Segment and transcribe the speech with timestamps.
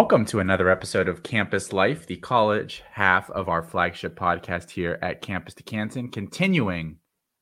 [0.00, 4.98] Welcome to another episode of Campus Life, the college half of our flagship podcast here
[5.02, 6.96] at Campus to Canton, continuing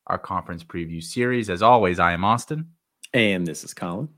[0.09, 1.51] our conference preview series.
[1.51, 2.71] As always, I am Austin.
[3.15, 4.09] And this is Colin.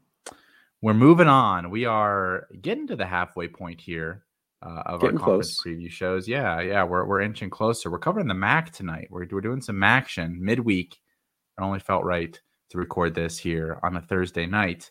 [0.80, 1.68] We're moving on.
[1.68, 4.24] We are getting to the halfway point here
[4.62, 5.74] uh, of getting our conference close.
[5.76, 6.26] preview shows.
[6.26, 7.90] Yeah, yeah, we're, we're inching closer.
[7.90, 9.08] We're covering the MAC tonight.
[9.10, 10.94] We're, we're doing some MACtion midweek.
[10.94, 14.90] It only felt right to record this here on a Thursday night.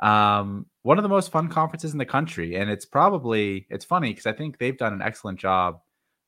[0.00, 4.10] Um, one of the most fun conferences in the country, and it's probably it's funny
[4.10, 5.80] because I think they've done an excellent job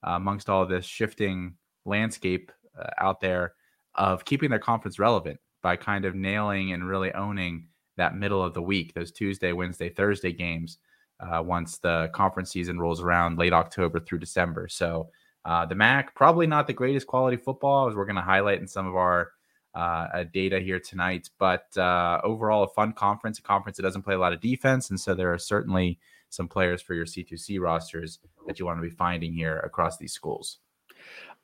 [0.07, 1.55] uh, amongst all this shifting
[1.85, 3.55] landscape uh, out there
[3.95, 7.67] of keeping their conference relevant by kind of nailing and really owning
[7.97, 10.79] that middle of the week, those Tuesday, Wednesday, Thursday games.
[11.21, 14.69] Uh, once the conference season rolls around late October through December.
[14.69, 15.11] So
[15.45, 18.69] uh, the MAC probably not the greatest quality football as we're going to highlight in
[18.69, 19.33] some of our
[19.79, 21.31] uh, data here tonight.
[21.39, 24.91] But uh, overall, a fun conference, a conference that doesn't play a lot of defense.
[24.91, 25.99] And so there are certainly
[26.31, 30.13] some players for your C2C rosters that you want to be finding here across these
[30.13, 30.59] schools.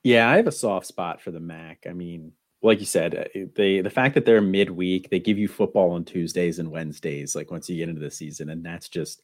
[0.02, 1.86] Yeah, I have a soft spot for the MAC.
[1.88, 5.48] I mean, like you said, uh, they the fact that they're midweek, they give you
[5.48, 9.22] football on Tuesdays and Wednesdays, like once you get into the season, and that's just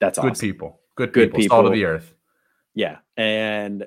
[0.00, 0.48] that's good awesome.
[0.48, 2.12] people, good, good people, people, salt of the earth.
[2.74, 3.86] Yeah, and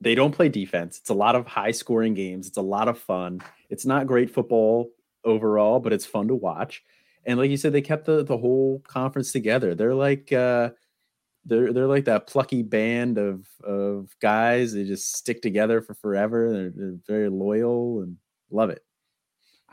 [0.00, 0.98] they don't play defense.
[0.98, 2.46] It's a lot of high scoring games.
[2.46, 3.42] It's a lot of fun.
[3.68, 4.90] It's not great football
[5.24, 6.82] overall, but it's fun to watch.
[7.26, 9.74] And like you said, they kept the, the whole conference together.
[9.74, 10.70] They're like uh,
[11.44, 14.72] they're they're like that plucky band of of guys.
[14.72, 16.50] They just stick together for forever.
[16.50, 18.16] They're, they're very loyal and
[18.50, 18.82] love it.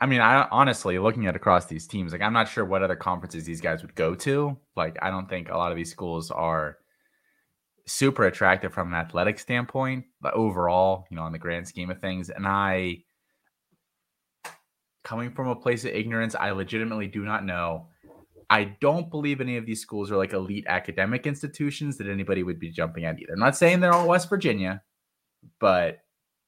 [0.00, 2.96] I mean, I honestly looking at across these teams, like I'm not sure what other
[2.96, 4.56] conferences these guys would go to.
[4.76, 6.78] Like I don't think a lot of these schools are
[7.88, 12.00] super attractive from an athletic standpoint, but overall, you know, on the grand scheme of
[12.00, 12.30] things.
[12.30, 12.98] And I,
[15.04, 17.88] coming from a place of ignorance, I legitimately do not know.
[18.50, 22.58] I don't believe any of these schools are like elite academic institutions that anybody would
[22.58, 23.32] be jumping at either.
[23.32, 24.82] I'm not saying they're all West Virginia,
[25.60, 25.98] but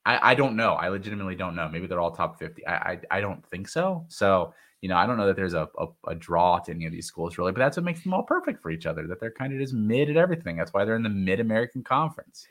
[0.04, 0.72] I, I don't know.
[0.74, 1.68] I legitimately don't know.
[1.68, 2.66] Maybe they're all top 50.
[2.66, 4.06] I, I, I don't think so.
[4.08, 6.92] So you know, I don't know that there's a, a, a, draw to any of
[6.92, 9.06] these schools really, but that's what makes them all perfect for each other.
[9.06, 10.56] That they're kind of just mid at everything.
[10.56, 12.46] That's why they're in the Mid American Conference.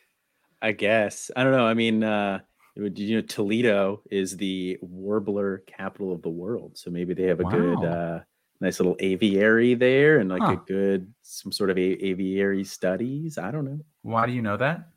[0.62, 1.66] I guess I don't know.
[1.66, 2.40] I mean, uh,
[2.76, 7.44] you know, Toledo is the warbler capital of the world, so maybe they have a
[7.44, 7.50] wow.
[7.50, 8.20] good, uh,
[8.62, 10.54] nice little aviary there, and like huh.
[10.54, 13.38] a good some sort of a- aviary studies.
[13.38, 13.80] I don't know.
[14.04, 14.88] Why do you know that?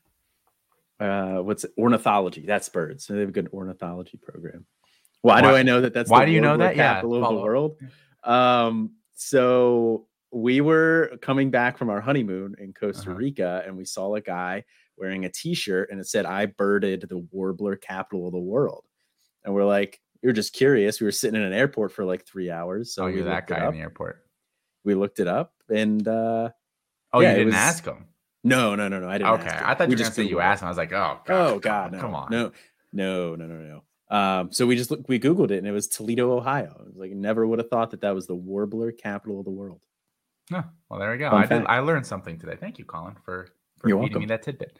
[1.00, 1.72] Uh, what's it?
[1.78, 2.44] ornithology?
[2.46, 3.06] That's birds.
[3.06, 4.66] So they have a good ornithology program.
[5.22, 6.74] Why, why do I know that that's why do you know that?
[6.74, 7.76] Capital yeah, of the world.
[8.24, 13.18] Um, so we were coming back from our honeymoon in Costa uh-huh.
[13.18, 14.64] Rica, and we saw a guy
[14.96, 18.84] wearing a T-shirt, and it said, "I birded the warbler capital of the world."
[19.44, 21.00] And we're like, we were just curious.
[21.00, 22.94] We were sitting in an airport for like three hours.
[22.94, 24.24] So oh, you're that guy in the airport.
[24.84, 26.50] We looked it up, and uh,
[27.12, 28.06] oh, yeah, you didn't was, ask him.
[28.44, 29.08] No, no, no, no.
[29.08, 29.32] I didn't.
[29.34, 30.66] Okay, I thought we you just said you asked him.
[30.66, 32.52] I was like, oh, God, oh God, no, come on, no,
[32.92, 33.82] no, no, no, no.
[34.12, 36.76] Um, so we just looked, we Googled it and it was Toledo, Ohio.
[36.80, 39.50] It was like never would have thought that that was the warbler capital of the
[39.50, 39.82] world.
[40.52, 41.30] Oh, well, there we go.
[41.30, 42.56] I, did, I learned something today.
[42.60, 44.20] Thank you, Colin, for, for You're feeding welcome.
[44.20, 44.78] me that tidbit.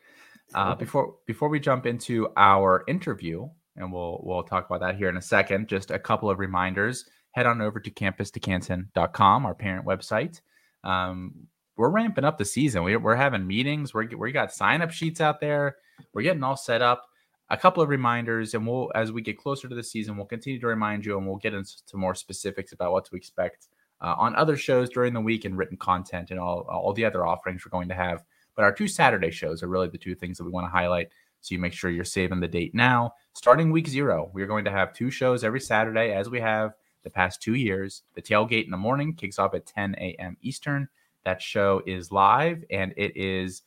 [0.54, 5.08] Uh, before before we jump into our interview, and we'll we'll talk about that here
[5.08, 5.66] in a second.
[5.66, 7.06] Just a couple of reminders.
[7.30, 10.42] Head on over to campustocanton.com, our parent website.
[10.84, 12.82] Um, we're ramping up the season.
[12.82, 13.94] We, we're having meetings.
[13.94, 15.76] We're we got sign up sheets out there.
[16.12, 17.06] We're getting all set up
[17.50, 20.60] a couple of reminders, and we'll as we get closer to the season, we'll continue
[20.60, 23.68] to remind you, and we'll get into more specifics about what to expect
[24.00, 27.26] uh, on other shows during the week and written content and all all the other
[27.26, 28.24] offerings we're going to have.
[28.54, 31.08] But our two Saturday shows are really the two things that we want to highlight.
[31.40, 33.14] So you make sure you're saving the date now.
[33.32, 37.10] Starting week zero, we're going to have two shows every Saturday, as we have the
[37.10, 38.02] past two years.
[38.14, 40.36] The tailgate in the morning kicks off at 10 a.m.
[40.40, 40.88] Eastern.
[41.24, 43.62] That show is live and it is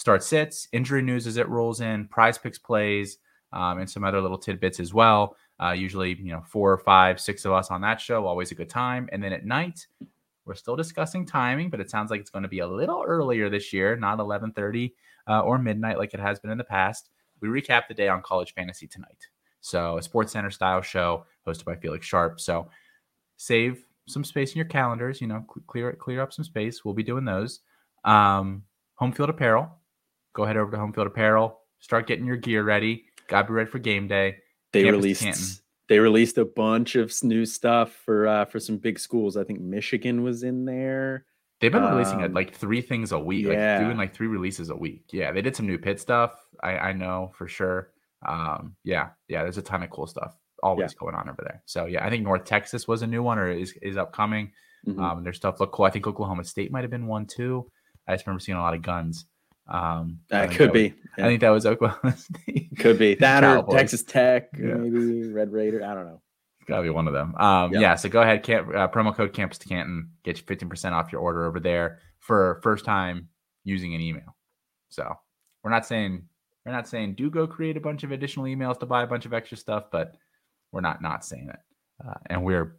[0.00, 3.18] start sits, injury news as it rolls in, PrizePicks plays,
[3.52, 5.36] um, and some other little tidbits as well.
[5.62, 8.54] Uh, usually, you know, four or five, six of us on that show, always a
[8.54, 9.10] good time.
[9.12, 9.86] And then at night,
[10.46, 13.50] we're still discussing timing, but it sounds like it's going to be a little earlier
[13.50, 14.94] this year, not 11:30
[15.28, 17.10] uh, or midnight like it has been in the past.
[17.42, 19.28] We recap the day on college fantasy tonight.
[19.60, 22.40] So a SportsCenter style show hosted by Felix Sharp.
[22.40, 22.70] So
[23.36, 25.20] save some space in your calendars.
[25.20, 26.86] You know, clear clear up some space.
[26.86, 27.60] We'll be doing those.
[28.06, 28.62] Um,
[28.94, 29.76] home field apparel.
[30.32, 31.60] Go ahead over to home field apparel.
[31.80, 33.04] Start getting your gear ready.
[33.28, 34.38] Got to be ready for game day.
[34.72, 35.46] They Campus released Canton.
[35.88, 39.36] they released a bunch of new stuff for uh, for some big schools.
[39.36, 41.24] I think Michigan was in there.
[41.60, 43.76] They've been releasing um, like three things a week, yeah.
[43.76, 45.04] like doing like three releases a week.
[45.12, 46.32] Yeah, they did some new Pitt stuff.
[46.62, 47.90] I, I know for sure.
[48.26, 50.98] Um, yeah, yeah, there's a ton of cool stuff always yeah.
[50.98, 51.62] going on over there.
[51.66, 54.52] So yeah, I think North Texas was a new one or is is upcoming.
[54.86, 55.00] Mm-hmm.
[55.00, 55.84] Um, their stuff look cool.
[55.84, 57.70] I think Oklahoma State might have been one too.
[58.08, 59.26] I just remember seeing a lot of guns.
[59.68, 60.82] Um, that could that be.
[60.84, 61.24] Was, yeah.
[61.24, 62.70] I think that was Oklahoma State.
[62.78, 64.74] Could be that or Texas Tech, yeah.
[64.74, 65.84] maybe Red Raider.
[65.84, 66.22] I don't know.
[66.60, 67.34] It's gotta be one of them.
[67.36, 67.82] Um, yep.
[67.82, 67.94] yeah.
[67.94, 71.12] So go ahead, camp, uh, promo code Campus to Canton get you fifteen percent off
[71.12, 73.28] your order over there for first time
[73.64, 74.36] using an email.
[74.88, 75.14] So
[75.62, 76.22] we're not saying
[76.64, 79.26] we're not saying do go create a bunch of additional emails to buy a bunch
[79.26, 80.16] of extra stuff, but
[80.72, 81.60] we're not not saying it,
[82.06, 82.76] uh, and we're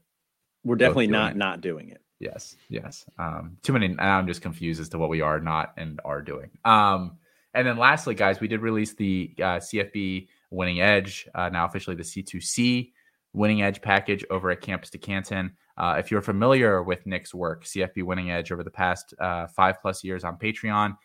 [0.63, 1.37] we're definitely not it.
[1.37, 2.01] not doing it.
[2.21, 3.03] Yes, yes.
[3.18, 3.97] Um, too many.
[3.97, 6.51] I'm just confused as to what we are not and are doing.
[6.63, 7.18] Um,
[7.56, 11.95] and then lastly, guys, we did release the uh, CFB Winning Edge, uh, now officially
[11.95, 12.91] the C2C
[13.33, 15.53] Winning Edge package over at Campus to Canton.
[15.77, 19.81] Uh, if you're familiar with Nick's work, CFB Winning Edge over the past uh, five
[19.81, 20.95] plus years on Patreon,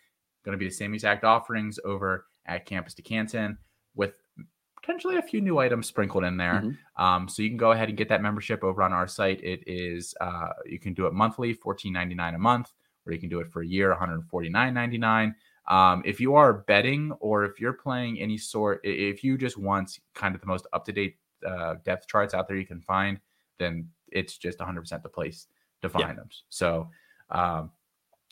[0.44, 3.56] going to be the same exact offerings over at Campus to Canton
[3.94, 4.20] with
[4.86, 6.62] potentially a few new items sprinkled in there.
[6.64, 7.02] Mm-hmm.
[7.02, 9.42] Um, so you can go ahead and get that membership over on our site.
[9.42, 12.72] It is uh, you can do it monthly, fourteen ninety nine a month,
[13.04, 15.34] or you can do it for a year, one hundred forty nine ninety nine.
[15.68, 19.98] Um, if you are betting or if you're playing any sort, if you just want
[20.14, 23.18] kind of the most up to date uh, depth charts out there you can find,
[23.58, 25.48] then it's just 100% the place
[25.82, 26.14] to find yeah.
[26.14, 26.28] them.
[26.50, 26.88] So
[27.30, 27.72] um,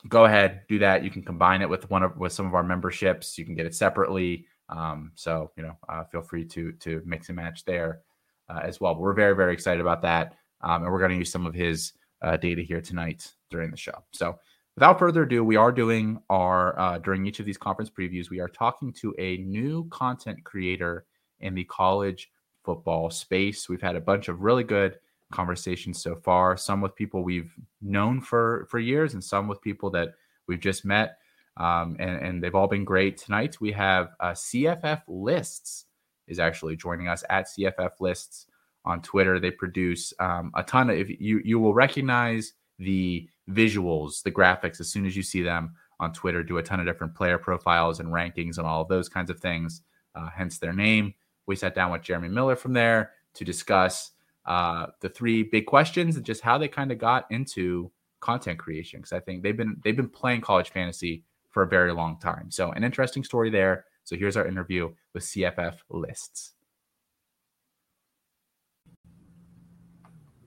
[0.09, 1.03] go ahead, do that.
[1.03, 3.37] You can combine it with one of with some of our memberships.
[3.37, 4.47] You can get it separately.
[4.69, 8.01] Um, so you know, uh, feel free to to mix and match there
[8.49, 8.95] uh, as well.
[8.95, 11.55] But we're very very excited about that, um, and we're going to use some of
[11.55, 14.03] his uh, data here tonight during the show.
[14.13, 14.39] So
[14.77, 18.31] without further ado, we are doing our uh, during each of these conference previews.
[18.31, 21.05] We are talking to a new content creator
[21.41, 22.31] in the college
[22.65, 23.69] football space.
[23.69, 24.99] We've had a bunch of really good
[25.31, 26.57] conversations so far.
[26.57, 27.53] Some with people we've
[27.83, 30.15] known for for years, and some with people that
[30.47, 31.19] we've just met
[31.57, 33.17] um, and, and, they've all been great.
[33.17, 35.87] Tonight we have uh, CFF Lists
[36.27, 38.47] is actually joining us at CFF Lists
[38.85, 39.39] on Twitter.
[39.39, 40.97] They produce um, a ton of.
[40.97, 45.75] If you you will recognize the visuals, the graphics as soon as you see them
[46.01, 46.43] on Twitter.
[46.43, 49.39] Do a ton of different player profiles and rankings and all of those kinds of
[49.39, 49.83] things.
[50.15, 51.15] Uh, hence their name.
[51.47, 54.13] We sat down with Jeremy Miller from there to discuss
[54.47, 57.91] uh, the three big questions and just how they kind of got into
[58.21, 61.25] content creation because I think they've been they've been playing college fantasy
[61.55, 62.51] for a very long time.
[62.51, 63.87] So, an interesting story there.
[64.03, 66.53] So, here's our interview with CFF Lists.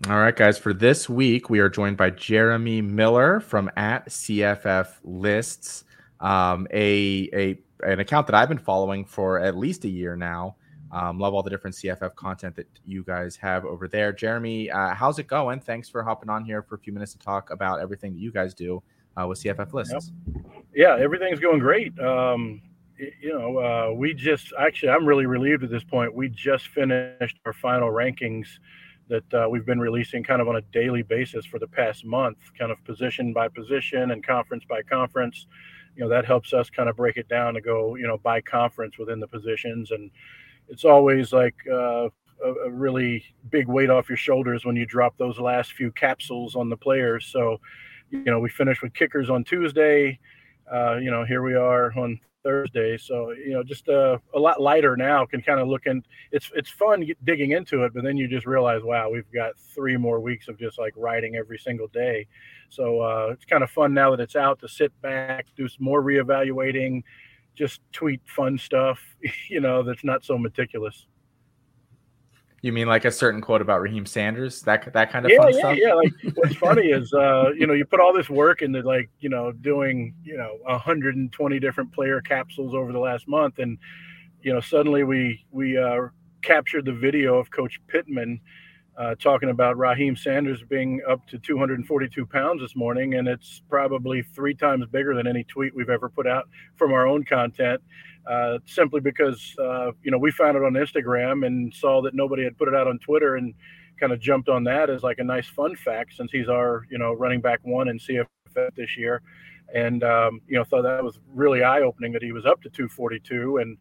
[0.07, 0.59] All right, guys.
[0.59, 5.85] For this week, we are joined by Jeremy Miller from at CFF Lists,
[6.19, 10.55] um, a a an account that I've been following for at least a year now.
[10.91, 14.13] Um, love all the different CFF content that you guys have over there.
[14.13, 15.59] Jeremy, uh, how's it going?
[15.59, 18.31] Thanks for hopping on here for a few minutes to talk about everything that you
[18.31, 18.81] guys do
[19.19, 20.11] uh, with CFF lists.
[20.27, 20.45] Yep.
[20.75, 21.97] Yeah, everything's going great.
[21.99, 22.61] Um,
[22.97, 26.13] you know, uh, we just actually, I'm really relieved at this point.
[26.13, 28.47] We just finished our final rankings
[29.09, 32.37] that uh, we've been releasing kind of on a daily basis for the past month,
[32.57, 35.47] kind of position by position and conference by conference.
[35.95, 38.41] You know, that helps us kind of break it down to go, you know, by
[38.41, 39.91] conference within the positions.
[39.91, 40.11] And
[40.67, 42.09] it's always like uh,
[42.43, 46.55] a, a really big weight off your shoulders when you drop those last few capsules
[46.55, 47.25] on the players.
[47.25, 47.59] So,
[48.09, 50.19] you know, we finished with kickers on Tuesday.
[50.71, 52.97] Uh, you know, here we are on Thursday.
[52.97, 56.03] So, you know, just uh, a lot lighter now can kind of look in.
[56.31, 59.97] It's it's fun digging into it, but then you just realize, wow, we've got three
[59.97, 62.27] more weeks of just like writing every single day.
[62.69, 65.83] So uh, it's kind of fun now that it's out to sit back, do some
[65.83, 67.03] more reevaluating,
[67.55, 68.99] just tweet fun stuff,
[69.49, 71.07] you know, that's not so meticulous.
[72.61, 75.53] You mean like a certain quote about Raheem Sanders, that that kind of yeah, fun
[75.53, 75.77] yeah, stuff?
[75.79, 79.09] Yeah, Like what's funny is, uh, you know, you put all this work into like,
[79.19, 83.77] you know, doing, you know, 120 different player capsules over the last month, and
[84.41, 86.07] you know, suddenly we we uh,
[86.41, 88.41] captured the video of Coach Pittman
[88.97, 94.23] uh, talking about Raheem Sanders being up to 242 pounds this morning, and it's probably
[94.23, 97.81] three times bigger than any tweet we've ever put out from our own content.
[98.25, 102.43] Uh, simply because uh, you know we found it on Instagram and saw that nobody
[102.43, 103.53] had put it out on Twitter and
[103.99, 106.97] kind of jumped on that as like a nice fun fact since he's our you
[106.97, 108.25] know running back one in CFF
[108.75, 109.21] this year,
[109.73, 112.69] and um, you know thought that was really eye opening that he was up to
[112.69, 113.77] 242 and.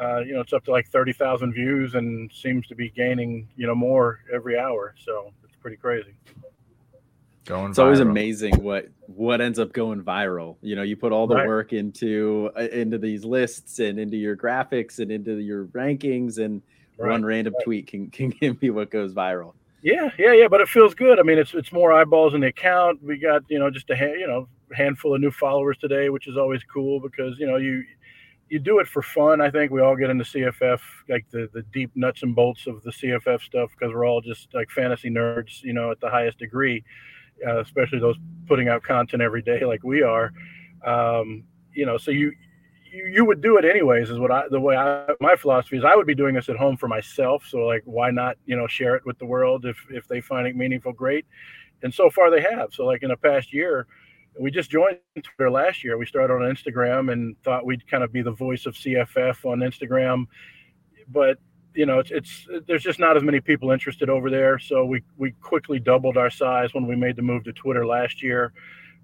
[0.00, 3.66] Uh, you know, it's up to like 30,000 views and seems to be gaining, you
[3.66, 4.94] know, more every hour.
[4.98, 6.14] So it's pretty crazy.
[7.46, 7.84] Going it's viral.
[7.84, 10.56] always amazing what what ends up going viral.
[10.62, 11.46] You know, you put all the right.
[11.46, 16.60] work into uh, into these lists and into your graphics and into your rankings, and
[16.98, 17.12] right.
[17.12, 17.64] one random right.
[17.64, 19.54] tweet can can give me what goes viral.
[19.80, 20.48] Yeah, yeah, yeah.
[20.48, 21.20] But it feels good.
[21.20, 23.00] I mean, it's it's more eyeballs in the account.
[23.00, 26.26] We got you know just a ha- you know handful of new followers today, which
[26.26, 27.84] is always cool because you know you
[28.48, 29.40] you do it for fun.
[29.40, 32.82] I think we all get into CFF, like the the deep nuts and bolts of
[32.82, 36.38] the CFF stuff, because we're all just like fantasy nerds, you know, at the highest
[36.38, 36.84] degree
[37.46, 40.32] uh, especially those putting out content every day like we are.
[40.84, 42.32] Um, you know, so you,
[42.92, 44.10] you you would do it anyways.
[44.10, 45.84] Is what I the way I my philosophy is.
[45.84, 47.44] I would be doing this at home for myself.
[47.48, 50.46] So like, why not you know share it with the world if if they find
[50.46, 51.26] it meaningful, great.
[51.82, 52.72] And so far they have.
[52.72, 53.86] So like in the past year,
[54.38, 55.96] we just joined Twitter last year.
[55.96, 59.60] We started on Instagram and thought we'd kind of be the voice of CFF on
[59.60, 60.26] Instagram,
[61.08, 61.38] but
[61.74, 64.58] you know, it's, it's there's just not as many people interested over there.
[64.58, 68.22] So we we quickly doubled our size when we made the move to Twitter last
[68.22, 68.52] year,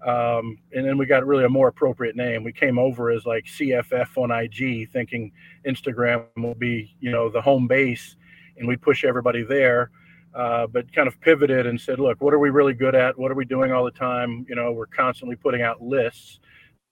[0.05, 2.43] um, and then we got really a more appropriate name.
[2.43, 5.31] We came over as like CFF on IG, thinking
[5.67, 8.15] Instagram will be you know the home base,
[8.57, 9.91] and we'd push everybody there.
[10.35, 13.17] Uh, but kind of pivoted and said, look, what are we really good at?
[13.17, 14.45] What are we doing all the time?
[14.49, 16.39] You know, we're constantly putting out lists.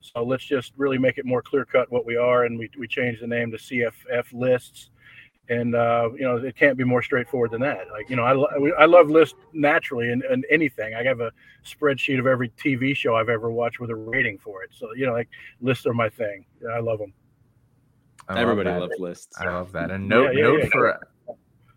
[0.00, 2.44] So let's just really make it more clear cut what we are.
[2.44, 4.90] And we, we changed the name to CFF lists.
[5.48, 7.88] And, uh, you know, it can't be more straightforward than that.
[7.90, 10.94] Like, you know, I, I love lists naturally and, and anything.
[10.94, 11.32] I have a
[11.64, 14.70] spreadsheet of every TV show I've ever watched with a rating for it.
[14.72, 15.28] So, you know, like
[15.60, 16.46] lists are my thing.
[16.72, 17.12] I love them.
[18.28, 19.34] I Everybody love loves lists.
[19.40, 19.90] I love that.
[19.90, 21.08] And note, yeah, yeah, note yeah, for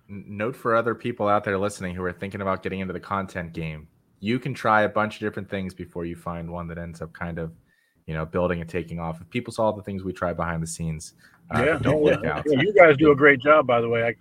[0.07, 3.53] note for other people out there listening who are thinking about getting into the content
[3.53, 3.87] game.
[4.19, 7.13] You can try a bunch of different things before you find one that ends up
[7.13, 7.51] kind of
[8.05, 9.21] you know building and taking off.
[9.21, 11.13] If people saw the things we try behind the scenes
[11.53, 12.43] uh, yeah, don't work out.
[12.47, 14.03] Yeah, you guys do a great job by the way.
[14.03, 14.15] I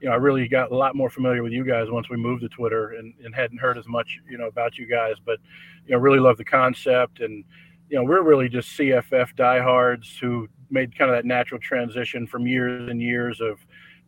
[0.00, 2.40] you know i really got a lot more familiar with you guys once we moved
[2.40, 5.16] to twitter and, and hadn't heard as much you know about you guys.
[5.24, 5.38] But
[5.86, 7.20] you know really love the concept.
[7.20, 7.44] And
[7.88, 12.46] you know we're really just cff diehards who made kind of that natural transition from
[12.46, 13.58] years and years of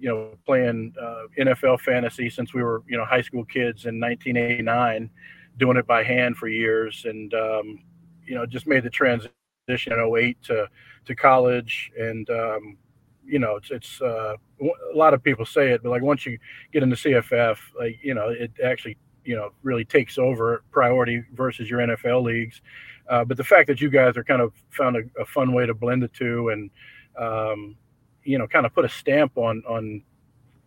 [0.03, 4.01] you know, playing uh, NFL fantasy since we were, you know, high school kids in
[4.01, 5.09] 1989,
[5.59, 7.79] doing it by hand for years, and um,
[8.27, 9.31] you know, just made the transition
[9.93, 10.69] in 08 to
[11.05, 12.77] to college, and um,
[13.25, 16.37] you know, it's it's uh, a lot of people say it, but like once you
[16.73, 21.71] get into CFF, like you know, it actually you know really takes over priority versus
[21.71, 22.61] your NFL leagues.
[23.09, 25.65] Uh, but the fact that you guys are kind of found a, a fun way
[25.65, 26.71] to blend the two and
[27.17, 27.77] um,
[28.25, 30.03] you know kind of put a stamp on on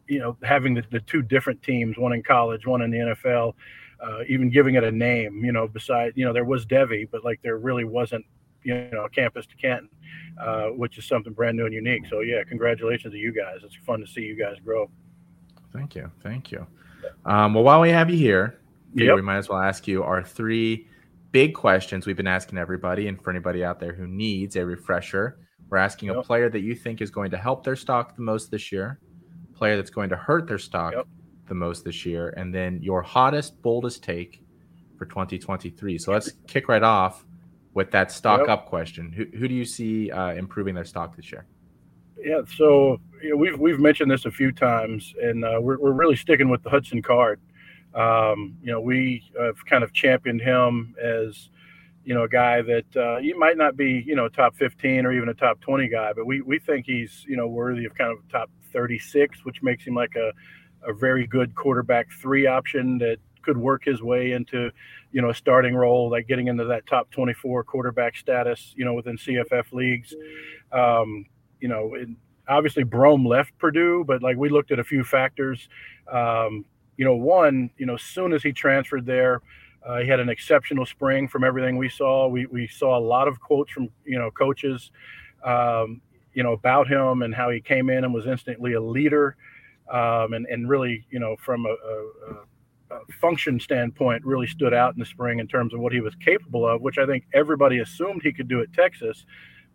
[0.07, 3.53] you know having the, the two different teams one in college one in the nfl
[4.01, 7.24] uh, even giving it a name you know besides you know there was devy but
[7.24, 8.24] like there really wasn't
[8.63, 9.89] you know campus to canton
[10.39, 12.05] uh, which is something brand new and unique.
[12.09, 13.59] So yeah congratulations to you guys.
[13.63, 14.89] It's fun to see you guys grow.
[15.71, 16.12] Thank you.
[16.24, 16.65] Thank you.
[17.25, 18.59] Um, well while we have you here
[18.93, 19.15] yep.
[19.15, 20.88] we might as well ask you our three
[21.31, 25.38] big questions we've been asking everybody and for anybody out there who needs a refresher
[25.69, 26.17] we're asking yep.
[26.17, 29.00] a player that you think is going to help their stock the most this year,
[29.53, 31.07] player that's going to hurt their stock yep.
[31.48, 34.43] the most this year, and then your hottest, boldest take
[34.98, 35.98] for 2023.
[35.98, 37.25] So let's kick right off
[37.74, 38.50] with that stock yep.
[38.50, 39.12] up question.
[39.12, 41.45] Who, who do you see uh, improving their stock this year?
[42.24, 45.91] Yeah, so you know, we've we've mentioned this a few times, and uh, we're we're
[45.91, 47.39] really sticking with the Hudson Card.
[47.93, 51.50] Um, you know, we have kind of championed him as
[52.05, 55.05] you know, a guy that uh, he might not be, you know, a top 15
[55.05, 57.95] or even a top 20 guy, but we, we think he's, you know, worthy of
[57.95, 60.31] kind of top 36, which makes him like a,
[60.88, 64.71] a very good quarterback three option that could work his way into,
[65.12, 68.93] you know, a starting role, like getting into that top 24 quarterback status, you know,
[68.93, 70.13] within CFF leagues.
[70.71, 71.25] Um,
[71.59, 71.95] you know,
[72.47, 75.69] obviously Brohm left Purdue, but like we looked at a few factors.
[76.12, 76.65] Um,
[76.97, 79.41] you know, one, you know, soon as he transferred there,
[79.85, 82.27] uh, he had an exceptional spring from everything we saw.
[82.27, 84.91] We, we saw a lot of quotes from you know coaches,
[85.43, 86.01] um,
[86.33, 89.35] you know about him and how he came in and was instantly a leader,
[89.91, 94.93] um, and and really you know from a, a, a, function standpoint really stood out
[94.93, 97.79] in the spring in terms of what he was capable of, which I think everybody
[97.79, 99.25] assumed he could do at Texas,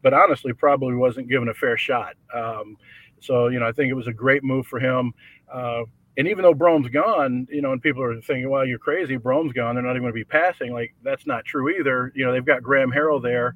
[0.02, 2.14] but honestly probably wasn't given a fair shot.
[2.34, 2.76] Um,
[3.20, 5.12] so you know I think it was a great move for him.
[5.52, 5.82] Uh,
[6.20, 9.16] and even though Brohm's gone, you know, and people are thinking, well, you're crazy.
[9.16, 9.74] Brohm's gone.
[9.74, 10.70] They're not even going to be passing.
[10.70, 12.12] Like, that's not true either.
[12.14, 13.54] You know, they've got Graham Harrell there,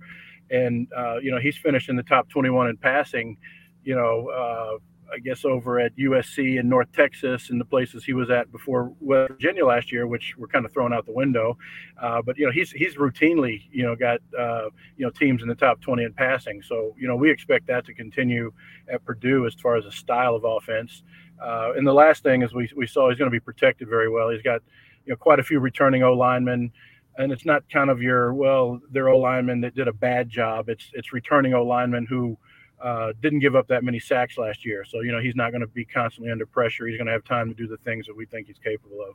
[0.51, 3.37] and, uh, you know, he's finished in the top 21 in passing,
[3.83, 4.79] you know, uh,
[5.13, 8.93] I guess over at USC in North Texas and the places he was at before
[9.01, 11.57] West Virginia last year, which were kind of thrown out the window.
[12.01, 15.49] Uh, but you know, he's he's routinely you know got uh, you know teams in
[15.49, 16.63] the top 20 in passing.
[16.63, 18.53] So you know, we expect that to continue
[18.89, 21.03] at Purdue as far as a style of offense.
[21.43, 24.09] Uh, and the last thing is we, we saw he's going to be protected very
[24.11, 24.31] well.
[24.31, 24.63] He's got
[25.05, 26.73] you know quite a few returning O linemen,
[27.19, 30.69] and it's not kind of your well they're O linemen that did a bad job.
[30.69, 32.39] It's it's returning O linemen who
[32.83, 34.85] uh, didn't give up that many sacks last year.
[34.85, 36.87] So you know he's not going to be constantly under pressure.
[36.87, 39.15] He's going to have time to do the things that we think he's capable of,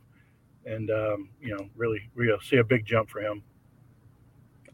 [0.66, 3.44] and um, you know really we'll see a big jump for him.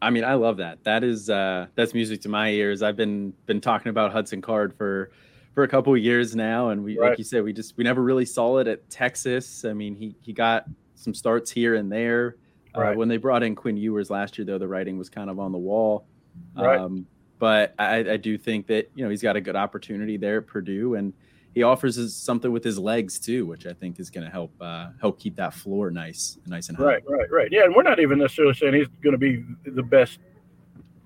[0.02, 0.84] I mean, I love that.
[0.84, 2.82] That is uh, that's music to my ears.
[2.82, 5.10] I've been been talking about Hudson Card for
[5.54, 7.10] for a couple of years now, and we, right.
[7.10, 9.64] like you said, we just we never really saw it at Texas.
[9.64, 12.36] I mean, he he got some starts here and there.
[12.74, 12.92] Uh, right.
[12.92, 15.38] Uh, when they brought in Quinn Ewers last year, though, the writing was kind of
[15.38, 16.06] on the wall.
[16.54, 16.78] Right.
[16.78, 17.06] Um,
[17.38, 20.46] but I, I, do think that you know he's got a good opportunity there at
[20.46, 21.12] Purdue, and
[21.54, 24.52] he offers us something with his legs too, which I think is going to help
[24.60, 26.84] uh, help keep that floor nice, nice and high.
[26.84, 27.48] Right, right, right.
[27.50, 30.18] Yeah, and we're not even necessarily saying he's going to be the best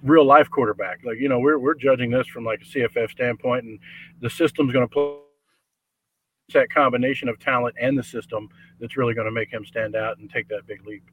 [0.03, 1.01] real life quarterback.
[1.05, 3.79] Like you know, we're we're judging this from like a CFF standpoint, and
[4.21, 5.17] the system's going to play
[6.53, 8.49] that combination of talent and the system
[8.81, 11.05] that's really going to make him stand out and take that big leap.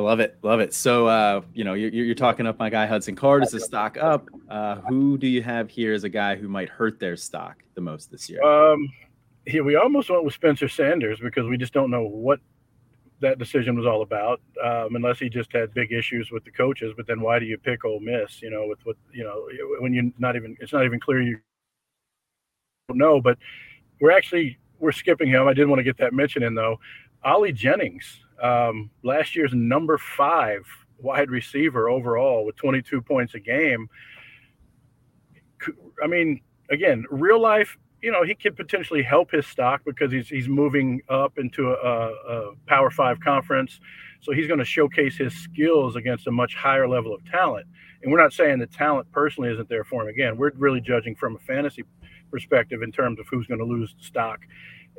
[0.00, 0.72] I love it, love it.
[0.72, 3.98] So, uh, you know, you're, you're talking up my guy Hudson Card as a stock
[3.98, 4.30] up.
[4.48, 7.82] Uh, who do you have here as a guy who might hurt their stock the
[7.82, 8.42] most this year?
[8.42, 8.88] Um,
[9.46, 12.40] yeah, we almost went with Spencer Sanders because we just don't know what
[13.20, 16.94] that decision was all about, um, unless he just had big issues with the coaches.
[16.96, 18.40] But then why do you pick Ole Miss?
[18.40, 19.48] You know, with what you know
[19.80, 21.38] when you're not even it's not even clear you
[22.88, 23.20] don't know.
[23.20, 23.36] But
[24.00, 25.46] we're actually we're skipping him.
[25.46, 26.78] I did want to get that mention in though.
[27.22, 30.62] Ali Jennings, um, last year's number five
[30.98, 33.88] wide receiver overall with 22 points a game.
[36.02, 40.28] I mean, again, real life you know, he could potentially help his stock because he's
[40.28, 43.80] he's moving up into a, a Power Five conference,
[44.20, 47.66] so he's going to showcase his skills against a much higher level of talent.
[48.02, 50.08] And we're not saying the talent personally isn't there for him.
[50.08, 51.84] Again, we're really judging from a fantasy
[52.30, 54.40] perspective in terms of who's going to lose stock.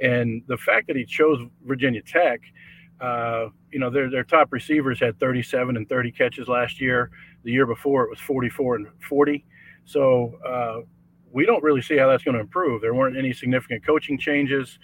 [0.01, 2.41] And the fact that he chose Virginia Tech,
[3.01, 7.09] uh, you know, their their top receivers had 37 and 30 catches last year.
[7.43, 9.43] The year before it was 44 and 40.
[9.85, 10.81] So uh,
[11.31, 12.81] we don't really see how that's going to improve.
[12.81, 14.77] There weren't any significant coaching changes.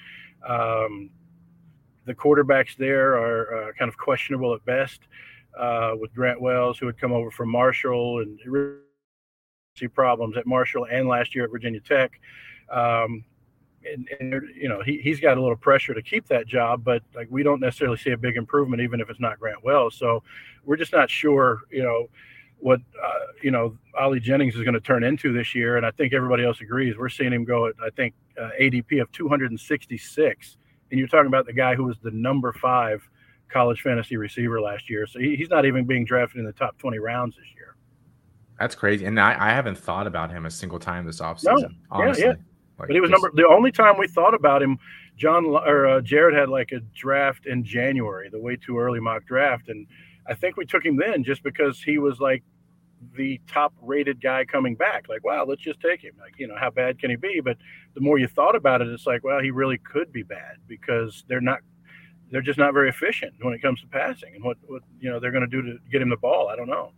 [0.47, 1.11] Um,
[2.05, 5.01] the quarterbacks there are uh, kind of questionable at best.
[5.57, 8.39] Uh, with Grant Wells, who had come over from Marshall, and
[9.75, 12.11] see problems at Marshall and last year at Virginia Tech.
[12.71, 13.23] Um,
[13.93, 17.03] and, and, you know he, he's got a little pressure to keep that job, but
[17.15, 19.95] like we don't necessarily see a big improvement, even if it's not Grant Wells.
[19.95, 20.23] So
[20.63, 22.07] we're just not sure, you know,
[22.59, 25.91] what uh, you know Ali Jennings is going to turn into this year, and I
[25.91, 26.95] think everybody else agrees.
[26.97, 30.57] We're seeing him go at I think uh, ADP of 266,
[30.91, 33.07] and you're talking about the guy who was the number five
[33.49, 35.07] college fantasy receiver last year.
[35.07, 37.75] So he, he's not even being drafted in the top 20 rounds this year.
[38.59, 41.43] That's crazy, and I, I haven't thought about him a single time this offseason.
[41.43, 42.23] No, honestly.
[42.23, 42.35] yeah, yeah.
[42.77, 43.31] But he was number.
[43.33, 44.77] The only time we thought about him,
[45.15, 49.25] John or uh, Jared had like a draft in January, the way too early mock
[49.25, 49.87] draft, and
[50.27, 52.43] I think we took him then just because he was like
[53.15, 55.07] the top rated guy coming back.
[55.09, 56.13] Like, wow, let's just take him.
[56.19, 57.41] Like, you know, how bad can he be?
[57.43, 57.57] But
[57.93, 61.23] the more you thought about it, it's like, well, he really could be bad because
[61.27, 61.59] they're not
[62.29, 65.19] they're just not very efficient when it comes to passing and what, what you know
[65.19, 66.49] they're going to do to get him the ball.
[66.49, 66.91] I don't know.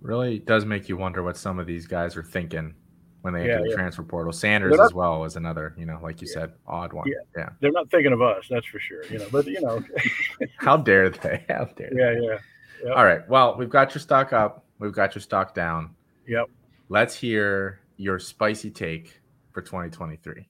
[0.00, 2.74] Really does make you wonder what some of these guys are thinking
[3.22, 3.76] when they yeah, enter the yeah.
[3.76, 4.32] transfer portal.
[4.32, 6.40] Sanders not, as well was another, you know, like you yeah.
[6.40, 7.08] said, odd one.
[7.08, 7.14] Yeah.
[7.36, 7.48] yeah.
[7.60, 9.04] They're not thinking of us, that's for sure.
[9.06, 9.82] You know, but you know
[10.58, 11.44] how dare they?
[11.48, 11.96] How dare they?
[11.96, 12.38] Yeah, yeah.
[12.84, 12.96] Yep.
[12.96, 13.28] All right.
[13.28, 14.64] Well, we've got your stock up.
[14.78, 15.94] We've got your stock down.
[16.26, 16.46] Yep.
[16.88, 19.20] Let's hear your spicy take
[19.52, 20.48] for 2023.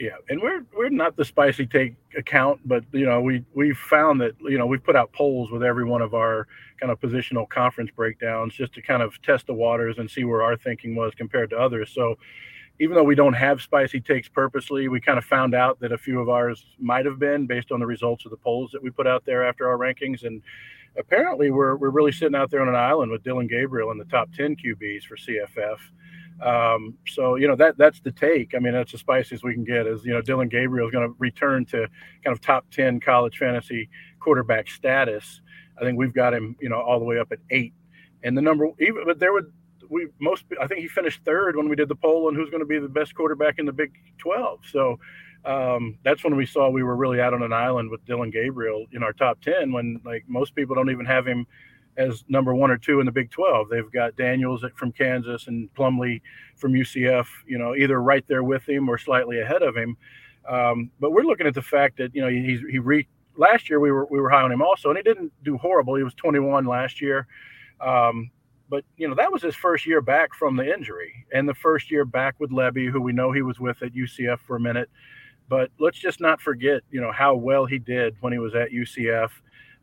[0.00, 4.18] Yeah, and we're we're not the spicy take account, but you know we we've found
[4.22, 6.48] that you know we've put out polls with every one of our
[6.80, 10.42] kind of positional conference breakdowns just to kind of test the waters and see where
[10.42, 11.92] our thinking was compared to others.
[11.94, 12.16] So
[12.80, 15.98] even though we don't have spicy takes purposely, we kind of found out that a
[15.98, 18.88] few of ours might have been based on the results of the polls that we
[18.88, 20.24] put out there after our rankings.
[20.24, 20.40] And
[20.96, 24.06] apparently, we're, we're really sitting out there on an island with Dillon Gabriel in the
[24.06, 25.76] top 10 QBs for CFF.
[26.42, 28.54] Um, so you know that that's the take.
[28.54, 29.86] I mean, that's as spicy as we can get.
[29.86, 31.88] Is you know Dillon Gabriel is going to return to
[32.24, 33.88] kind of top ten college fantasy
[34.20, 35.40] quarterback status.
[35.78, 37.72] I think we've got him, you know, all the way up at eight.
[38.22, 39.52] And the number even, but there would
[39.88, 42.60] we most I think he finished third when we did the poll on who's going
[42.60, 44.60] to be the best quarterback in the Big 12.
[44.70, 44.98] So
[45.44, 48.86] um, that's when we saw we were really out on an island with Dillon Gabriel
[48.92, 51.46] in our top 10 when like most people don't even have him
[52.00, 53.68] as number one or two in the Big 12.
[53.68, 56.20] They've got Daniels from Kansas and Plumlee
[56.56, 59.96] from UCF, you know, either right there with him or slightly ahead of him.
[60.48, 63.78] Um, but we're looking at the fact that you know he's he re last year
[63.78, 65.94] we were we were high on him also, and he didn't do horrible.
[65.94, 67.26] He was 21 last year.
[67.80, 68.30] Um,
[68.70, 71.90] but you know that was his first year back from the injury and the first
[71.90, 74.88] year back with Lebby, who we know he was with at UCF for a minute.
[75.48, 78.70] But let's just not forget, you know, how well he did when he was at
[78.70, 79.30] UCF.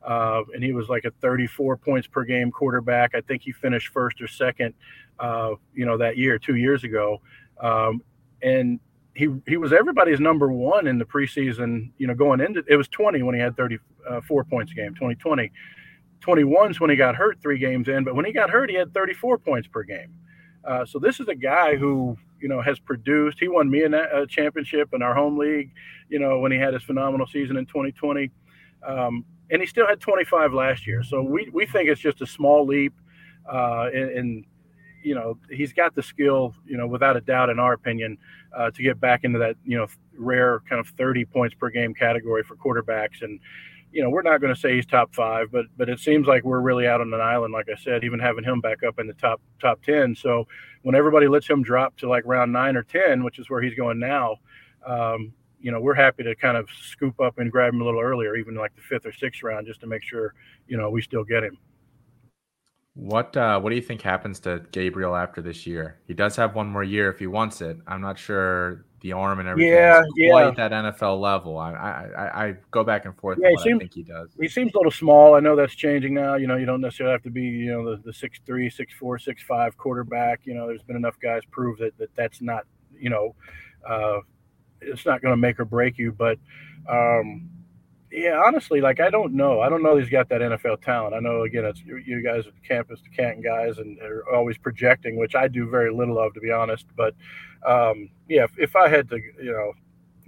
[0.08, 3.14] Uh, and he was like a 34 points per game quarterback.
[3.14, 4.74] I think he finished first or second,
[5.20, 7.22] uh, you know, that year, two years ago.
[7.62, 8.02] Um,
[8.42, 8.80] and
[9.14, 11.92] he he was everybody's number one in the preseason.
[11.98, 14.94] You know, going into it was 20 when he had 34 uh, points a game,
[14.94, 15.52] 2020.
[16.22, 18.92] 21s when he got hurt three games in, but when he got hurt, he had
[18.92, 20.14] 34 points per game.
[20.66, 23.40] Uh, so this is a guy who you know has produced.
[23.40, 25.72] He won me a, a, championship in our home league.
[26.10, 28.32] You know when he had his phenomenal season in 2020.
[28.86, 31.04] Um, and he still had 25 last year.
[31.04, 32.94] So we, we think it's just a small leap.
[33.52, 34.46] Uh, and, and,
[35.04, 38.18] you know, he's got the skill, you know, without a doubt, in our opinion,
[38.56, 41.94] uh, to get back into that, you know, rare kind of 30 points per game
[41.94, 43.22] category for quarterbacks.
[43.22, 43.40] And,
[43.92, 46.44] you know, we're not going to say he's top five, but but it seems like
[46.44, 47.54] we're really out on an island.
[47.54, 50.14] Like I said, even having him back up in the top top ten.
[50.14, 50.46] So
[50.84, 53.76] when everybody lets him drop to like round nine or ten, which is where he's
[53.76, 54.38] going now,
[54.86, 58.02] um, you know, we're happy to kind of scoop up and grab him a little
[58.02, 60.34] earlier, even like the fifth or sixth round, just to make sure
[60.68, 61.58] you know we still get him.
[62.94, 66.00] What uh, what do you think happens to Gabriel after this year?
[66.08, 67.78] He does have one more year if he wants it.
[67.88, 70.32] I'm not sure the arm and everything yeah, yeah.
[70.32, 71.58] quite that NFL level.
[71.58, 73.38] I, I I go back and forth.
[73.40, 74.30] Yeah, he seems, I think he does.
[74.40, 75.36] He seems a little small.
[75.36, 76.36] I know that's changing now.
[76.36, 78.94] You know, you don't necessarily have to be you know the the six three, six
[78.94, 80.42] four, six five quarterback.
[80.46, 82.66] You know, there's been enough guys prove that that that's not
[83.00, 83.36] you know,
[83.88, 84.20] uh,
[84.82, 86.12] it's not going to make or break you.
[86.12, 86.38] But
[86.90, 87.50] um,
[88.12, 89.62] yeah, honestly, like I don't know.
[89.62, 91.14] I don't know he's got that NFL talent.
[91.14, 94.58] I know again, it's you guys at the campus, the Canton guys, and they're always
[94.58, 96.86] projecting, which I do very little of, to be honest.
[96.96, 97.16] But
[97.66, 99.74] um, yeah, if, if I had to, you know,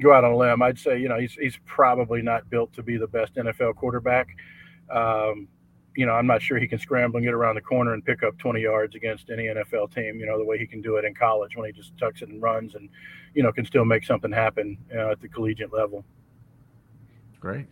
[0.01, 2.83] go out on a limb, I'd say you know he's he's probably not built to
[2.83, 4.27] be the best NFL quarterback.
[4.89, 5.47] Um,
[5.99, 8.23] you know, I'm not sure he can scramble and get around the corner and pick
[8.23, 10.17] up 20 yards against any NFL team.
[10.17, 12.29] You know, the way he can do it in college when he just tucks it
[12.29, 12.87] and runs, and
[13.33, 16.05] you know, can still make something happen uh, at the collegiate level.
[17.41, 17.67] Great.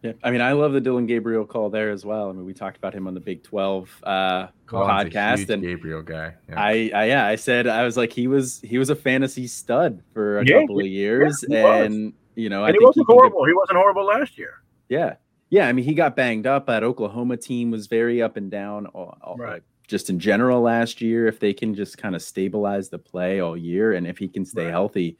[0.00, 2.30] Yeah, I mean, I love the Dillon Gabriel call there as well.
[2.30, 6.32] I mean, we talked about him on the Big Twelve uh, podcast, and Gabriel guy.
[6.48, 6.58] Yeah.
[6.58, 10.02] I, I, yeah, I said I was like he was he was a fantasy stud
[10.14, 12.12] for a yeah, couple of years, yeah, and was.
[12.34, 13.44] you know, and I he wasn't he horrible.
[13.44, 14.62] Get, he wasn't horrible last year.
[14.88, 15.16] Yeah,
[15.52, 15.68] yeah.
[15.68, 16.66] I mean, he got banged up.
[16.66, 18.86] That Oklahoma team was very up and down.
[18.86, 19.62] All, all, right.
[19.86, 23.56] just in general last year, if they can just kind of stabilize the play all
[23.56, 24.70] year, and if he can stay right.
[24.70, 25.16] healthy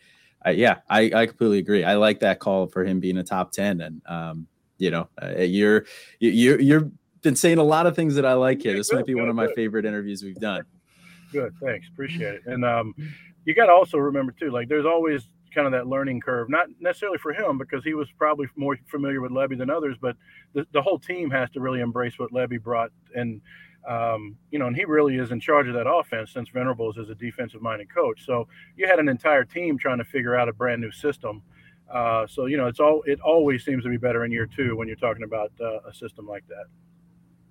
[0.50, 1.84] yeah, I, I completely agree.
[1.84, 4.46] I like that call for him being a top ten, and um,
[4.78, 5.84] you know, uh, you're
[6.18, 6.90] you you've
[7.22, 8.74] been saying a lot of things that I like here.
[8.74, 9.54] This good, might be good, one of my good.
[9.54, 10.64] favorite interviews we've done.
[11.30, 12.42] Good, thanks, appreciate it.
[12.46, 12.94] And um,
[13.44, 16.66] you got to also remember too, like there's always kind of that learning curve, not
[16.80, 20.16] necessarily for him because he was probably more familiar with Lebby than others, but
[20.54, 23.40] the, the whole team has to really embrace what Lebby brought and
[23.88, 27.10] um, you know, and he really is in charge of that offense since Venables is
[27.10, 28.24] a defensive minded coach.
[28.24, 31.42] So you had an entire team trying to figure out a brand new system.
[31.92, 34.76] Uh, so you know, it's all it always seems to be better in year two
[34.76, 36.66] when you're talking about uh, a system like that.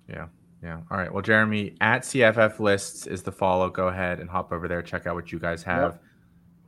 [0.08, 0.26] Yeah,
[0.62, 0.80] yeah.
[0.90, 1.12] All right.
[1.12, 3.68] Well, Jeremy at CFF lists is the follow.
[3.68, 4.82] Go ahead and hop over there.
[4.82, 5.92] Check out what you guys have.
[5.92, 6.02] Yep.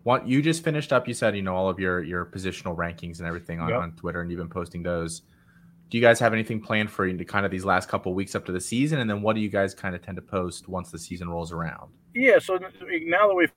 [0.05, 1.09] What you just finished up?
[1.09, 3.81] You said you know all of your your positional rankings and everything on, yep.
[3.81, 5.23] on Twitter, and you've been posting those
[5.91, 8.45] do you guys have anything planned for into kind of these last couple weeks up
[8.45, 10.91] to the season and then what do you guys kind of tend to post once
[10.91, 12.59] the season rolls around yeah so
[13.07, 13.53] now that we've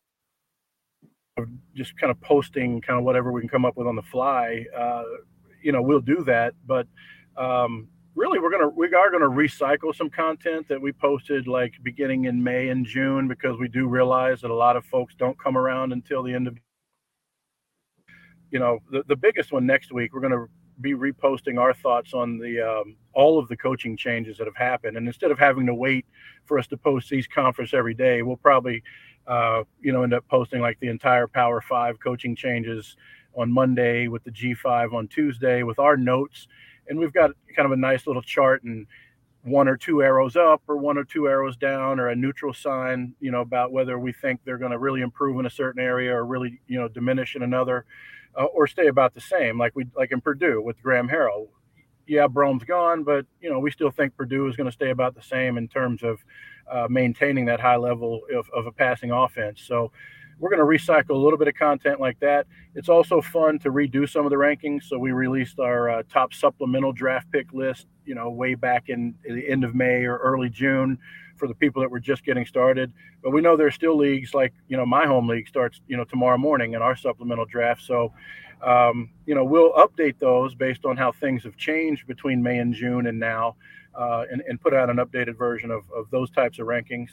[1.75, 4.65] just kind of posting kind of whatever we can come up with on the fly
[4.77, 5.03] uh,
[5.63, 6.87] you know we'll do that but
[7.37, 12.25] um, really we're gonna we are gonna recycle some content that we posted like beginning
[12.25, 15.55] in may and june because we do realize that a lot of folks don't come
[15.55, 16.57] around until the end of
[18.49, 20.47] you know the, the biggest one next week we're to
[20.81, 24.97] be reposting our thoughts on the um, all of the coaching changes that have happened.
[24.97, 26.05] And instead of having to wait
[26.45, 28.83] for us to post these conference every day, we'll probably
[29.27, 32.95] uh, you know end up posting like the entire Power Five coaching changes
[33.35, 36.47] on Monday with the G5 on Tuesday with our notes.
[36.89, 38.87] And we've got kind of a nice little chart and
[39.43, 43.15] one or two arrows up or one or two arrows down or a neutral sign,
[43.19, 46.13] you know, about whether we think they're going to really improve in a certain area
[46.13, 47.85] or really, you know, diminish in another
[48.37, 51.47] uh, or stay about the same, like we like in Purdue with Graham Harrell.
[52.05, 55.15] Yeah, Brohm's gone, but you know we still think Purdue is going to stay about
[55.15, 56.19] the same in terms of
[56.71, 59.61] uh, maintaining that high level of, of a passing offense.
[59.61, 59.91] So
[60.39, 62.45] we're going to recycle a little bit of content like that.
[62.75, 64.83] It's also fun to redo some of the rankings.
[64.83, 69.15] So we released our uh, top supplemental draft pick list, you know, way back in
[69.23, 70.97] the end of May or early June
[71.37, 72.91] for the people that were just getting started.
[73.23, 76.03] But we know there's still leagues like, you know, my home league starts, you know,
[76.03, 77.81] tomorrow morning in our supplemental draft.
[77.83, 78.13] So,
[78.61, 82.73] um, you know, we'll update those based on how things have changed between May and
[82.73, 83.55] June and now,
[83.95, 87.09] uh, and, and put out an updated version of, of those types of rankings.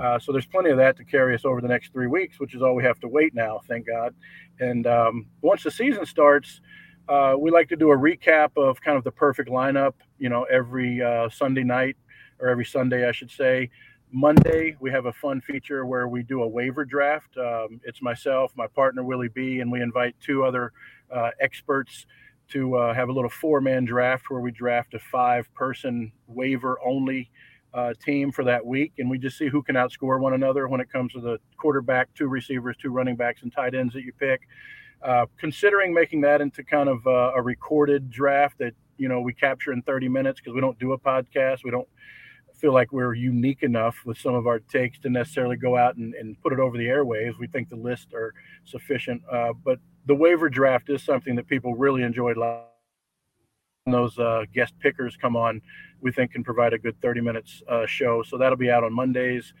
[0.00, 2.54] Uh, so there's plenty of that to carry us over the next three weeks, which
[2.54, 4.14] is all we have to wait now, thank God.
[4.60, 6.60] And um, once the season starts,
[7.08, 10.44] uh, we like to do a recap of kind of the perfect lineup, you know,
[10.44, 11.96] every uh, Sunday night
[12.40, 13.70] or every Sunday, I should say.
[14.12, 17.36] Monday, we have a fun feature where we do a waiver draft.
[17.36, 20.72] Um, it's myself, my partner Willie B, and we invite two other
[21.14, 22.06] uh, experts
[22.48, 26.78] to uh, have a little four man draft where we draft a five person waiver
[26.84, 27.30] only
[27.74, 28.92] uh, team for that week.
[28.98, 32.12] And we just see who can outscore one another when it comes to the quarterback,
[32.14, 34.40] two receivers, two running backs, and tight ends that you pick.
[35.02, 39.32] Uh, considering making that into kind of uh, a recorded draft that you know we
[39.32, 41.64] capture in 30 minutes because we don't do a podcast.
[41.64, 41.88] We don't
[42.56, 46.14] feel like we're unique enough with some of our takes to necessarily go out and,
[46.14, 47.38] and put it over the airwaves.
[47.38, 48.32] We think the lists are
[48.64, 52.38] sufficient, uh, but the waiver draft is something that people really enjoyed.
[53.86, 55.62] Those uh, guest pickers come on,
[56.00, 58.22] we think can provide a good 30 minutes uh, show.
[58.22, 59.54] So that'll be out on Mondays,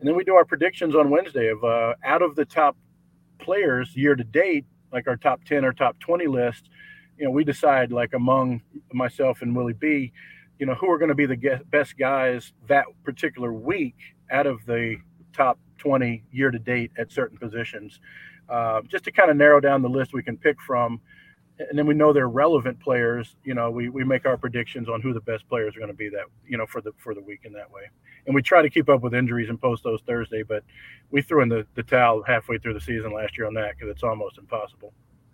[0.00, 2.76] and then we do our predictions on Wednesday of uh, out of the top
[3.38, 6.70] players year to date, like our top 10 or top 20 list.
[7.16, 8.62] You know, we decide like among
[8.92, 10.12] myself and Willie B
[10.58, 13.94] you know, who are going to be the best guys that particular week
[14.30, 14.96] out of the
[15.32, 18.00] top 20 year to date at certain positions,
[18.48, 21.00] uh, just to kind of narrow down the list we can pick from.
[21.58, 23.36] And then we know they're relevant players.
[23.44, 25.96] You know, we, we make our predictions on who the best players are going to
[25.96, 27.82] be that you know for the for the week in that way.
[28.26, 30.62] And we try to keep up with injuries and post those Thursday, but
[31.10, 33.90] we threw in the, the towel halfway through the season last year on that because
[33.90, 34.92] it's almost impossible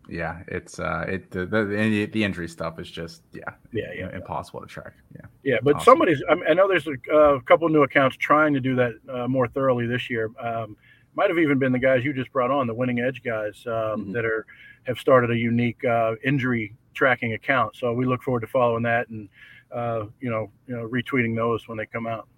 [0.08, 4.60] yeah, it's uh, it the, the the injury stuff is just yeah, yeah, yeah, impossible
[4.60, 4.92] to track.
[5.14, 5.84] Yeah, yeah, but awesome.
[5.84, 6.22] somebody's.
[6.28, 9.28] I, mean, I, know there's a, a, couple new accounts trying to do that uh,
[9.28, 10.30] more thoroughly this year.
[10.38, 10.76] Um,
[11.14, 13.72] might have even been the guys you just brought on, the winning edge guys um,
[13.72, 14.12] mm-hmm.
[14.12, 14.46] that are
[14.84, 17.76] have started a unique uh, injury tracking account.
[17.76, 19.28] So we look forward to following that and
[19.72, 22.28] uh, you know you know retweeting those when they come out.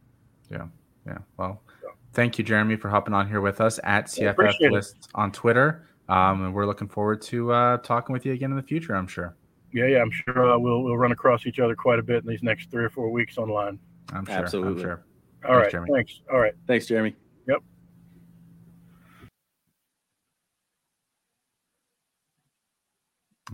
[0.51, 0.67] Yeah,
[1.07, 1.19] yeah.
[1.37, 1.89] Well, so.
[2.13, 5.87] thank you, Jeremy, for hopping on here with us at CFF Lists on Twitter.
[6.09, 8.95] Um, and we're looking forward to uh, talking with you again in the future.
[8.95, 9.37] I'm sure.
[9.73, 12.31] Yeah, yeah, I'm sure uh, we'll we'll run across each other quite a bit in
[12.31, 13.79] these next three or four weeks online.
[14.13, 14.35] I'm sure.
[14.35, 14.83] Absolutely.
[14.83, 15.05] I'm sure.
[15.45, 15.71] All thanks, right.
[15.73, 15.91] Jeremy.
[15.93, 16.21] Thanks.
[16.33, 16.55] All right.
[16.67, 17.15] Thanks, Jeremy.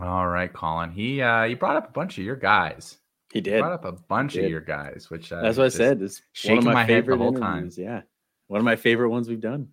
[0.01, 0.91] All right, Colin.
[0.91, 2.99] He uh he brought up a bunch of your guys.
[3.33, 3.55] He did.
[3.55, 6.03] He brought up a bunch of your guys, which uh, that's what I said.
[6.03, 7.71] It's shaking my, my head the whole time.
[7.77, 8.03] Yeah,
[8.47, 9.69] one of my favorite ones we've done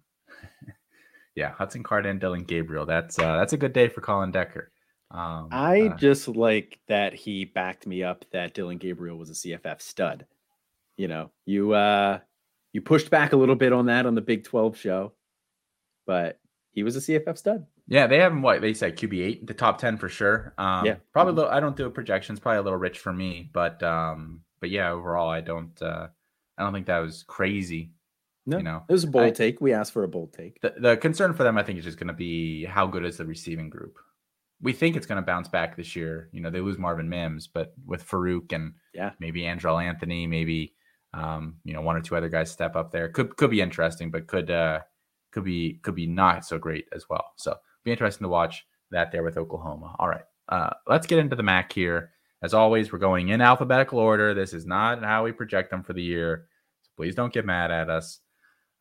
[1.36, 2.86] yeah, Hudson Card and Dillon Gabriel.
[2.86, 4.72] That's uh, that's a good day for Colin Decker.
[5.12, 9.34] Um, I uh, just like that he backed me up that Dillon Gabriel was a
[9.34, 10.26] CFF stud.
[10.98, 12.20] You know, you uh
[12.74, 15.14] you pushed back a little bit on that on the Big 12 show,
[16.06, 16.39] but
[16.72, 17.66] he was a CFF stud.
[17.88, 20.54] Yeah, they have him what they said QB eight, the top ten for sure.
[20.58, 21.34] Um, yeah, probably.
[21.34, 24.70] Little, I don't do a projections, probably a little rich for me, but um, but
[24.70, 26.08] yeah, overall, I don't uh,
[26.58, 27.92] I don't think that was crazy.
[28.46, 29.62] No, you know, it was a bold I, take.
[29.62, 30.62] We asked for a bold take.
[30.62, 33.18] The, the concern for them, I think, is just going to be how good is
[33.18, 33.98] the receiving group.
[34.62, 36.30] We think it's going to bounce back this year.
[36.32, 40.74] You know, they lose Marvin Mims, but with Farooq and yeah, maybe Andrel Anthony, maybe
[41.14, 43.10] um, you know, one or two other guys step up there.
[43.10, 44.80] Could could be interesting, but could uh
[45.32, 47.34] could be could be not so great as well.
[47.36, 49.96] So be interesting to watch that there with Oklahoma.
[50.00, 50.24] All right.
[50.48, 52.12] Uh, let's get into the MAC here.
[52.42, 54.34] As always, we're going in alphabetical order.
[54.34, 56.48] This is not how we project them for the year.
[56.82, 58.20] So please don't get mad at us.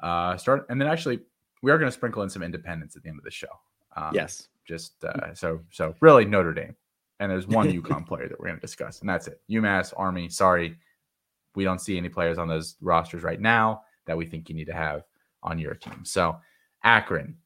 [0.01, 1.21] Uh, start and then actually
[1.63, 3.49] we are going to sprinkle in some independents at the end of the show.
[3.97, 6.77] Um, yes, just uh, so so really Notre Dame,
[7.19, 9.41] and there's one UConn player that we're going to discuss, and that's it.
[9.51, 10.29] UMass Army.
[10.29, 10.77] Sorry,
[11.57, 14.67] we don't see any players on those rosters right now that we think you need
[14.67, 15.03] to have
[15.43, 16.05] on your team.
[16.05, 16.37] So
[16.83, 17.37] Akron,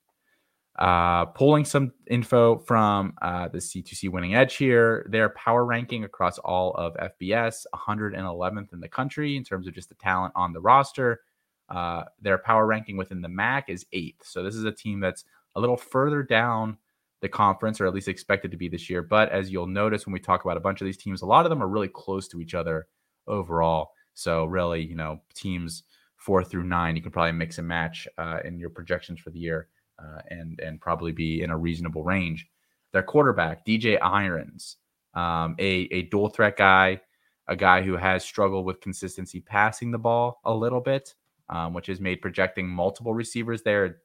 [0.78, 5.06] uh, pulling some info from uh, the C2C winning edge here.
[5.10, 9.88] Their power ranking across all of FBS, 111th in the country in terms of just
[9.88, 11.20] the talent on the roster.
[11.68, 14.26] Uh, their power ranking within the MAC is eighth.
[14.26, 15.24] So this is a team that's
[15.56, 16.78] a little further down
[17.20, 19.02] the conference, or at least expected to be this year.
[19.02, 21.46] But as you'll notice when we talk about a bunch of these teams, a lot
[21.46, 22.88] of them are really close to each other
[23.26, 23.90] overall.
[24.14, 25.84] So really, you know, teams
[26.22, 29.38] four through nine, you can probably mix and match uh, in your projections for the
[29.38, 32.46] year, uh, and and probably be in a reasonable range.
[32.92, 34.76] Their quarterback, DJ Irons,
[35.14, 37.00] um, a a dual threat guy,
[37.48, 41.14] a guy who has struggled with consistency passing the ball a little bit
[41.52, 43.98] um, which has made projecting multiple receivers there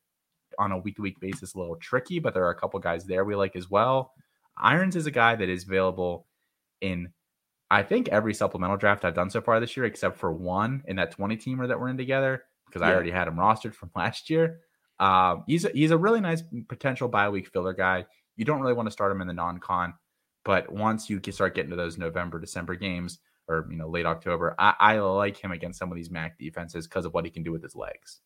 [0.60, 3.06] on a week to week basis a little tricky, but there are a couple guys
[3.06, 4.14] there we like as well.
[4.58, 6.28] Irons is a guy that is available
[6.82, 7.14] in,
[7.70, 10.96] I think, every supplemental draft I've done so far this year, except for one in
[10.96, 12.90] that 20 teamer that we're in together, because yeah.
[12.90, 14.60] I already had him rostered from last year.
[15.00, 18.06] Um, he's a, he's a really nice potential bye week filler guy.
[18.36, 19.94] You don't really want to start him in the non con,
[20.46, 24.56] but once you start getting to those November, December games, or you know late October.
[24.60, 27.44] I, I like him against some of these MAC defenses because of what he can
[27.44, 28.20] do with his legs.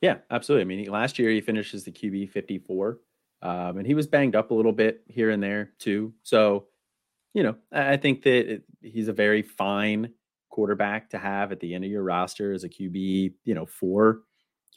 [0.00, 0.62] Yeah, absolutely.
[0.62, 2.98] I mean, last year he finishes the QB 54,
[3.42, 6.12] um, and he was banged up a little bit here and there too.
[6.22, 6.66] So,
[7.34, 10.12] you know, I think that it, he's a very fine
[10.50, 14.22] quarterback to have at the end of your roster as a QB, you know, four,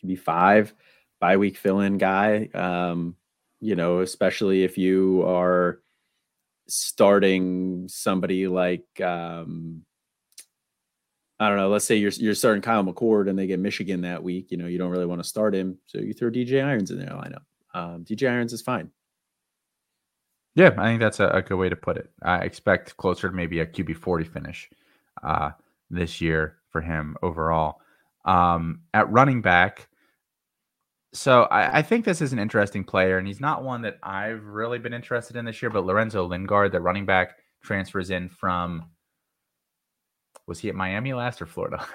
[0.04, 0.74] QB five,
[1.20, 2.50] bye week fill in guy.
[2.54, 3.16] Um,
[3.60, 5.82] you know, especially if you are
[6.68, 9.84] starting somebody like um,
[11.40, 14.22] I don't know, let's say you're you're starting Kyle McCord and they get Michigan that
[14.22, 16.92] week, you know, you don't really want to start him, so you throw DJ Irons
[16.92, 17.44] in their lineup.
[17.74, 18.92] Um, DJ Irons is fine.
[20.56, 22.12] Yeah, I think that's a, a, good way to put it.
[22.24, 24.70] I expect closer to maybe a QB 40 finish
[25.24, 25.52] uh,
[25.90, 27.80] this year for him overall.
[28.26, 29.88] Um, at running back,
[31.14, 34.46] so I, I, think this is an interesting player, and he's not one that I've
[34.46, 35.70] really been interested in this year.
[35.70, 38.86] But Lorenzo Lingard, the running back, transfers in from.
[40.48, 41.86] Was he at Miami last or Florida?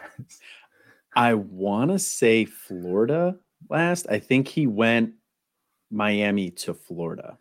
[1.16, 3.36] I want to say Florida
[3.68, 4.06] last.
[4.10, 5.12] I think he went
[5.90, 7.38] Miami to Florida.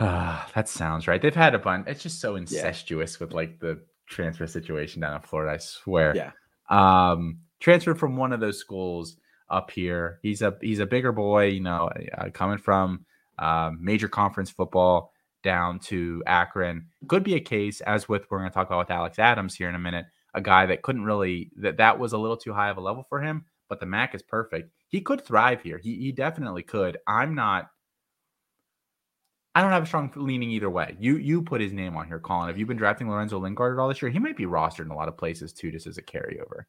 [0.00, 1.20] That sounds right.
[1.20, 1.86] They've had a bunch.
[1.88, 3.24] It's just so incestuous yeah.
[3.24, 5.52] with like the transfer situation down in Florida.
[5.52, 6.14] I swear.
[6.16, 6.32] Yeah.
[6.68, 9.16] Um, transferred from one of those schools
[9.48, 10.18] up here.
[10.22, 11.46] He's a he's a bigger boy.
[11.46, 13.04] You know, uh, coming from
[13.38, 16.86] um, major conference football down to Akron.
[17.06, 19.68] Could be a case, as with we're going to talk about with Alex Adams here
[19.68, 22.70] in a minute, a guy that couldn't really that that was a little too high
[22.70, 23.44] of a level for him.
[23.68, 24.70] But the Mac is perfect.
[24.88, 25.78] He could thrive here.
[25.78, 26.98] He he definitely could.
[27.06, 27.68] I'm not
[29.54, 30.96] I don't have a strong leaning either way.
[30.98, 32.48] You you put his name on here, Colin.
[32.48, 34.10] Have you been drafting Lorenzo Lingard at all this year?
[34.10, 36.64] He might be rostered in a lot of places too, just as a carryover.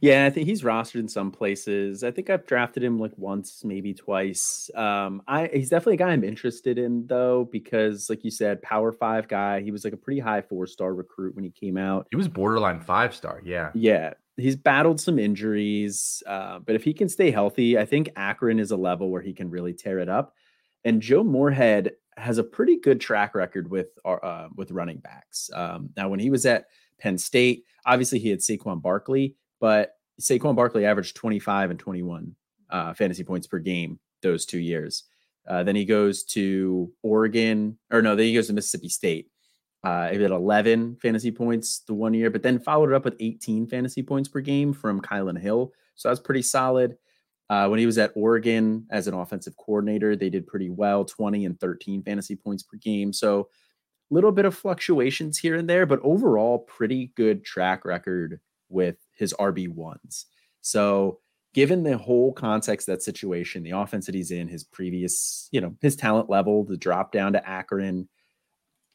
[0.00, 2.02] Yeah, I think he's rostered in some places.
[2.02, 4.70] I think I've drafted him like once, maybe twice.
[4.74, 8.92] Um, I he's definitely a guy I'm interested in though, because like you said, power
[8.92, 9.60] five guy.
[9.60, 12.06] He was like a pretty high four star recruit when he came out.
[12.10, 13.40] He was borderline five star.
[13.44, 13.70] Yeah.
[13.74, 14.14] Yeah.
[14.38, 18.70] He's battled some injuries, uh, but if he can stay healthy, I think Akron is
[18.70, 20.34] a level where he can really tear it up.
[20.84, 25.50] And Joe Moorhead has a pretty good track record with uh, with running backs.
[25.52, 26.66] Um, now, when he was at
[26.98, 32.34] Penn State, obviously he had Saquon Barkley, but Saquon Barkley averaged 25 and 21
[32.70, 35.04] uh, fantasy points per game those two years.
[35.46, 39.30] Uh, then he goes to Oregon, or no, then he goes to Mississippi State.
[39.84, 43.14] Uh, he had 11 fantasy points the one year, but then followed it up with
[43.20, 45.72] 18 fantasy points per game from Kylin Hill.
[45.94, 46.96] So that's pretty solid.
[47.48, 51.44] Uh, when he was at Oregon as an offensive coordinator, they did pretty well 20
[51.44, 53.12] and 13 fantasy points per game.
[53.12, 53.48] So
[54.10, 58.96] a little bit of fluctuations here and there, but overall, pretty good track record with
[59.16, 60.24] his RB1s.
[60.60, 61.20] So,
[61.54, 65.74] given the whole context that situation, the offense that he's in, his previous, you know,
[65.80, 68.08] his talent level, the drop down to Akron,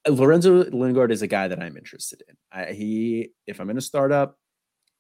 [0.07, 2.35] Lorenzo Lingard is a guy that I'm interested in.
[2.51, 4.37] I, he, if I'm in a startup,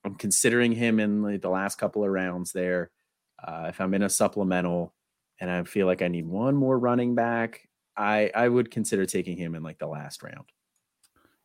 [0.03, 2.91] I'm considering him in like the last couple of rounds there.
[3.43, 4.93] Uh, if I'm in a supplemental
[5.39, 9.37] and I feel like I need one more running back, I I would consider taking
[9.37, 10.45] him in like the last round.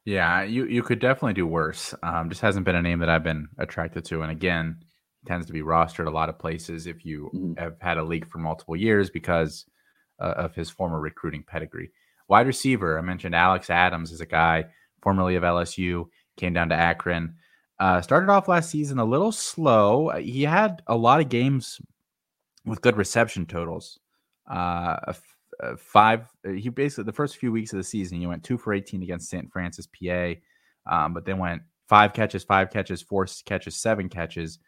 [0.04, 1.94] Yeah, you you could definitely do worse.
[2.02, 4.78] Um, just hasn't been a name that I've been attracted to, and again,
[5.26, 7.54] tends to be rostered a lot of places if you mm-hmm.
[7.60, 9.66] have had a league for multiple years because
[10.20, 11.90] uh, of his former recruiting pedigree.
[12.28, 14.66] Wide receiver, I mentioned Alex Adams is a guy
[15.02, 16.06] formerly of LSU,
[16.36, 17.34] came down to Akron.
[17.78, 20.08] Uh, started off last season a little slow.
[20.10, 21.80] Uh, he had a lot of games
[22.64, 23.98] with good reception totals.
[24.50, 25.12] Uh,
[25.60, 28.58] uh, five, uh, he basically the first few weeks of the season, he went two
[28.58, 29.50] for 18 against St.
[29.52, 30.34] Francis, PA,
[30.86, 34.58] um, but then went five catches, five catches, four catches, seven catches,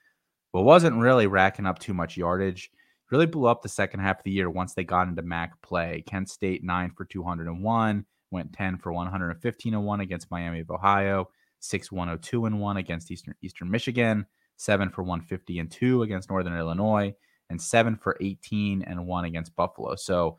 [0.53, 2.71] but wasn't really racking up too much yardage.
[3.11, 6.05] Really blew up the second half of the year once they got into MAC play.
[6.07, 11.31] Kent State nine for 201, went 10 for 115 and one against Miami of Ohio.
[11.61, 16.57] 6 102 and 1 against Eastern Eastern Michigan, 7 for 150 and 2 against Northern
[16.57, 17.15] Illinois,
[17.51, 19.95] and 7 for 18 and 1 against Buffalo.
[19.97, 20.37] So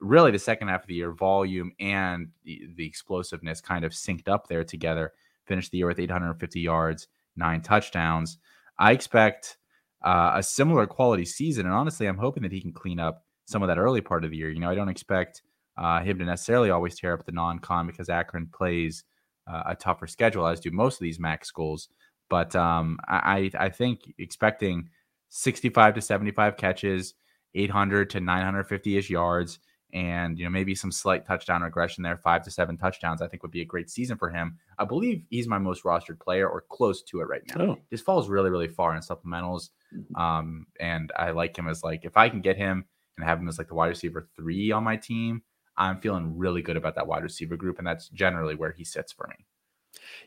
[0.00, 4.28] really the second half of the year volume and the, the explosiveness kind of synced
[4.28, 5.12] up there together.
[5.46, 8.38] Finished the year with 850 yards, 9 touchdowns.
[8.78, 9.58] I expect
[10.02, 13.62] uh, a similar quality season and honestly I'm hoping that he can clean up some
[13.62, 14.50] of that early part of the year.
[14.50, 15.42] You know, I don't expect
[15.76, 19.04] uh, him to necessarily always tear up the non-con because Akron plays
[19.46, 21.88] a tougher schedule, as do most of these MAC schools.
[22.30, 24.88] But um, I, I think expecting
[25.28, 27.14] 65 to 75 catches,
[27.54, 29.58] 800 to 950 ish yards,
[29.92, 33.22] and you know maybe some slight touchdown regression there, five to seven touchdowns.
[33.22, 34.58] I think would be a great season for him.
[34.78, 37.64] I believe he's my most rostered player or close to it right now.
[37.64, 37.78] Oh.
[37.90, 40.16] This falls really really far in supplementals, mm-hmm.
[40.20, 42.84] um, and I like him as like if I can get him
[43.16, 45.42] and have him as like the wide receiver three on my team,
[45.76, 49.12] I'm feeling really good about that wide receiver group, and that's generally where he sits
[49.12, 49.44] for me.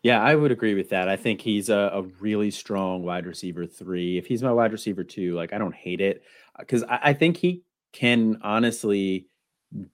[0.03, 1.09] Yeah, I would agree with that.
[1.09, 4.17] I think he's a, a really strong wide receiver three.
[4.17, 6.23] If he's my wide receiver two, like I don't hate it
[6.57, 9.27] because uh, I, I think he can honestly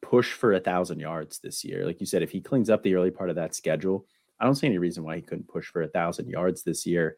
[0.02, 1.86] push for a thousand yards this year.
[1.86, 4.06] Like you said, if he cleans up the early part of that schedule,
[4.40, 7.16] I don't see any reason why he couldn't push for a thousand yards this year.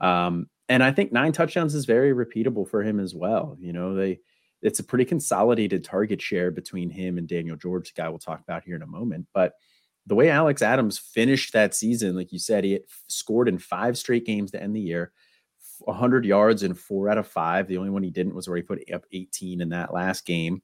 [0.00, 3.56] Um, and I think nine touchdowns is very repeatable for him as well.
[3.60, 4.20] You know, they
[4.66, 8.40] it's a pretty consolidated target share between him and Daniel George, the guy we'll talk
[8.40, 9.28] about here in a moment.
[9.32, 9.54] But
[10.06, 14.26] the way Alex Adams finished that season, like you said, he scored in five straight
[14.26, 15.12] games to end the year,
[15.80, 17.68] 100 yards in four out of five.
[17.68, 20.62] The only one he didn't was where he put up 18 in that last game.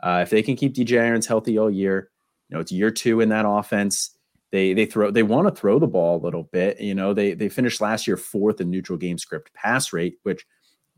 [0.00, 2.10] Uh, if they can keep DJ Irons healthy all year,
[2.48, 4.16] You know, it's year two in that offense.
[4.52, 6.80] They they throw they want to throw the ball a little bit.
[6.80, 10.46] You know, they they finished last year fourth in neutral game script pass rate, which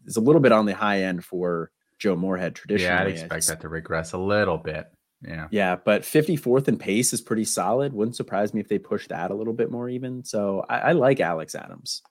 [0.05, 2.95] is a little bit on the high end for Joe Moorhead traditionally.
[2.95, 4.91] Yeah, I'd expect that to regress a little bit.
[5.23, 5.49] Yeah.
[5.51, 7.93] Yeah, but 54th in pace is pretty solid.
[7.93, 10.25] Wouldn't surprise me if they push that a little bit more even.
[10.25, 12.03] So I, I like Alex Adams.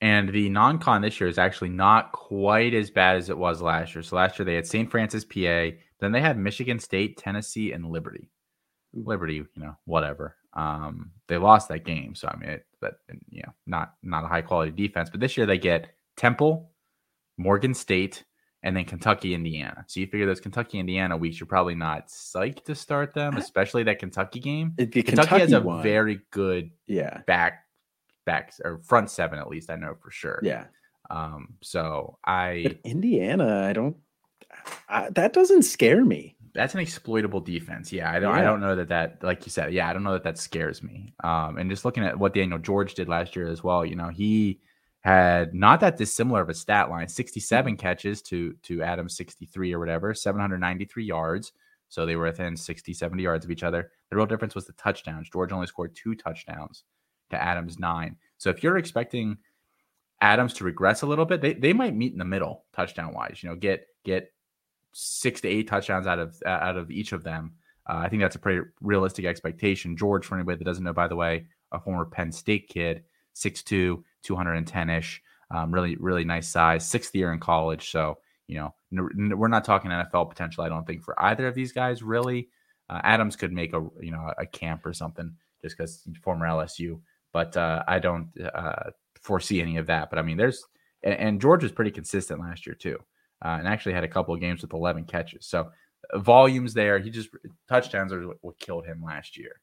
[0.00, 3.94] And the non-con this year is actually not quite as bad as it was last
[3.94, 4.02] year.
[4.02, 4.90] So last year they had St.
[4.90, 5.70] Francis, PA.
[6.00, 8.30] Then they had Michigan State, Tennessee, and Liberty.
[8.94, 10.36] Liberty, you know, whatever.
[10.54, 12.98] Um, they lost that game, so I mean, it, but
[13.28, 15.10] you know, not not a high quality defense.
[15.10, 16.72] But this year they get Temple,
[17.36, 18.24] Morgan State,
[18.62, 19.84] and then Kentucky, Indiana.
[19.86, 23.84] So you figure those Kentucky, Indiana weeks, you're probably not psyched to start them, especially
[23.84, 24.74] that Kentucky game.
[24.76, 25.82] Kentucky, Kentucky has a one.
[25.82, 27.64] very good yeah back
[28.26, 30.40] back or front seven at least I know for sure.
[30.42, 30.64] Yeah.
[31.10, 31.54] Um.
[31.62, 33.96] So I but Indiana, I don't.
[34.88, 36.36] I, that doesn't scare me.
[36.54, 37.92] That's an exploitable defense.
[37.92, 38.34] Yeah, I don't.
[38.34, 38.40] Yeah.
[38.40, 40.82] I don't know that that, like you said, yeah, I don't know that that scares
[40.82, 41.14] me.
[41.22, 44.08] Um, and just looking at what Daniel George did last year as well, you know,
[44.08, 44.60] he
[45.00, 47.80] had not that dissimilar of a stat line 67 mm-hmm.
[47.80, 51.52] catches to to Adams 63 or whatever 793 yards.
[51.90, 53.90] So they were within 60 70 yards of each other.
[54.10, 55.30] The real difference was the touchdowns.
[55.30, 56.84] George only scored two touchdowns
[57.30, 59.36] to Adams 9 so if you're expecting
[60.20, 63.40] Adams to regress a little bit they, they might meet in the middle touchdown wise
[63.42, 64.32] you know get get
[64.94, 67.52] 6 to 8 touchdowns out of uh, out of each of them.
[67.88, 69.96] Uh, I think that's a pretty realistic expectation.
[69.96, 73.04] George for anybody that doesn't know by the way a former Penn State kid
[73.38, 75.22] 6'2 210 ish.
[75.50, 76.86] Um, really, really nice size.
[76.86, 77.90] Sixth year in college.
[77.90, 78.18] So,
[78.48, 81.72] you know, n- we're not talking NFL potential, I don't think, for either of these
[81.72, 82.48] guys, really.
[82.90, 87.00] Uh, Adams could make a, you know, a camp or something just because former LSU,
[87.32, 90.10] but uh, I don't uh, foresee any of that.
[90.10, 90.64] But I mean, there's,
[91.02, 92.98] and, and George was pretty consistent last year, too,
[93.44, 95.46] uh, and actually had a couple of games with 11 catches.
[95.46, 95.70] So,
[96.12, 96.98] uh, volumes there.
[96.98, 97.30] He just
[97.68, 99.60] touchdowns are what killed him last year.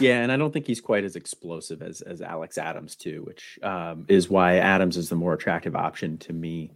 [0.00, 3.58] Yeah, and I don't think he's quite as explosive as as Alex Adams too, which
[3.62, 6.72] um, is why Adams is the more attractive option to me.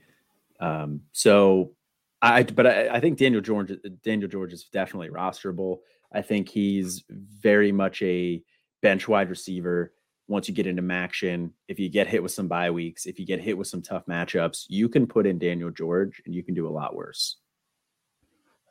[0.61, 1.73] Um, so
[2.21, 3.73] I, but I, I, think Daniel George,
[4.05, 5.79] Daniel George is definitely rosterable.
[6.13, 8.43] I think he's very much a
[8.83, 9.93] bench wide receiver.
[10.27, 13.27] Once you get into MACtion, if you get hit with some bye weeks, if you
[13.27, 16.55] get hit with some tough matchups, you can put in Daniel George and you can
[16.55, 17.37] do a lot worse.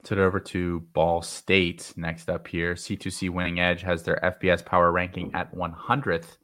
[0.07, 2.75] Let's over to Ball State next up here.
[2.75, 6.37] C2C Winning Edge has their FBS power ranking at 100th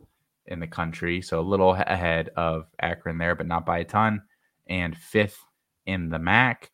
[0.48, 4.24] in the country, so a little ahead of Akron there, but not by a ton,
[4.68, 5.40] and fifth
[5.86, 6.72] in the MAC.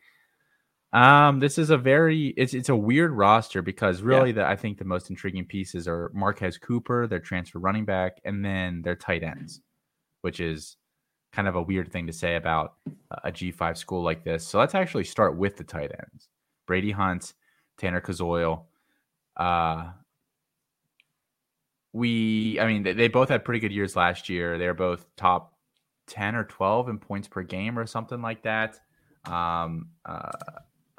[0.91, 4.37] Um, this is a very it's it's a weird roster because really yeah.
[4.37, 8.43] the I think the most intriguing pieces are Marquez Cooper, their transfer running back, and
[8.43, 9.61] then their tight ends,
[10.21, 10.75] which is
[11.33, 12.77] kind of a weird thing to say about
[13.11, 14.47] a G5 school like this.
[14.47, 16.29] So let's actually start with the tight ends.
[16.69, 17.33] Brady Hunt,
[17.79, 18.65] Tanner Koziol.
[19.35, 19.89] Uh,
[21.93, 24.59] we, I mean, they, they both had pretty good years last year.
[24.59, 25.55] They're both top
[26.09, 28.79] 10 or 12 in points per game or something like that.
[29.25, 30.29] Um, uh,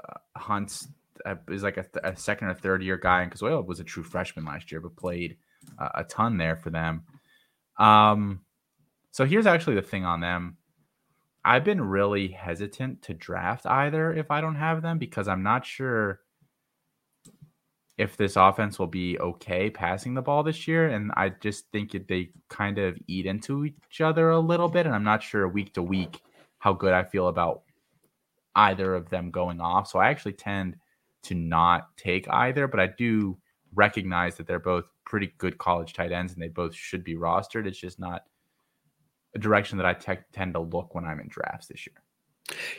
[0.02, 0.76] uh, Hunt
[1.24, 4.02] uh, is like a, a, second or third year guy, and Kazoil was a true
[4.02, 5.36] freshman last year, but played
[5.78, 7.04] uh, a ton there for them.
[7.78, 8.40] Um,
[9.12, 10.56] so here's actually the thing on them.
[11.44, 15.64] I've been really hesitant to draft either if I don't have them because I'm not
[15.64, 16.20] sure
[17.96, 20.88] if this offense will be okay passing the ball this year.
[20.88, 24.86] And I just think they kind of eat into each other a little bit.
[24.86, 26.22] And I'm not sure week to week
[26.58, 27.62] how good I feel about
[28.54, 29.86] either of them going off.
[29.86, 30.76] So I actually tend
[31.22, 33.36] to not take either, but I do
[33.74, 37.66] recognize that they're both pretty good college tight ends and they both should be rostered.
[37.66, 38.24] It's just not
[39.34, 42.02] a direction that I te- tend to look when I'm in drafts this year.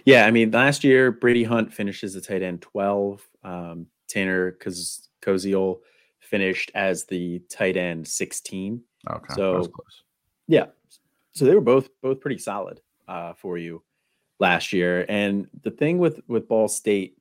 [0.06, 3.28] Yeah, I mean, last year Brady Hunt finishes the tight end 12.
[3.44, 5.08] Um, Tanner Koz-
[6.20, 8.82] finished as the tight end 16.
[9.10, 9.68] Okay, so
[10.48, 10.66] yeah,
[11.34, 13.82] so they were both both pretty solid uh, for you
[14.40, 15.06] last year.
[15.08, 17.18] And the thing with with Ball State,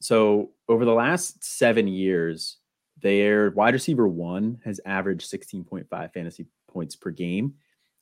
[0.00, 2.58] so over the last seven years,
[3.00, 7.54] their wide receiver one has averaged 16.5 fantasy points per game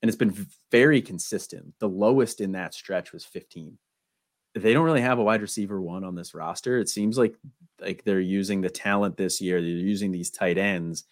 [0.03, 1.75] and it's been very consistent.
[1.81, 3.77] The lowest in that stretch was 15.
[4.55, 6.79] They don't really have a wide receiver one on this roster.
[6.79, 7.35] It seems like
[7.81, 9.61] like they're using the talent this year.
[9.61, 11.05] They're using these tight ends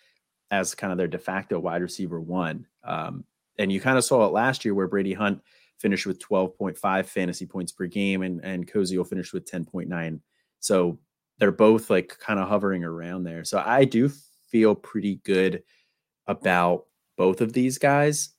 [0.51, 2.67] as kind of their de facto wide receiver one.
[2.85, 3.25] Um,
[3.59, 5.41] and you kind of saw it last year where Brady Hunt
[5.79, 10.21] finished with 12.5 fantasy points per game and and Koziol finished with 10.9.
[10.61, 10.99] So
[11.39, 13.45] they're both like kind of hovering around there.
[13.45, 14.11] So I do
[14.49, 15.63] feel pretty good
[16.27, 18.31] about both of these guys.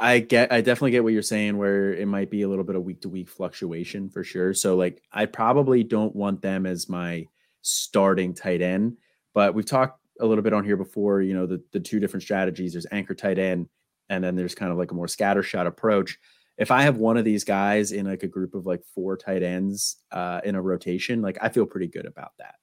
[0.00, 2.74] I get I definitely get what you're saying where it might be a little bit
[2.74, 4.54] of week to week fluctuation for sure.
[4.54, 7.26] So like I probably don't want them as my
[7.62, 8.96] starting tight end,
[9.34, 12.22] But we've talked a little bit on here before, you know, the, the two different
[12.22, 12.72] strategies.
[12.72, 13.68] There's anchor tight end,
[14.08, 16.18] and then there's kind of like a more scattershot approach.
[16.58, 19.42] If I have one of these guys in like a group of like four tight
[19.42, 22.56] ends uh, in a rotation, like I feel pretty good about that.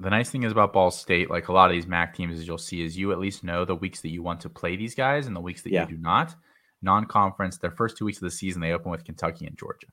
[0.00, 2.46] The nice thing is about Ball State, like a lot of these MAC teams, as
[2.46, 4.94] you'll see, is you at least know the weeks that you want to play these
[4.94, 5.82] guys and the weeks that yeah.
[5.82, 6.34] you do not.
[6.80, 9.88] Non conference, their first two weeks of the season, they open with Kentucky and Georgia.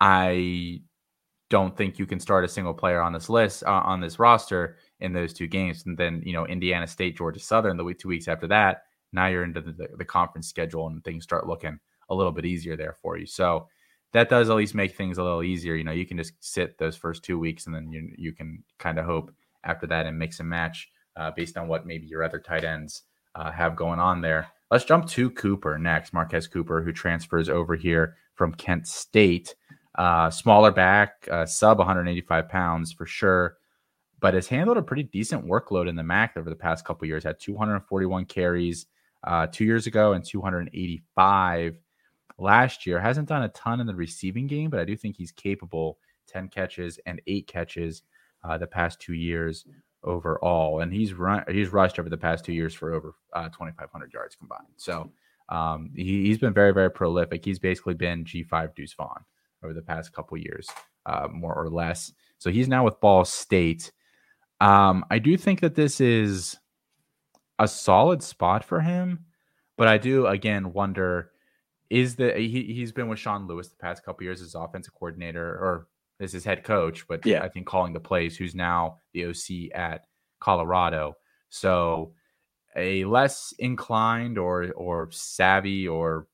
[0.00, 0.82] I
[1.50, 4.76] don't think you can start a single player on this list, uh, on this roster
[5.00, 5.82] in those two games.
[5.84, 9.26] And then, you know, Indiana State, Georgia Southern, the week, two weeks after that, now
[9.26, 11.78] you're into the, the conference schedule and things start looking
[12.08, 13.26] a little bit easier there for you.
[13.26, 13.66] So,
[14.12, 15.74] that does at least make things a little easier.
[15.74, 18.62] You know, you can just sit those first two weeks and then you you can
[18.78, 19.32] kind of hope
[19.64, 23.02] after that and mix and match uh, based on what maybe your other tight ends
[23.34, 24.48] uh, have going on there.
[24.70, 26.12] Let's jump to Cooper next.
[26.12, 29.54] Marquez Cooper, who transfers over here from Kent State,
[29.96, 33.58] uh, smaller back, uh, sub 185 pounds for sure,
[34.20, 37.24] but has handled a pretty decent workload in the MAC over the past couple years.
[37.24, 38.86] Had 241 carries
[39.24, 41.78] uh, two years ago and 285
[42.42, 43.00] last year.
[43.00, 45.98] Hasn't done a ton in the receiving game, but I do think he's capable.
[46.28, 48.02] 10 catches and eight catches
[48.44, 49.64] uh, the past two years
[50.04, 54.12] overall, and he's run he's rushed over the past two years for over uh, 2,500
[54.12, 54.66] yards combined.
[54.76, 55.12] So
[55.48, 57.44] um, he, has been very very prolific.
[57.44, 59.24] He's basically been G5 Deuce Vaughn
[59.62, 60.68] over the past couple years,
[61.06, 62.12] uh, more or less.
[62.38, 63.92] So he's now with Ball State.
[64.60, 66.58] Um, I do think that this is
[67.58, 69.26] a solid spot for him,
[69.76, 71.30] but I do again wonder
[71.92, 75.46] is that he, he's been with Sean Lewis the past couple years as offensive coordinator
[75.46, 75.88] or
[76.20, 77.42] as his head coach, but yeah.
[77.42, 80.06] I think calling the plays, who's now the OC at
[80.40, 81.16] Colorado.
[81.50, 82.14] So
[82.74, 86.28] a less inclined or or savvy or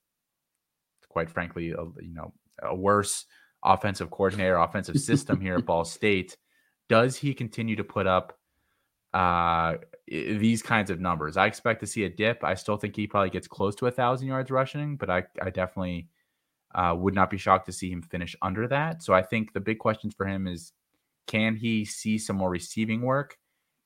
[1.09, 2.33] quite frankly, a, you know,
[2.63, 3.27] a worse
[3.65, 6.37] offensive coordinator, offensive system here at Ball State.
[6.89, 8.39] Does he continue to put up
[9.13, 9.75] uh,
[10.11, 11.37] these kinds of numbers.
[11.37, 12.43] I expect to see a dip.
[12.45, 15.51] I still think he probably gets close to a thousand yards rushing, but I, I
[15.51, 16.09] definitely
[16.75, 19.03] uh, would not be shocked to see him finish under that.
[19.03, 20.73] So I think the big questions for him is
[21.27, 23.37] can he see some more receiving work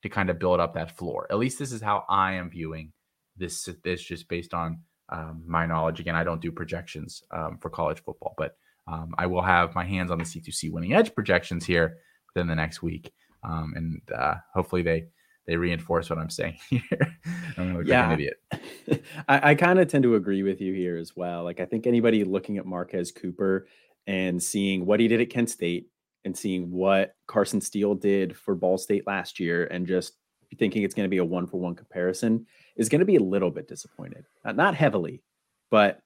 [0.01, 1.27] to kind of build up that floor?
[1.29, 2.93] At least this is how I am viewing
[3.37, 3.69] this.
[3.83, 5.99] This just based on um, my knowledge.
[5.99, 8.55] Again, I don't do projections um, for college football, but
[8.87, 11.97] um, I will have my hands on the C2C winning edge projections here
[12.33, 13.13] within the next week
[13.43, 15.05] um, and uh, hopefully they
[15.45, 17.17] they reinforce what I'm saying here.
[17.57, 19.03] I'm look yeah, like an idiot.
[19.27, 21.43] I, I kind of tend to agree with you here as well.
[21.43, 23.67] Like I think anybody looking at Marquez Cooper
[24.07, 25.87] and seeing what he did at Kent State
[26.25, 30.13] and seeing what Carson Steele did for Ball State last year and just
[30.57, 33.23] thinking it's going to be a one for one comparison is going to be a
[33.23, 34.25] little bit disappointed.
[34.45, 35.21] Not heavily,
[35.69, 36.01] but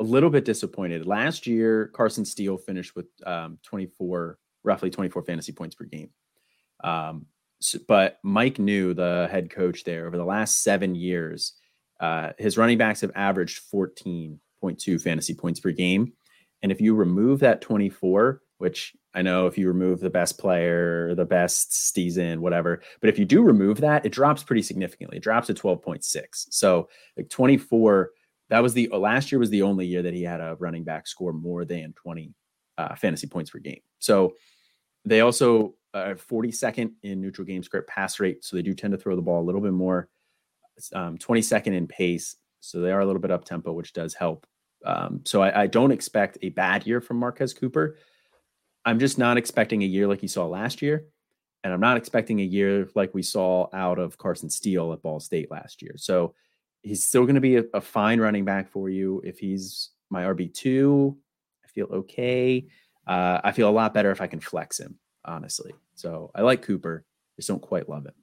[0.00, 1.06] a little bit disappointed.
[1.06, 6.10] Last year, Carson Steele finished with um, 24, roughly 24 fantasy points per game.
[6.82, 7.26] Um,
[7.86, 11.54] but Mike Neu the head coach there, over the last seven years,
[12.00, 16.12] uh, his running backs have averaged 14.2 fantasy points per game.
[16.62, 21.14] And if you remove that 24, which I know if you remove the best player,
[21.14, 25.16] the best season, whatever, but if you do remove that, it drops pretty significantly.
[25.16, 26.02] It drops to 12.6.
[26.50, 28.10] So like 24,
[28.50, 31.06] that was the last year was the only year that he had a running back
[31.06, 32.34] score more than 20
[32.78, 33.80] uh, fantasy points per game.
[33.98, 34.34] So
[35.04, 38.98] they also uh, 42nd in neutral game script pass rate, so they do tend to
[38.98, 40.08] throw the ball a little bit more.
[40.94, 44.46] Um, 22nd in pace, so they are a little bit up tempo, which does help.
[44.84, 47.98] Um, so I, I, don't expect a bad year from Marquez Cooper.
[48.86, 51.04] I'm just not expecting a year like you saw last year,
[51.62, 55.20] and I'm not expecting a year like we saw out of Carson Steele at Ball
[55.20, 55.96] State last year.
[55.98, 56.34] So
[56.80, 59.20] he's still going to be a, a fine running back for you.
[59.22, 61.18] If he's my RB two,
[61.62, 62.66] I feel okay.
[63.06, 65.72] Uh, I feel a lot better if I can flex him honestly.
[65.94, 67.04] So I like Cooper,
[67.36, 68.14] just don't quite love it.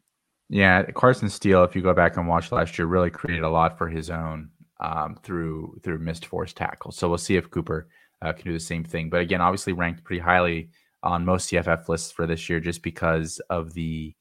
[0.49, 3.77] Yeah, Carson Steele, if you go back and watch last year, really created a lot
[3.77, 6.95] for his own um, through through missed force tackles.
[6.97, 7.89] So we'll see if Cooper
[8.21, 9.09] uh, can do the same thing.
[9.09, 10.69] But again, obviously ranked pretty highly
[11.03, 14.15] on most CFF lists for this year, just because of the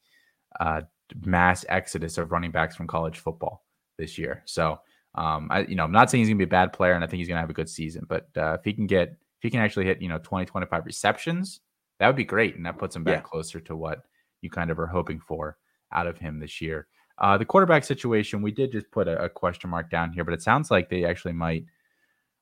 [0.59, 0.81] uh,
[1.23, 3.65] mass exodus of running backs from college football
[3.97, 4.43] this year.
[4.45, 4.79] So
[5.15, 7.07] um, I, you know, I'm not saying he's gonna be a bad player, and I
[7.07, 8.05] think he's gonna have a good season.
[8.07, 10.85] But uh, if he can get, if he can actually hit, you know, 20, 25
[10.85, 11.61] receptions
[11.99, 13.29] that would be great, and that puts him back yeah.
[13.29, 14.03] closer to what
[14.41, 15.57] you kind of are hoping for
[15.91, 16.87] out of him this year.
[17.19, 20.35] Uh, the quarterback situation, we did just put a, a, question mark down here, but
[20.35, 21.65] it sounds like they actually might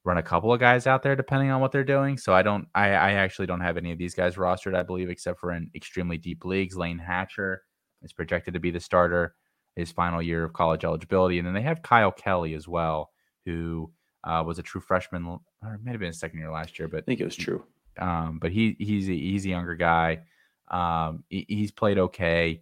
[0.03, 2.18] run a couple of guys out there depending on what they're doing.
[2.18, 5.10] So I don't, I, I actually don't have any of these guys rostered, I believe,
[5.10, 6.76] except for in extremely deep leagues.
[6.76, 7.64] Lane Hatcher
[8.03, 9.36] is projected to be the starter
[9.76, 13.12] his final year of college eligibility, and then they have Kyle Kelly as well,
[13.45, 13.91] who
[14.24, 16.88] uh, was a true freshman, or it might have been a second year last year,
[16.88, 17.66] but I think it was true.
[18.00, 20.22] Um, but he he's a, he's a younger guy.
[20.68, 22.62] Um, he, he's played okay.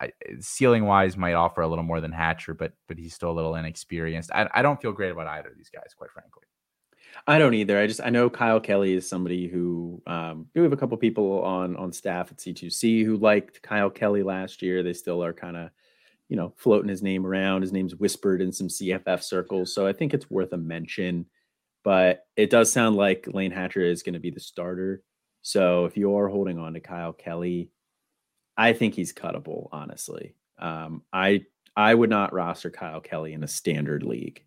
[0.00, 3.32] I, ceiling wise, might offer a little more than Hatcher, but but he's still a
[3.32, 4.30] little inexperienced.
[4.32, 6.42] I, I don't feel great about either of these guys, quite frankly.
[7.26, 7.78] I don't either.
[7.78, 11.42] I just I know Kyle Kelly is somebody who um, we have a couple people
[11.42, 14.82] on on staff at C2C who liked Kyle Kelly last year.
[14.82, 15.70] They still are kind of
[16.28, 17.62] you know floating his name around.
[17.62, 21.26] His name's whispered in some CFF circles, so I think it's worth a mention.
[21.84, 25.02] But it does sound like Lane Hatcher is going to be the starter.
[25.42, 27.70] So if you are holding on to Kyle Kelly,
[28.56, 29.68] I think he's cuttable.
[29.70, 31.44] Honestly, um, I
[31.76, 34.42] I would not roster Kyle Kelly in a standard league.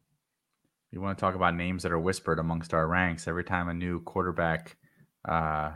[0.92, 3.74] You want to talk about names that are whispered amongst our ranks every time a
[3.74, 4.78] new quarterback
[5.28, 5.72] uh,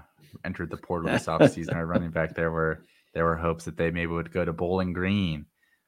[0.45, 1.75] entered the portal this offseason.
[1.75, 4.93] our running back there were there were hopes that they maybe would go to Bowling
[4.93, 5.45] Green.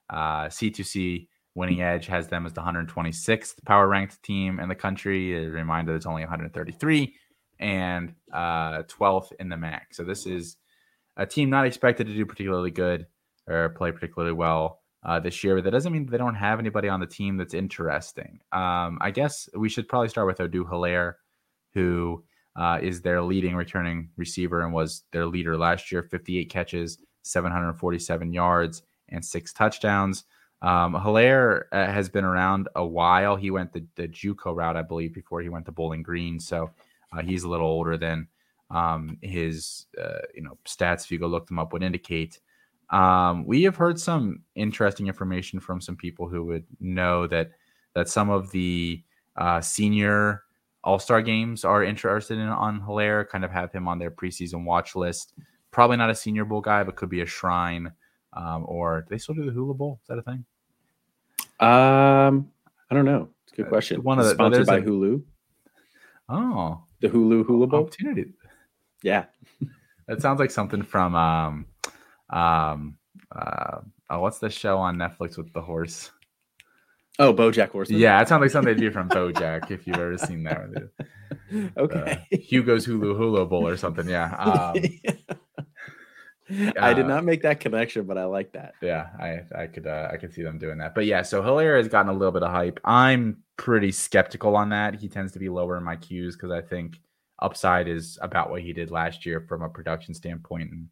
[0.10, 5.36] Uh, C2C Winning Edge has them as the 126th power ranked team in the country.
[5.36, 7.14] A reminder, there's only 133
[7.60, 9.94] and uh, 12th in the MAC.
[9.94, 10.58] So this is
[11.16, 13.06] a team not expected to do particularly good
[13.48, 16.88] or play particularly well uh, this year, but that doesn't mean they don't have anybody
[16.88, 18.40] on the team that's interesting.
[18.52, 21.16] Um, I guess we should probably start with Odieu Hiliare,
[21.74, 22.24] who
[22.56, 28.34] uh, is their leading returning receiver and was their leader last year 58 catches, 747
[28.34, 30.24] yards, and six touchdowns.
[30.64, 33.36] Um, Hiliare uh, has been around a while.
[33.36, 36.40] He went the, the Juco route, I believe, before he went to Bowling Green.
[36.40, 36.72] So
[37.12, 38.28] uh, he's a little older than
[38.72, 41.04] um, his uh, you know stats.
[41.04, 42.40] If you go look them up, would indicate.
[42.90, 47.52] Um, we have heard some interesting information from some people who would know that
[47.94, 49.04] that some of the
[49.36, 50.44] uh, senior
[50.84, 54.64] All Star games are interested in on Hiliare, kind of have him on their preseason
[54.64, 55.34] watch list.
[55.72, 57.92] Probably not a Senior Bowl guy, but could be a Shrine
[58.36, 60.00] um, or do they still do the Hula Bowl?
[60.02, 60.46] Is that a thing?
[61.60, 62.50] Um,
[62.90, 63.30] I don't know.
[63.44, 64.00] It's a good uh, question.
[64.00, 65.24] Uh, one of the sponsored by a, Hulu.
[66.30, 68.34] Oh, the Hulu Hula Bowl opportunity.
[69.02, 69.26] Yeah,
[70.08, 71.66] that sounds like something from um,
[72.30, 72.98] um,
[73.32, 73.80] uh,
[74.10, 76.12] oh, what's the show on Netflix with the horse?
[77.20, 78.00] Oh, BoJack Horseman.
[78.00, 80.90] Yeah, it sounds like something they'd do from BoJack if you've ever seen that.
[81.78, 84.08] okay, uh, Hugo's Hulu Hula Bowl or something.
[84.08, 84.72] Yeah.
[84.76, 85.38] Um,
[86.50, 88.74] I did uh, not make that connection, but I like that.
[88.82, 90.94] Yeah, I I could uh, I could see them doing that.
[90.94, 92.80] But yeah, so Hiliare has gotten a little bit of hype.
[92.84, 94.96] I'm pretty skeptical on that.
[94.96, 97.00] He tends to be lower in my Qs because I think
[97.40, 100.90] upside is about what he did last year from a production standpoint, and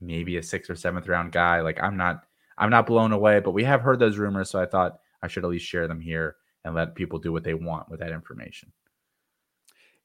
[0.00, 1.60] maybe a sixth or seventh round guy.
[1.60, 2.22] Like I'm not
[2.56, 5.44] I'm not blown away, but we have heard those rumors, so I thought I should
[5.44, 8.72] at least share them here and let people do what they want with that information.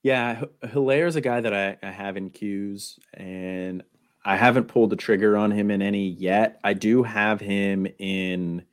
[0.01, 3.83] Yeah, Hiliare is a guy that I, I have in Qs, and
[4.29, 6.59] I haven't pulled the trigger on him in any yet.
[6.63, 8.63] I do have him in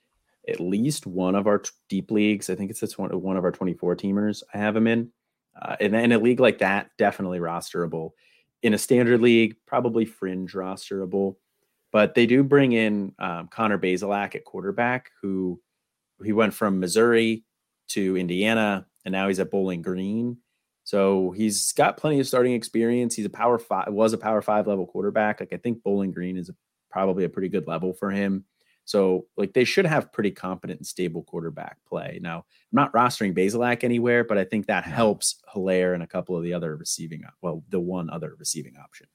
[0.46, 2.50] at least one of our deep leagues.
[2.50, 4.42] I think it's one, one of our 24 teamers.
[4.52, 5.10] I have him in.
[5.58, 8.10] Uh, and in a league like that, definitely rosterable
[8.62, 11.36] in a standard league, probably fringe rosterable.
[11.90, 15.58] But they do bring in um, Connor Bazelak at quarterback, who
[16.22, 17.44] he went from Missouri
[17.88, 20.36] to Indiana, and now he's at Bowling Green.
[20.86, 23.16] So he's got plenty of starting experience.
[23.16, 25.40] He's a power five, was a power five level quarterback.
[25.40, 26.54] Like I think Bowling Green is a,
[26.92, 28.44] probably a pretty good level for him.
[28.84, 32.20] So like they should have pretty competent and stable quarterback play.
[32.22, 36.36] Now I'm not rostering Bazelak anywhere, but I think that helps Hiliare and a couple
[36.36, 39.08] of the other receiving, well, the one other receiving option.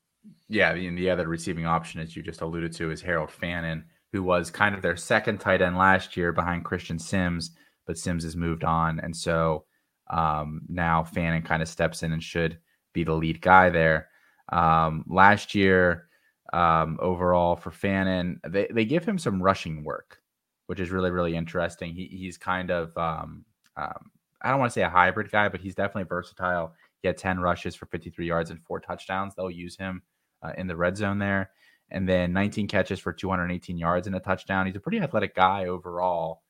[0.50, 4.24] Yeah, the, the other receiving option, as you just alluded to, is Harold Fannin, who
[4.24, 7.52] was kind of their second tight end last year behind Christian Sims,
[7.88, 9.64] but Sims has moved on, and so
[10.12, 12.60] um, now Fannin kind of steps in and should
[12.94, 14.10] be the lead guy there.
[14.50, 16.10] Um, last year
[16.54, 18.40] um, overall for Fannin.
[18.48, 20.20] They they give him some rushing work,
[20.68, 21.94] which is really really interesting.
[21.94, 23.46] He he's kind of um,
[23.78, 26.74] um, I don't want to say a hybrid guy, but he's definitely versatile.
[27.02, 29.34] He had ten rushes for 53 yards and four touchdowns.
[29.34, 30.02] They'll use him
[30.44, 31.52] uh, in the red zone there,
[31.90, 34.66] and then 19 catches for 218 yards and a touchdown.
[34.66, 36.42] He's a pretty athletic guy overall.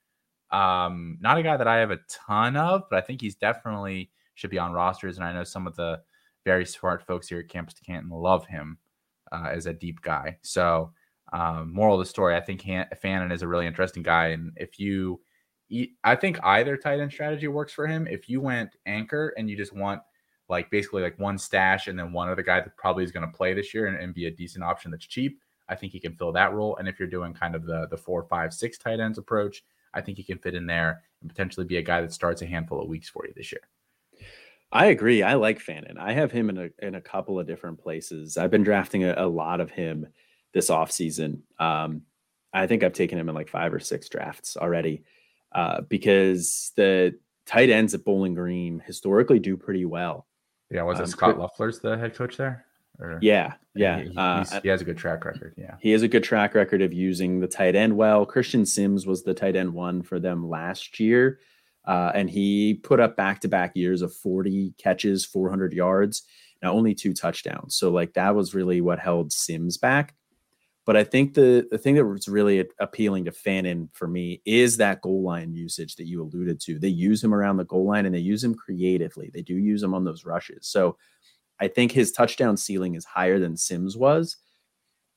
[0.51, 4.11] Um, not a guy that I have a ton of, but I think he's definitely
[4.35, 5.17] should be on rosters.
[5.17, 6.01] And I know some of the
[6.45, 8.77] very smart folks here at Campus to Canton love him
[9.31, 10.37] uh, as a deep guy.
[10.41, 10.91] So,
[11.33, 14.27] um, moral of the story, I think Han- Fannin is a really interesting guy.
[14.27, 15.21] And if you,
[16.03, 18.05] I think either tight end strategy works for him.
[18.07, 20.01] If you went anchor and you just want
[20.49, 23.37] like basically like one stash and then one other guy that probably is going to
[23.37, 25.39] play this year and, and, be a decent option that's cheap,
[25.69, 26.75] I think he can fill that role.
[26.75, 30.01] And if you're doing kind of the the four, five, six tight ends approach, I
[30.01, 32.81] think he can fit in there and potentially be a guy that starts a handful
[32.81, 33.61] of weeks for you this year.
[34.71, 35.21] I agree.
[35.21, 35.97] I like Fannin.
[35.97, 38.37] I have him in a in a couple of different places.
[38.37, 40.07] I've been drafting a, a lot of him
[40.53, 41.41] this offseason.
[41.59, 42.03] Um,
[42.53, 45.03] I think I've taken him in like five or six drafts already
[45.51, 50.27] uh, because the tight ends at Bowling Green historically do pretty well.
[50.69, 52.65] Yeah, was it um, Scot Loeffler's the head coach there?
[52.99, 54.01] Or, yeah, yeah.
[54.01, 55.53] He, uh, he has a good track record.
[55.57, 58.25] Yeah, he has a good track record of using the tight end well.
[58.25, 61.39] Christian Sims was the tight end one for them last year,
[61.85, 66.23] uh, and he put up back to back years of 40 catches, 400 yards.
[66.61, 67.75] Now only two touchdowns.
[67.75, 70.13] So like that was really what held Sims back.
[70.85, 74.77] But I think the the thing that was really appealing to Fannin for me is
[74.77, 76.79] that goal line usage that you alluded to.
[76.79, 79.29] They use him around the goal line and they use him creatively.
[79.33, 80.67] They do use him on those rushes.
[80.67, 80.97] So
[81.61, 84.37] I think his touchdown ceiling is higher than Sims was.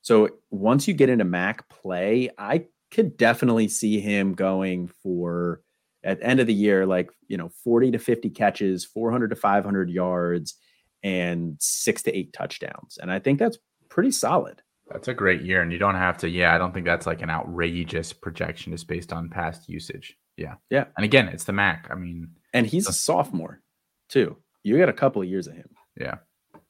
[0.02, 5.62] So once you get into Mac play, I could definitely see him going for
[6.04, 9.36] at the end of the year, like, you know, 40 to 50 catches, 400 to
[9.36, 10.54] 500 yards,
[11.02, 12.98] and six to eight touchdowns.
[13.00, 14.60] And I think that's pretty solid.
[14.90, 15.62] That's a great year.
[15.62, 18.86] And you don't have to, yeah, I don't think that's like an outrageous projection just
[18.86, 20.18] based on past usage.
[20.36, 20.56] Yeah.
[20.68, 20.84] Yeah.
[20.96, 21.88] And again, it's the Mac.
[21.90, 23.62] I mean, and he's a sophomore
[24.10, 24.36] too.
[24.62, 25.70] You got a couple of years of him.
[25.98, 26.16] Yeah.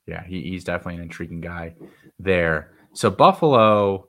[0.06, 0.24] Yeah.
[0.24, 1.74] He, he's definitely an intriguing guy
[2.18, 2.72] there.
[2.92, 4.06] So Buffalo,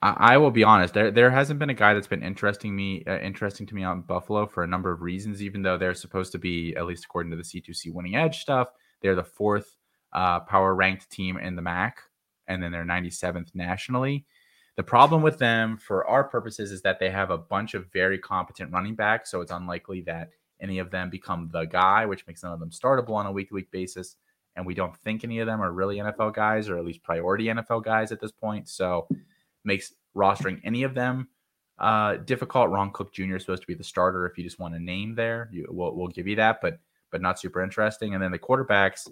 [0.00, 3.04] I, I, will be honest, there, there hasn't been a guy that's been interesting me,
[3.06, 5.94] uh, interesting to me out in Buffalo for a number of reasons, even though they're
[5.94, 8.68] supposed to be, at least according to the C2C winning edge stuff,
[9.00, 9.76] they're the fourth
[10.12, 11.98] uh, power ranked team in the MAC
[12.46, 14.26] and then they're 97th nationally.
[14.76, 18.18] The problem with them, for our purposes, is that they have a bunch of very
[18.18, 19.30] competent running backs.
[19.30, 20.30] So it's unlikely that
[20.60, 23.48] any of them become the guy, which makes none of them startable on a week
[23.48, 24.16] to week basis.
[24.56, 27.46] And we don't think any of them are really NFL guys or at least priority
[27.46, 28.68] NFL guys at this point.
[28.68, 29.08] So
[29.64, 31.28] makes rostering any of them
[31.78, 32.70] uh, difficult.
[32.70, 33.36] Ron Cook Jr.
[33.36, 35.48] is supposed to be the starter if you just want a name there.
[35.52, 36.78] You, we'll, we'll give you that, but
[37.10, 38.14] but not super interesting.
[38.14, 39.08] And then the quarterbacks,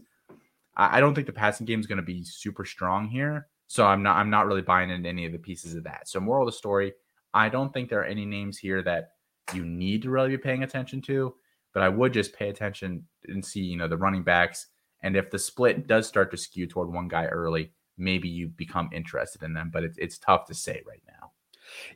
[0.74, 3.48] I don't think the passing game is going to be super strong here.
[3.66, 6.08] So I'm not I'm not really buying into any of the pieces of that.
[6.08, 6.94] So moral of the story,
[7.34, 9.12] I don't think there are any names here that
[9.54, 11.34] you need to really be paying attention to,
[11.72, 14.68] but I would just pay attention and see, you know, the running backs.
[15.02, 18.90] And if the split does start to skew toward one guy early, maybe you become
[18.92, 19.70] interested in them.
[19.72, 21.32] But it's it's tough to say right now.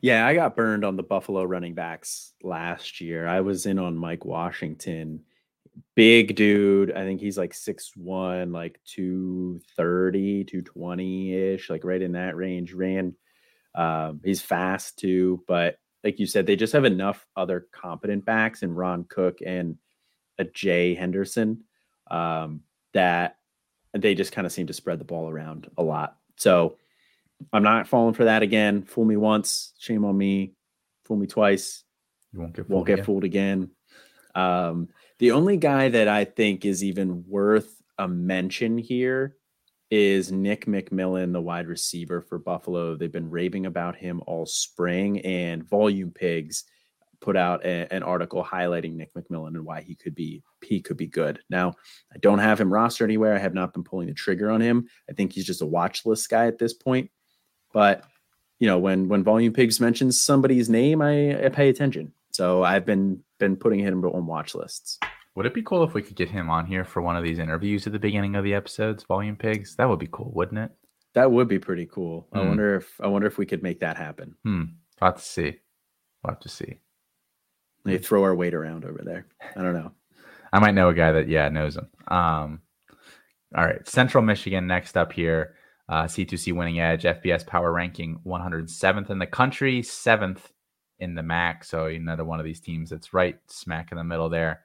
[0.00, 3.26] Yeah, I got burned on the Buffalo running backs last year.
[3.26, 5.24] I was in on Mike Washington
[5.94, 6.92] big dude.
[6.92, 12.72] I think he's like six one, like 230, 220 ish, like right in that range.
[12.72, 13.14] Ran,
[13.74, 18.62] um, he's fast too, but like you said, they just have enough other competent backs
[18.62, 19.78] in Ron Cook and
[20.38, 21.64] Al-Jay Henderson
[22.10, 22.60] um,
[22.94, 23.36] that
[23.92, 26.16] they just kind of seem to spread the ball around a lot.
[26.36, 26.76] So
[27.52, 28.82] I'm not falling for that again.
[28.82, 30.54] Fool me once, shame on me.
[31.04, 31.84] Fool me twice,
[32.32, 33.04] you won't get fooled won't get again.
[33.04, 33.70] fooled again.
[34.34, 34.88] Um,
[35.18, 39.36] the only guy that I think is even worth a mention here
[39.90, 42.96] is Nick McMillan, the wide receiver for Buffalo.
[42.96, 46.64] They've been raving about him all spring, and Volume Pigs
[47.24, 50.98] put out a, an article highlighting Nick McMillan and why he could be he could
[50.98, 51.40] be good.
[51.48, 51.74] Now,
[52.14, 53.34] I don't have him rostered anywhere.
[53.34, 54.86] I have not been pulling the trigger on him.
[55.08, 57.10] I think he's just a watch list guy at this point.
[57.72, 58.04] But
[58.60, 62.12] you know, when when Volume Pigs mentions somebody's name, I, I pay attention.
[62.30, 64.98] So I've been been putting him on watch lists.
[65.34, 67.40] Would it be cool if we could get him on here for one of these
[67.40, 69.74] interviews at the beginning of the episodes, Volume Pigs?
[69.76, 70.70] That would be cool, wouldn't it?
[71.14, 72.28] That would be pretty cool.
[72.32, 72.38] Mm.
[72.38, 72.48] I hmm.
[72.48, 74.36] wonder if I wonder if we could make that happen.
[74.44, 74.64] Hmm.
[75.00, 75.56] We'll have to see.
[76.22, 76.78] We'll have to see.
[77.84, 79.26] They throw our weight around over there.
[79.56, 79.92] I don't know.
[80.52, 81.88] I might know a guy that yeah knows him.
[82.08, 82.60] Um,
[83.56, 85.54] all right, Central Michigan next up here.
[85.88, 90.50] Uh, C2C winning edge, FBS power ranking 107th in the country, seventh
[90.98, 91.62] in the MAC.
[91.62, 94.62] So another one of these teams that's right smack in the middle there.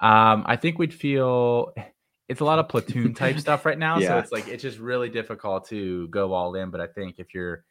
[0.00, 1.72] Um, I think we'd feel
[2.28, 3.98] it's a lot of platoon type stuff right now.
[3.98, 4.08] Yeah.
[4.08, 6.70] So it's like it's just really difficult to go all in.
[6.70, 7.64] But I think if you're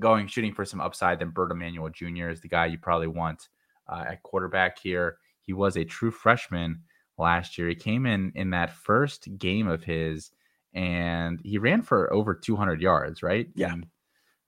[0.00, 2.30] going shooting for some upside, then Bert Emanuel Jr.
[2.30, 3.48] is the guy you probably want
[3.88, 5.18] uh, at quarterback here.
[5.40, 6.82] He was a true freshman
[7.18, 7.68] last year.
[7.68, 10.30] He came in in that first game of his
[10.72, 13.48] and he ran for over 200 yards, right?
[13.54, 13.72] Yeah.
[13.72, 13.86] And,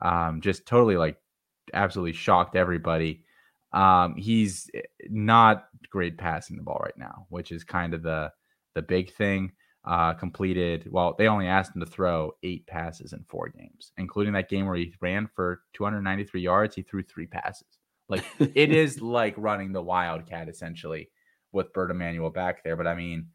[0.02, 1.16] um, just totally like
[1.72, 3.24] absolutely shocked everybody.
[3.72, 8.32] Um, he's eh, not great passing the ball right now, which is kind of the
[8.74, 9.52] the big thing.
[9.84, 14.32] Uh, completed well, they only asked him to throw eight passes in four games, including
[14.32, 16.74] that game where he ran for 293 yards.
[16.74, 17.75] He threw three passes.
[18.08, 21.10] Like it is like running the Wildcat essentially
[21.52, 22.76] with Bert Emanuel back there.
[22.76, 23.28] But I mean,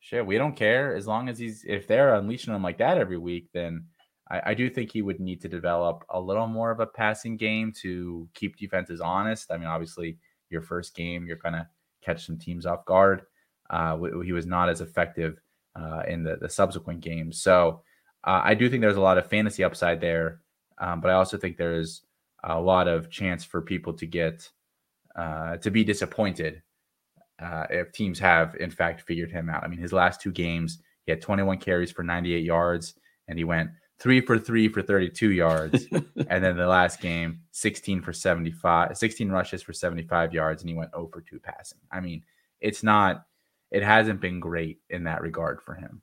[0.00, 3.18] shit, we don't care as long as he's if they're unleashing him like that every
[3.18, 3.86] week, then
[4.30, 7.36] I, I, do think he would need to develop a little more of a passing
[7.36, 9.50] game to keep defenses honest.
[9.50, 10.18] I mean, obviously,
[10.50, 11.66] your first game, you're going to
[12.02, 13.22] catch some teams off guard.
[13.70, 15.40] Uh, he was not as effective
[15.76, 17.42] uh, in the, the subsequent games.
[17.42, 17.82] So
[18.24, 20.40] uh, I do think there's a lot of fantasy upside there,
[20.78, 22.02] um, but I also think there's
[22.44, 24.48] a lot of chance for people to get
[25.16, 26.62] uh, to be disappointed
[27.42, 29.64] uh, if teams have in fact figured him out.
[29.64, 32.94] I mean, his last two games, he had 21 carries for 98 yards
[33.26, 35.86] and he went three for three for 32 yards.
[35.92, 40.76] and then the last game, 16 for 75, 16 rushes for 75 yards, and he
[40.76, 41.78] went 0 for 2 passing.
[41.90, 42.22] I mean,
[42.60, 43.24] it's not,
[43.70, 46.02] it hasn't been great in that regard for him.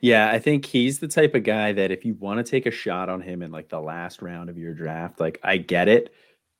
[0.00, 2.70] Yeah, I think he's the type of guy that if you want to take a
[2.70, 6.12] shot on him in like the last round of your draft, like I get it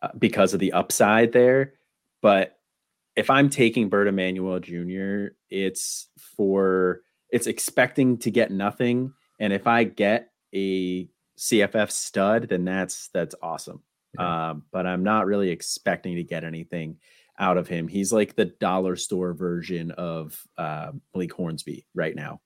[0.02, 1.74] uh, because of the upside there.
[2.22, 2.58] But
[3.16, 9.66] if I'm taking Bert Emanuel Jr., it's for, it's expecting to get nothing and if
[9.66, 11.08] I get a
[11.38, 13.82] CFF stud, then that's that's awesome.
[14.18, 14.50] Yeah.
[14.50, 16.96] Um, but I'm not really expecting to get anything
[17.38, 17.86] out of him.
[17.86, 22.40] He's like the dollar store version of uh, Malik Hornsby right now,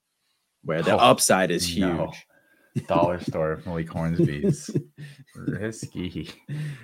[0.63, 1.87] where the oh, upside is huge.
[1.87, 2.11] No.
[2.87, 4.71] Dollar store Malik Hornsby's
[5.35, 6.31] risky.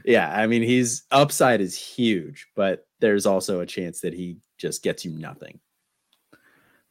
[0.05, 4.83] Yeah, I mean, he's upside is huge, but there's also a chance that he just
[4.83, 5.59] gets you nothing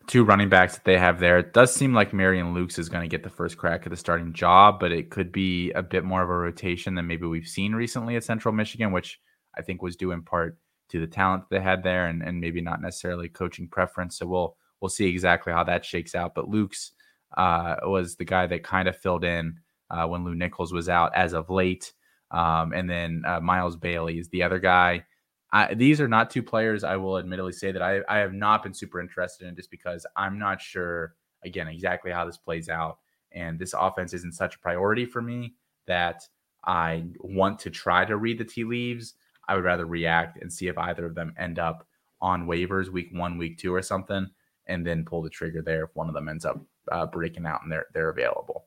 [0.09, 1.39] two running backs that they have there.
[1.39, 3.97] It does seem like Marion Lukes is going to get the first crack at the
[3.97, 7.47] starting job, but it could be a bit more of a rotation than maybe we've
[7.47, 9.21] seen recently at Central Michigan, which
[9.57, 10.59] I think was due in part
[10.89, 14.17] to the talent they had there and, and maybe not necessarily coaching preference.
[14.19, 16.35] So we'll we'll see exactly how that shakes out.
[16.35, 16.91] But Lukes
[17.37, 19.59] uh, was the guy that kind of filled in
[19.91, 21.93] uh, when Lew Nichols was out as of late.
[22.31, 25.05] Um, and then uh, Miles Bailey is the other guy
[25.53, 28.63] I, these are not two players I will admittedly say that I, I have not
[28.63, 31.15] been super interested in just because I'm not sure,
[31.45, 32.99] again, exactly how this plays out.
[33.33, 35.55] And this offense isn't such a priority for me
[35.87, 36.23] that
[36.65, 39.15] I want to try to read the tea leaves.
[39.49, 41.87] I would rather react and see if either of them end up
[42.21, 44.29] on waivers week one, week two, or something,
[44.69, 46.61] and then pull the trigger there if one of them ends up
[46.93, 48.67] uh, breaking out and they're they're available.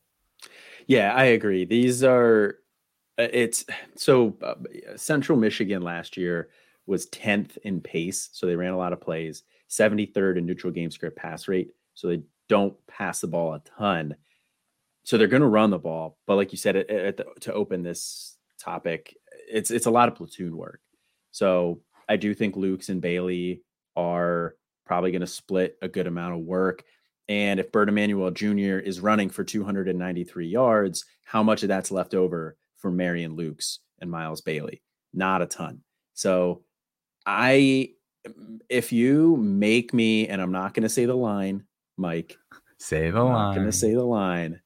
[0.88, 1.66] Yeah, I agree.
[1.66, 2.58] These are
[3.20, 4.56] uh, it's so uh,
[4.96, 6.50] Central Michigan last year
[6.86, 8.30] was 10th in pace.
[8.32, 11.72] So they ran a lot of plays, 73rd in neutral game script pass rate.
[11.94, 14.16] So they don't pass the ball a ton.
[15.04, 16.18] So they're going to run the ball.
[16.28, 19.16] But like you said, at, the, to open this topic,
[19.50, 20.82] it's it's a lot of platoon work.
[21.32, 23.64] So I do think Lukes and Bailey
[23.96, 24.56] are
[24.92, 26.84] probably going to split a good amount of work.
[27.30, 28.78] And if Bert Emanuel Jr.
[28.78, 34.12] is running for 293 yards, how much of that's left over for Marion Lukes and
[34.12, 34.82] Miles Bailey?
[35.14, 35.80] Not a ton.
[36.14, 36.66] So
[37.26, 37.92] I
[38.68, 41.64] if you make me, and I'm not going to say the line,
[41.96, 42.38] Mike.
[42.78, 43.48] Say the I'm line.
[43.48, 44.60] I'm going to say the line.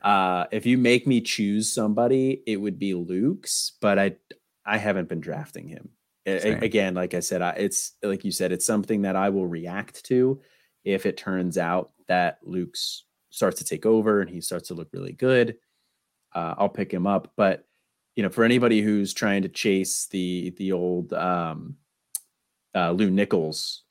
[0.00, 4.16] Uh, if you make me choose somebody, it would be Lukes, but I
[4.64, 5.90] I haven't been drafting him.
[6.28, 10.04] Again, like I said, I, it's like you said, it's something that I will react
[10.06, 10.40] to
[10.84, 14.88] if it turns out that Lukes starts to take over and he starts to look
[14.92, 15.56] really good.
[16.34, 17.64] Uh, I'll pick him up, but
[18.16, 21.76] you know, for anybody who's trying to chase the the old um,
[22.74, 23.82] uh, Lew Nichols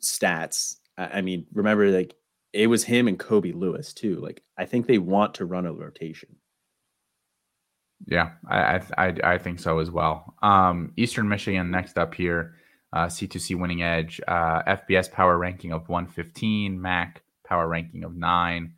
[0.00, 0.76] stats.
[0.96, 2.14] I, I mean, remember like
[2.52, 4.16] it was him and Kobe Lewis too.
[4.16, 6.36] Like I think they want to run a rotation.
[8.06, 10.34] Yeah, I I I think so as well.
[10.42, 12.54] Um, Eastern Michigan next up here,
[12.92, 18.74] uh, C2C winning edge, uh, FBS power ranking of 115, MAC power ranking of nine.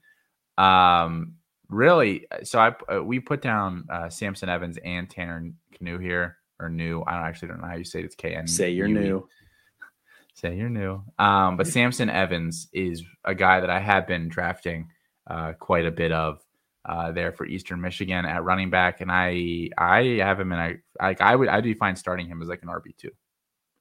[0.58, 1.34] Um,
[1.68, 6.68] really, so I uh, we put down uh, Samson Evans and Tanner Canoe here or
[6.68, 7.02] new.
[7.06, 8.06] I don't actually don't know how you say it.
[8.06, 8.46] It's K N.
[8.46, 9.28] Say you're new.
[10.34, 11.02] Say you're new.
[11.18, 14.88] Um, but Samson Evans is a guy that I have been drafting
[15.26, 16.40] uh, quite a bit of
[16.84, 20.76] uh, there for Eastern Michigan at running back, and I I have him in I
[21.00, 23.10] like I would I'd be fine starting him as like an RB two,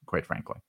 [0.06, 0.60] quite frankly.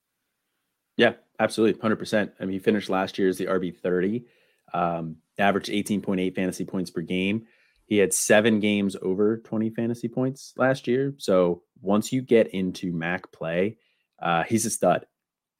[0.96, 2.32] Yeah, absolutely, hundred percent.
[2.40, 4.26] I mean, he finished last year as the RB thirty,
[4.72, 7.46] um, averaged eighteen point eight fantasy points per game.
[7.86, 11.14] He had seven games over 20 fantasy points last year.
[11.18, 13.76] So once you get into Mac play,
[14.18, 15.04] uh, he's a stud.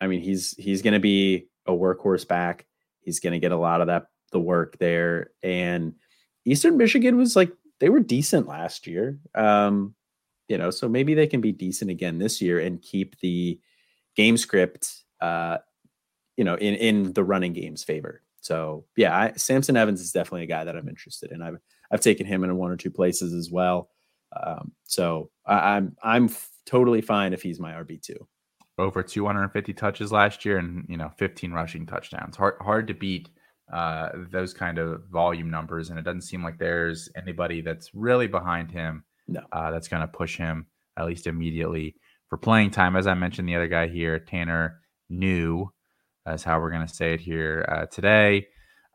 [0.01, 2.65] I mean, he's he's going to be a workhorse back.
[3.01, 5.31] He's going to get a lot of that the work there.
[5.43, 5.95] And
[6.45, 9.19] Eastern Michigan was like they were decent last year.
[9.35, 9.95] Um,
[10.49, 13.59] you know, so maybe they can be decent again this year and keep the
[14.17, 15.59] game script uh,
[16.37, 18.23] you know, in in the running game's favor.
[18.41, 21.41] So yeah, I, Samson Evans is definitely a guy that I'm interested in.
[21.41, 21.59] I've
[21.91, 23.91] I've taken him in one or two places as well.
[24.35, 28.27] Um, so I, am I'm, I'm f- totally fine if he's my RB two.
[28.79, 32.37] Over 250 touches last year, and you know 15 rushing touchdowns.
[32.37, 33.29] Hard hard to beat
[33.73, 38.27] uh, those kind of volume numbers, and it doesn't seem like there's anybody that's really
[38.27, 39.05] behind him.
[39.29, 40.67] No, uh, that's going to push him
[40.97, 41.97] at least immediately
[42.29, 42.97] for playing time.
[42.97, 45.69] As I mentioned, the other guy here, Tanner Knue,
[46.27, 48.47] that's how we're going to say it here uh, today.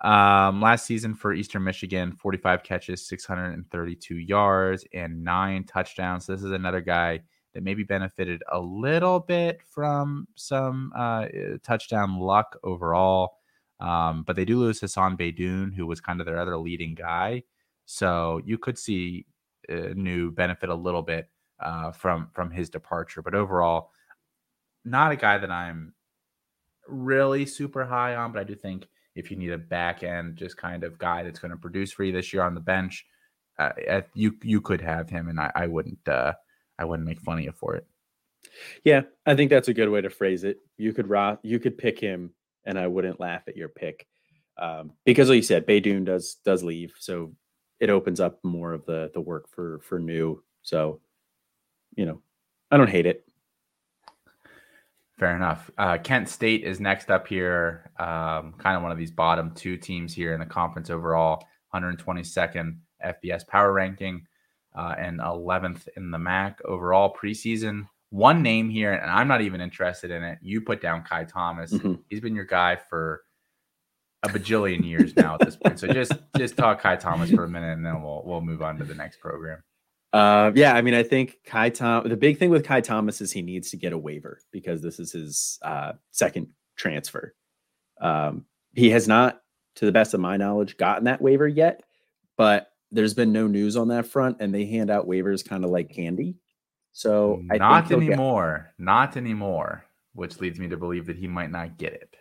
[0.01, 6.25] Um, last season for Eastern Michigan, 45 catches, 632 yards, and nine touchdowns.
[6.25, 7.21] So this is another guy
[7.53, 11.25] that maybe benefited a little bit from some uh,
[11.63, 13.37] touchdown luck overall.
[13.79, 17.43] Um, but they do lose Hassan Beydoun, who was kind of their other leading guy.
[17.85, 19.25] So you could see
[19.69, 23.21] uh, Knue benefit a little bit uh, from from his departure.
[23.21, 23.91] But overall,
[24.83, 25.93] not a guy that I'm
[26.87, 28.31] really super high on.
[28.31, 31.39] But I do think if you need a back end, just kind of guy that's
[31.39, 33.05] going to produce for you this year on the bench,
[33.59, 36.33] uh, you you could have him, and I, I wouldn't uh,
[36.77, 37.85] I wouldn't make fun of you for it.
[38.83, 40.59] Yeah, I think that's a good way to phrase it.
[40.77, 41.11] You could
[41.43, 42.31] you could pick him,
[42.67, 44.05] and I wouldn't laugh at your pick
[44.57, 47.33] um, because, like you said, Beydoun does does leave, so
[47.79, 50.39] it opens up more of the the work for for Knue.
[50.61, 50.99] So,
[51.95, 52.21] you know,
[52.69, 53.23] I don't hate it.
[55.17, 55.71] Fair enough.
[55.77, 57.89] Uh, Kent State is next up here.
[57.97, 61.43] Um, kind of one of these bottom two teams here in the conference overall.
[61.73, 64.25] 122nd FBS power ranking
[64.75, 67.87] uh, and 11th in the MAC overall preseason.
[68.09, 70.39] One name here, and I'm not even interested in it.
[70.41, 71.73] You put down Ky Thomas.
[71.73, 71.95] Mm-hmm.
[72.09, 73.23] He's been your guy for
[74.23, 75.79] a bajillion years now at this point.
[75.79, 78.77] So just just talk Ky Thomas for a minute, and then we'll we'll move on
[78.77, 79.61] to the next program.
[80.13, 82.07] Uh, yeah, I mean, I think Ky Tom.
[82.07, 84.99] The big thing with Ky Thomas is he needs to get a waiver because this
[84.99, 86.47] is his uh, second
[86.77, 87.35] transfer.
[87.99, 89.41] Um, he has not,
[89.75, 91.83] to the best of my knowledge, gotten that waiver yet,
[92.37, 95.71] but there's been no news on that front, and they hand out waivers kind of
[95.71, 96.35] like candy.
[96.97, 98.83] So not anymore, get...
[98.83, 102.15] not anymore, which leads me to believe that he might not get it.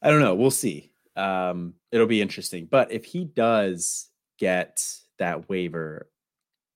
[0.00, 0.34] I don't know.
[0.34, 0.92] We'll see.
[1.14, 2.66] Um, it'll be interesting.
[2.70, 4.08] But if he does
[4.38, 4.82] get
[5.18, 6.08] that waiver,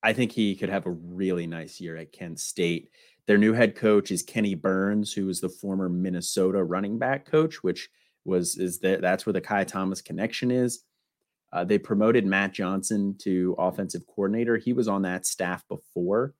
[0.03, 2.91] I think he could have a really nice year at Kent State.
[3.27, 7.63] Their new head coach is Kenni Burns, who was the former Minnesota running back coach,
[7.63, 7.89] which
[8.27, 10.85] was is that that's where the Ky Thomas connection is.
[11.51, 14.59] Uh, they promoted Matt Johnson to offensive coordinator.
[14.59, 16.35] He was on that staff before,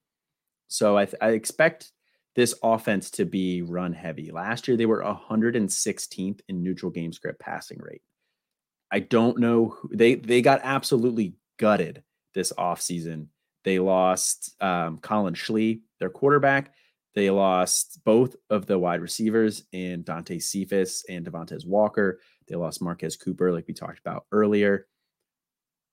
[0.73, 1.93] so I, th- I expect
[2.35, 4.31] this offense to be run heavy.
[4.31, 8.03] Last year, they were 116th in neutral game script passing rate.
[8.91, 9.69] I don't know.
[9.69, 12.03] Who, they they got absolutely gutted
[12.35, 13.27] this offseason.
[13.65, 16.73] They lost um, Collin Schlee, their quarterback.
[17.15, 22.21] They lost both of the wide receivers in Dante Cephas and Devontae Walker.
[22.49, 24.87] They lost Marquez Cooper, like we talked about earlier.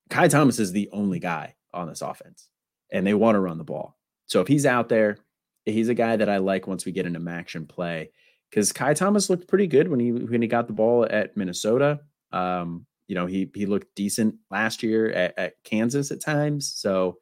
[0.09, 2.47] Ky Thomas is the only guy on this offense,
[2.91, 3.98] and they want to run the ball.
[4.29, 5.17] So if he's out there,
[5.65, 8.11] he's a guy that I like once we get into action play
[8.49, 11.99] because Ky Thomas looked pretty good when he when he got the ball at Minnesota.
[12.31, 16.71] Um, you know, he he looked decent last year at, at Kansas at times.
[16.75, 17.17] So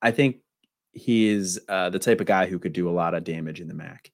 [0.00, 0.36] I think
[0.92, 3.68] he is uh, the type of guy who could do a lot of damage in
[3.68, 4.10] the MAC.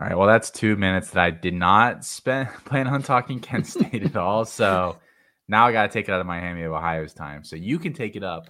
[0.00, 0.16] All right.
[0.16, 4.16] Well, that's two minutes that I did not spend plan on talking Kent State at
[4.16, 4.44] all.
[4.44, 4.96] So
[5.48, 7.42] now I got to take it out of Miami of Ohio's time.
[7.42, 8.48] So you can take it up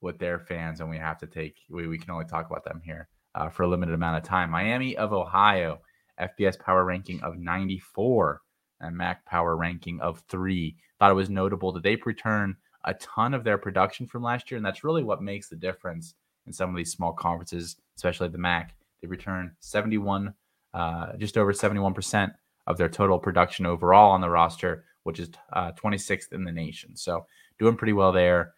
[0.00, 2.80] with their fans, and we have to take we, we can only talk about them
[2.84, 4.50] here uh, for a limited amount of time.
[4.50, 5.80] Miami of Ohio,
[6.20, 8.40] FBS power ranking of 94
[8.80, 10.76] and MAC power ranking of three.
[10.98, 14.56] Thought it was notable that they return a ton of their production from last year,
[14.56, 16.14] and that's really what makes the difference
[16.46, 18.74] in some of these small conferences, especially the MAC.
[19.02, 20.34] They return 71,
[20.74, 22.32] uh, just over 71%
[22.66, 26.96] of their total production overall on the roster, which is uh, 26th in the nation.
[26.96, 27.26] So
[27.58, 28.54] doing pretty well there.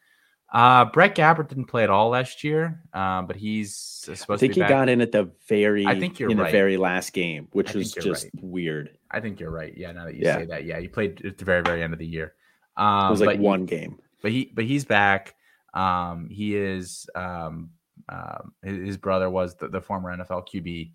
[0.53, 4.27] Uh, Brett Gabbert didn't play at all last year, um, but he's supposed.
[4.27, 4.31] To be back.
[4.31, 4.69] I think he back.
[4.69, 5.87] got in at the very.
[5.87, 6.47] I think you're in right.
[6.47, 8.33] the very last game, which was just right.
[8.43, 8.99] weird.
[9.11, 9.73] I think you're right.
[9.77, 10.39] Yeah, now that you yeah.
[10.39, 12.35] say that, yeah, he played at the very very end of the year.
[12.77, 15.35] Um, it was like one he, game, but he but he's back.
[15.73, 17.09] Um, he is.
[17.15, 17.71] Um,
[18.09, 20.91] um, his brother was the, the former NFL QB.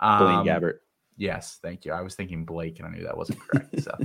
[0.00, 0.78] Um, Blaine Gabbert.
[1.16, 1.92] Yes, thank you.
[1.92, 3.80] I was thinking Blake, and I knew that wasn't correct.
[3.82, 3.96] So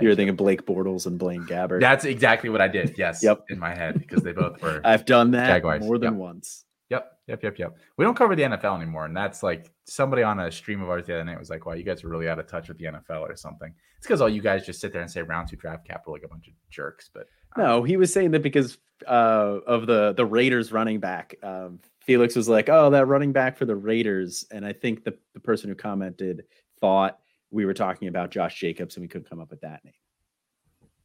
[0.00, 1.80] you were thinking Blake Bortles and Blaine Gabbert.
[1.80, 2.94] That's exactly what I did.
[2.96, 3.22] Yes.
[3.22, 3.44] yep.
[3.48, 4.80] In my head because they both were.
[4.84, 5.82] I've done that Jaguars.
[5.82, 6.20] more than yep.
[6.20, 6.64] once.
[6.90, 7.12] Yep.
[7.28, 7.42] Yep.
[7.42, 7.58] Yep.
[7.58, 7.76] Yep.
[7.96, 11.06] We don't cover the NFL anymore, and that's like somebody on a stream of ours
[11.06, 12.86] the other night was like, "Wow, you guys are really out of touch with the
[12.86, 15.56] NFL or something." It's because all you guys just sit there and say round two
[15.56, 17.10] draft capital like a bunch of jerks.
[17.12, 21.34] But um, no, he was saying that because uh, of the the Raiders running back.
[21.42, 25.16] Um, Felix was like, "Oh, that running back for the Raiders," and I think the
[25.34, 26.44] the person who commented
[26.80, 27.18] thought
[27.50, 29.94] we were talking about Josh Jacobs and we couldn't come up with that name.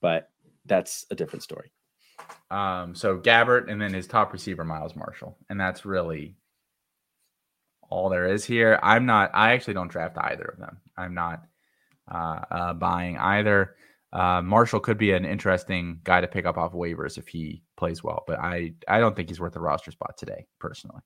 [0.02, 0.30] But
[0.66, 1.72] that's a different story.
[2.52, 5.38] Um, so Gabbert and then his top receiver, Miles Marshall.
[5.50, 6.36] And that's really
[7.90, 8.80] all there is here.
[8.82, 10.78] I'm not, I actually don't draft either of them.
[10.98, 11.44] I'm not
[12.12, 13.76] uh, uh, buying either.
[14.14, 18.04] Uh, Marshall could be an interesting guy to pick up off waivers if he plays
[18.04, 21.02] well, but I, I don't think he's worth a roster spot today, personally.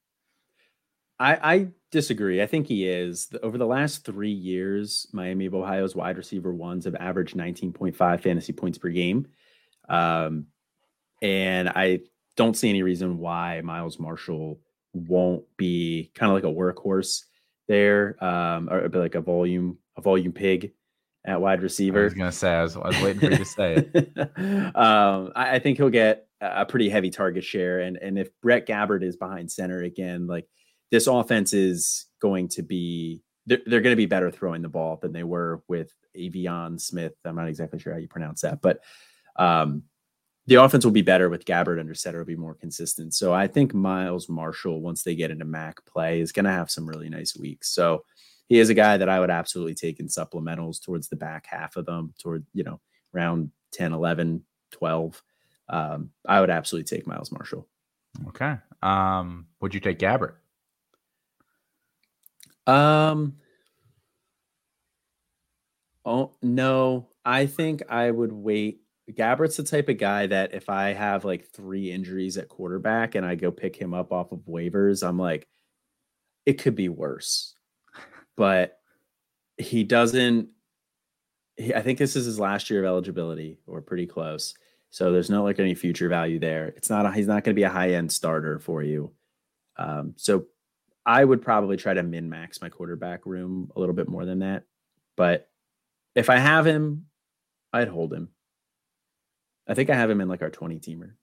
[1.19, 2.41] I, I disagree.
[2.41, 3.29] I think he is.
[3.43, 8.53] Over the last three years, Miami of Ohio's wide receiver ones have averaged 19.5 fantasy
[8.53, 9.27] points per game.
[9.89, 10.45] Um,
[11.21, 12.01] and I
[12.37, 14.59] don't see any reason why Miles Marshall
[14.93, 17.25] won't be kind of like a workhorse
[17.67, 20.71] there, um, or be like a volume, a volume pig.
[21.25, 21.99] at wide receiver.
[21.99, 24.17] I was gonna say I was, I was waiting for you to say it.
[24.75, 28.65] um, I, I, think he'll get a pretty heavy target share, and and if Brett
[28.65, 30.47] Gabbert is behind center again, like
[30.91, 34.97] this offense is going to be they're, they're going to be better throwing the ball
[34.97, 37.13] than they were with Aveon Smith.
[37.25, 38.81] I'm not exactly sure how you pronounce that, but
[39.37, 39.83] um,
[40.45, 42.19] the offense will be better with Gabbert under center.
[42.19, 43.13] Will be more consistent.
[43.13, 46.71] So I think Miles Marshall, once they get into MAC play, is going to have
[46.71, 47.69] some really nice weeks.
[47.69, 48.03] So
[48.47, 51.75] he is a guy that I would absolutely take in supplementals towards the back half
[51.75, 52.81] of them, toward, you know,
[53.13, 55.21] round 10, 11, 12.
[55.69, 57.67] Um, I would absolutely take Miles Marshall.
[58.29, 58.55] Okay.
[58.81, 60.33] Um, would you take Gabbert?
[62.67, 63.37] Um,
[66.05, 68.81] oh, no, I think I would wait.
[69.11, 73.25] Gabbert's the type of guy that if I have like three injuries at quarterback and
[73.25, 75.47] I go pick him up off of waivers, I'm like,
[76.45, 77.55] it could be worse
[78.39, 78.79] but
[79.57, 80.47] he doesn't.
[81.57, 84.53] He, I think this is his last year of eligibility, or pretty close.
[84.91, 86.67] So there's no like any future value there.
[86.67, 87.05] It's not.
[87.05, 89.11] A, he's not going to be a high end starter for you.
[89.77, 90.45] Um, so
[91.09, 94.39] I would probably try to min max my quarterback room a little bit more than
[94.39, 94.65] that.
[95.17, 95.49] But
[96.13, 97.07] if I have him,
[97.73, 98.29] I'd hold him.
[99.67, 101.13] I think I have him in like our 20 teamer.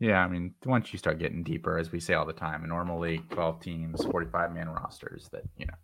[0.00, 3.22] Yeah, I mean, once you start getting deeper, as we say all the time, normally
[3.30, 5.74] 12 teams, 45 man rosters, that, you know,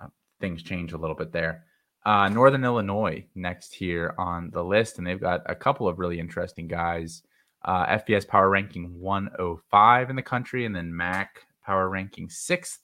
[0.00, 0.06] uh,
[0.40, 1.64] things change a little bit there.
[2.06, 6.18] Uh, Northern Illinois next here on the list, and they've got a couple of really
[6.18, 7.22] interesting guys.
[7.66, 12.80] Uh, FBS power ranking 105 in the country, and then MAC power ranking sixth.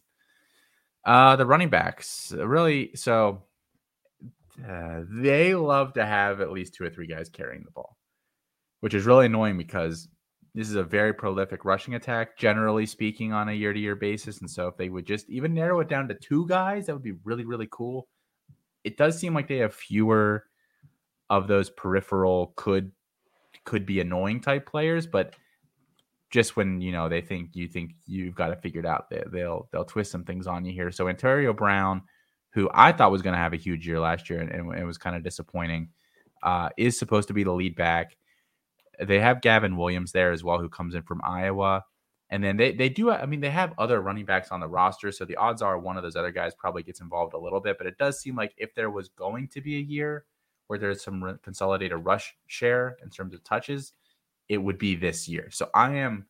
[1.04, 3.42] Uh, the running backs really so
[4.68, 7.96] uh, they love to have at least two or three guys carrying the ball,
[8.80, 10.08] which is really annoying because
[10.54, 14.40] this is a very prolific rushing attack, generally speaking, on a year to year basis.
[14.40, 17.02] And so, if they would just even narrow it down to two guys, that would
[17.02, 18.08] be really, really cool.
[18.84, 20.44] It does seem like they have fewer
[21.30, 22.92] of those peripheral could
[23.64, 25.34] could be annoying type players, but
[26.32, 29.68] just when you know they think you think you've got it figured out, they, they'll
[29.70, 30.90] they'll twist some things on you here.
[30.90, 32.02] So Antario Brown,
[32.50, 34.84] who I thought was going to have a huge year last year, and, and it
[34.84, 35.90] was kind of disappointing,
[36.42, 38.16] uh, is supposed to be the lead back.
[38.98, 41.84] They have Gavin Williams there as well, who comes in from Iowa.
[42.30, 45.12] And then they, they do, I mean, they have other running backs on the roster.
[45.12, 47.76] So the odds are one of those other guys probably gets involved a little bit.
[47.76, 50.24] But it does seem like if there was going to be a year
[50.66, 53.92] where there's some consolidated rush share in terms of touches,
[54.52, 55.48] it would be this year.
[55.50, 56.26] So I am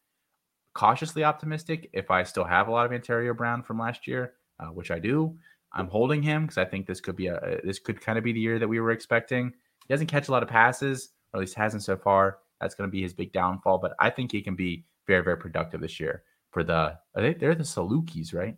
[0.75, 4.67] cautiously optimistic if I still have a lot of Antario Brown from last year, uh,
[4.67, 5.37] which I do.
[5.73, 8.33] I'm holding him because I think this could be a this could kind of be
[8.33, 9.53] the year that we were expecting.
[9.89, 12.39] He doesn't catch a lot of passes, or at least hasn't so far.
[12.61, 13.79] That's going to be his big downfall.
[13.79, 17.57] But I think he can be very, very productive this year for the, they, they're
[17.57, 18.57] the Salukis, right?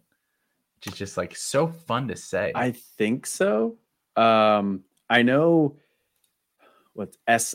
[0.74, 2.52] Which is just like so fun to say.
[2.54, 3.78] I think so.
[4.14, 5.78] Um, I know
[6.92, 7.54] what's S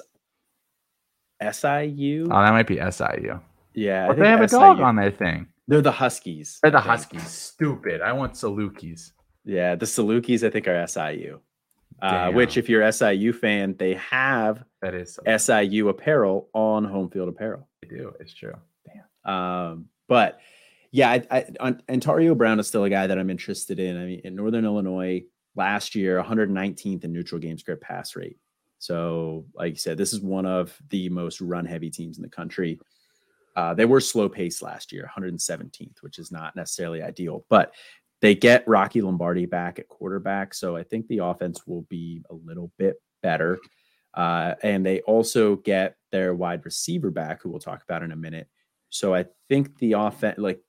[1.41, 2.25] SIU.
[2.25, 3.39] Oh, that might be SIU.
[3.73, 5.47] Yeah, but they have a dog on their thing.
[5.67, 6.59] They're the Huskies.
[6.61, 7.27] They're the Huskies.
[7.27, 8.01] Stupid.
[8.01, 9.11] I want Salukis.
[9.45, 11.39] Yeah, the Salukis I think are SIU.
[12.01, 17.29] Uh, which, if you're SIU fan, they have that is SIU apparel on Home Field
[17.29, 17.67] Apparel.
[17.81, 18.13] They do.
[18.19, 18.53] It's true.
[18.85, 19.33] Damn.
[19.33, 20.39] Um, but
[20.91, 23.97] yeah, I, I, Antario Brown is still a guy that I'm interested in.
[23.97, 25.23] I mean, in Northern Illinois
[25.55, 28.37] last year, 119th in neutral game script pass rate.
[28.79, 32.29] So, like you said, this is one of the most run heavy teams in the
[32.29, 32.79] country.
[33.55, 37.73] Uh, they were slow pace last year, 117th, which is not necessarily ideal, but
[38.21, 42.33] they get Rocky Lombardi back at quarterback, so I think the offense will be a
[42.33, 43.59] little bit better.
[44.13, 48.17] Uh, and they also get their wide receiver back, who we'll talk about in a
[48.17, 48.47] minute.
[48.89, 50.61] So I think the offense, like,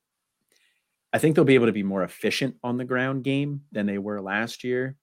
[1.11, 3.97] I think they'll be able to be more efficient on the ground game than they
[3.97, 4.95] were last year.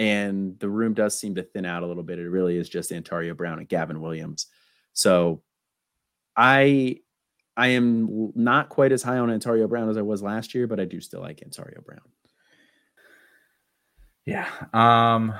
[0.00, 2.18] And the room does seem to thin out a little bit.
[2.18, 4.46] It really is just Antario Brown and Gavin Williams.
[4.94, 5.42] So
[6.34, 7.00] I
[7.54, 10.80] I am not quite as high on Antario Brown as I was last year, but
[10.80, 12.00] I do still like Antario Brown.
[14.24, 14.48] Yeah.
[14.72, 15.34] Um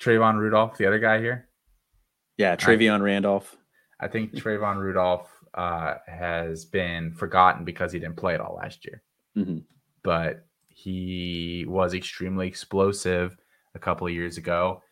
[0.00, 1.48] Trayvon Rudolph, the other guy here.
[2.38, 3.56] Yeah, Travion Randolph.
[3.98, 8.86] I think Trayvon Rudolph uh, has been forgotten because he didn't play at all last
[8.86, 9.02] year.
[9.36, 9.58] Mm-hmm.
[10.02, 13.36] But he was extremely explosive
[13.74, 14.82] a couple of years ago.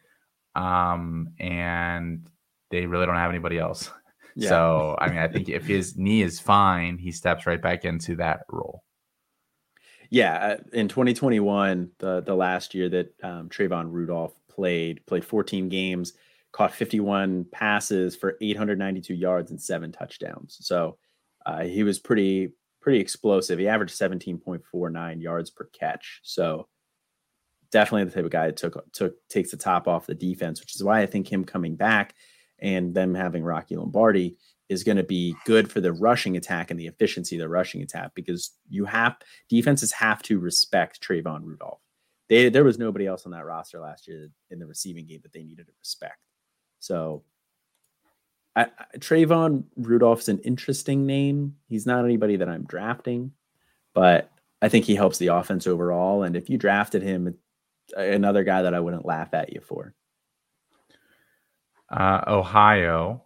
[0.55, 2.28] Um, and
[2.70, 3.90] they really don't have anybody else.
[4.36, 4.50] Yeah.
[4.50, 8.14] So, I mean, I think if his knee is fine, he steps right back into
[8.16, 8.84] that role.
[10.10, 15.68] Yeah, uh, in 2021, the the last year that um, Trayvon Rudolph played, played 14
[15.68, 16.12] games,
[16.52, 20.59] caught 51 passes for 892 yards and seven touchdowns.
[20.60, 20.98] So
[21.44, 22.52] uh, he was pretty
[22.89, 23.59] pretty explosive.
[23.59, 26.20] He averaged 17.49 yards per catch.
[26.23, 26.69] So
[27.70, 30.74] definitely the type of guy that took took takes the top off the defense, which
[30.74, 32.15] is why I think him coming back
[32.60, 34.39] and them having Rocky Lombardi
[34.70, 37.82] is going to be good for the rushing attack and the efficiency of the rushing
[37.82, 39.19] attack because you have
[39.51, 41.82] defenses have to respect Trayvon Rudolph.
[42.31, 45.35] They, there was nobody else on that roster last year in the receiving game that
[45.35, 46.20] they needed to respect.
[46.78, 47.23] So
[48.59, 51.56] I, I, Trayvon Rudolph's an interesting name.
[51.68, 53.32] He's not anybody that I'm drafting,
[53.94, 54.30] but
[54.60, 56.24] I think he helps the offense overall.
[56.24, 57.36] And if you drafted him,
[57.97, 59.94] another guy that I wouldn't laugh at you for.
[61.89, 63.22] Uh, Ohio,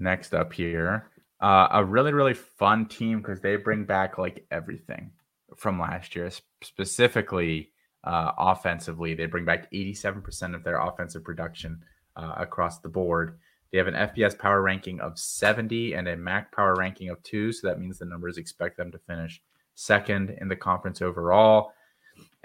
[0.00, 1.06] next up here.
[1.40, 5.12] Uh, a really, really fun team because they bring back like everything
[5.56, 6.30] from last year,
[6.62, 7.70] specifically
[8.04, 9.14] uh, offensively.
[9.14, 11.82] They bring back 87% of their offensive production
[12.16, 13.38] uh, across the board.
[13.72, 17.52] They have an FBS power ranking of 70 and a MAC power ranking of two.
[17.52, 19.42] So that means the numbers expect them to finish
[19.74, 21.72] second in the conference overall.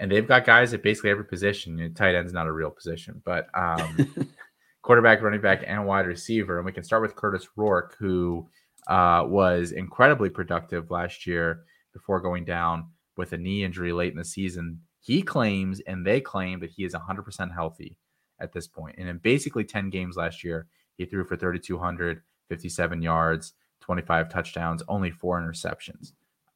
[0.00, 1.78] And they've got guys at basically every position.
[1.78, 4.28] You know, tight end's not a real position, but um,
[4.82, 6.58] quarterback, running back, and wide receiver.
[6.58, 8.48] And we can start with Curtis Rourke, who
[8.88, 14.18] uh, was incredibly productive last year before going down with a knee injury late in
[14.18, 14.80] the season.
[15.00, 17.96] He claims and they claim that he is 100% healthy
[18.40, 18.96] at this point.
[18.98, 20.66] And in basically 10 games last year,
[20.96, 26.12] he threw for 3,257 yards, 25 touchdowns, only four interceptions.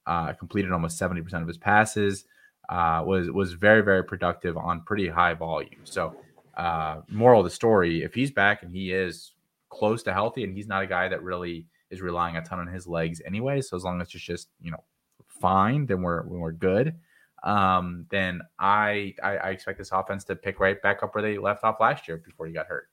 [0.06, 2.24] Uh, completed almost 70% of his passes.
[2.68, 5.80] Uh, was was very very productive on pretty high volume.
[5.84, 6.16] So
[6.56, 9.32] uh, moral of the story, if he's back and he is
[9.68, 12.66] close to healthy and he's not a guy that really is relying a ton on
[12.66, 14.82] his legs anyway, so as long as it's just, you know,
[15.28, 16.96] fine, then we're we're good.
[17.42, 21.38] Um, then I, I I expect this offense to pick right back up where they
[21.38, 22.88] left off last year before he got hurt.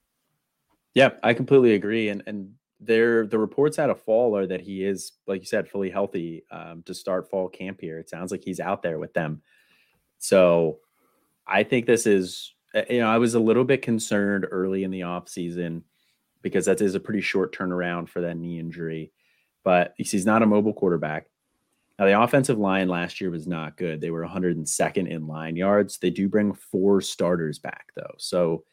[0.93, 2.09] Yeah, I completely agree.
[2.09, 5.69] And and there the reports out of fall are that he is, like you said,
[5.69, 7.97] fully healthy um, to start fall camp here.
[7.99, 9.41] It sounds like he's out there with them.
[10.19, 10.79] So
[11.47, 14.91] I think this is uh, you know, I was a little bit concerned early in
[14.91, 15.83] the off season
[16.41, 19.11] because that is a pretty short turnaround for that knee injury.
[19.63, 21.27] But he's not a mobile quarterback.
[21.97, 24.01] Now, the offensive line last year was not good.
[24.01, 25.99] They were 102nd in line yards.
[25.99, 28.15] They do bring four starters back, though.
[28.17, 28.63] So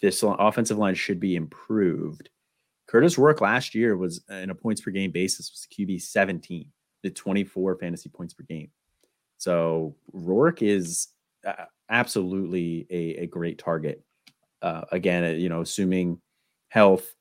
[0.00, 2.30] this offensive line should be improved.
[2.86, 6.66] Curtis Rourke last year was in a points per game basis was QB 17,
[7.02, 8.70] the 24 fantasy points per game.
[9.38, 11.08] So Rourke is
[11.46, 14.02] uh, absolutely a, a great target.
[14.60, 16.20] Uh, again, uh, you know, assuming
[16.68, 17.14] health,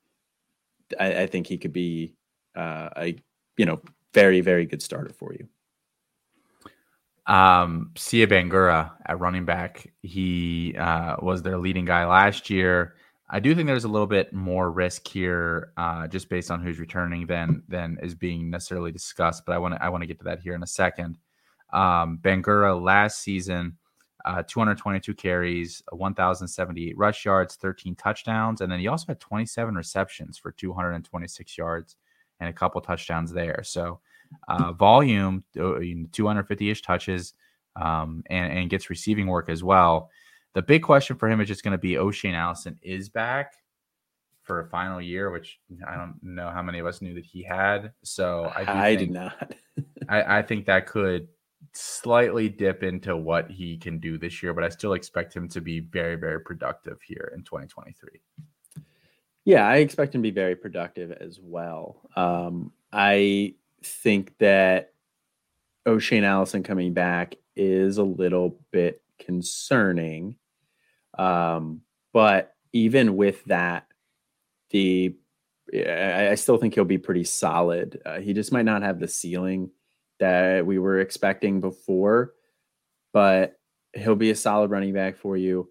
[0.99, 2.15] I, I think he could be
[2.55, 3.15] uh, a
[3.57, 3.81] you know
[4.13, 5.47] very very good starter for you.
[7.29, 12.95] Um, Sieh Bangura at running back, he uh, was their leading guy last year.
[13.29, 16.79] I do think there's a little bit more risk here, uh, just based on who's
[16.79, 19.45] returning than than is being necessarily discussed.
[19.45, 21.19] But I want to I want to get to that here in a second.
[21.71, 23.77] Um, Bangura last season
[24.25, 30.37] uh, 222 carries, 1,078 rush yards, 13 touchdowns, and then he also had 27 receptions
[30.37, 31.95] for 226 yards
[32.39, 33.61] and a couple touchdowns there.
[33.63, 33.99] So
[34.47, 37.33] uh, volume, 250-ish touches,
[37.75, 40.09] um, and, and gets receiving work as well.
[40.53, 43.53] The big question for him is just going to be O'Shaan Allison is back
[44.43, 47.43] for a final year, which I don't know how many of us knew that he
[47.43, 47.93] had.
[48.03, 49.53] So I, I did not.
[50.09, 51.27] I, I think that could
[51.73, 55.61] slightly dip into what he can do this year, but I still expect him to
[55.61, 58.09] be very, very productive here in 2023.
[59.45, 62.01] Yeah, I expect him to be very productive as well.
[62.15, 64.93] Um, I think that
[65.85, 70.35] O'Shaan Allison coming back is a little bit concerning.
[71.17, 71.81] Um,
[72.13, 73.87] but even with that,
[74.69, 75.15] the
[75.73, 78.01] I, I, still think he'll be pretty solid.
[78.05, 79.69] Uh, he just might not have the ceiling
[80.19, 82.33] that we were expecting before,
[83.13, 83.59] but
[83.93, 85.69] he'll be a solid running back for you.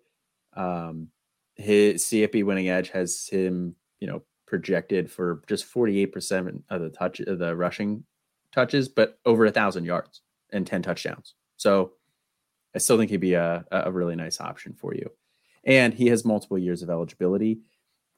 [0.54, 1.08] Um,
[1.56, 7.20] his CFP winning edge has him, you know, projected for just 48% of the touch
[7.20, 8.04] of the rushing
[8.52, 11.34] touches, but over a thousand yards and 10 touchdowns.
[11.56, 11.92] So
[12.74, 15.10] I still think he'd be a, a really nice option for you.
[15.64, 17.60] And he has multiple years of eligibility,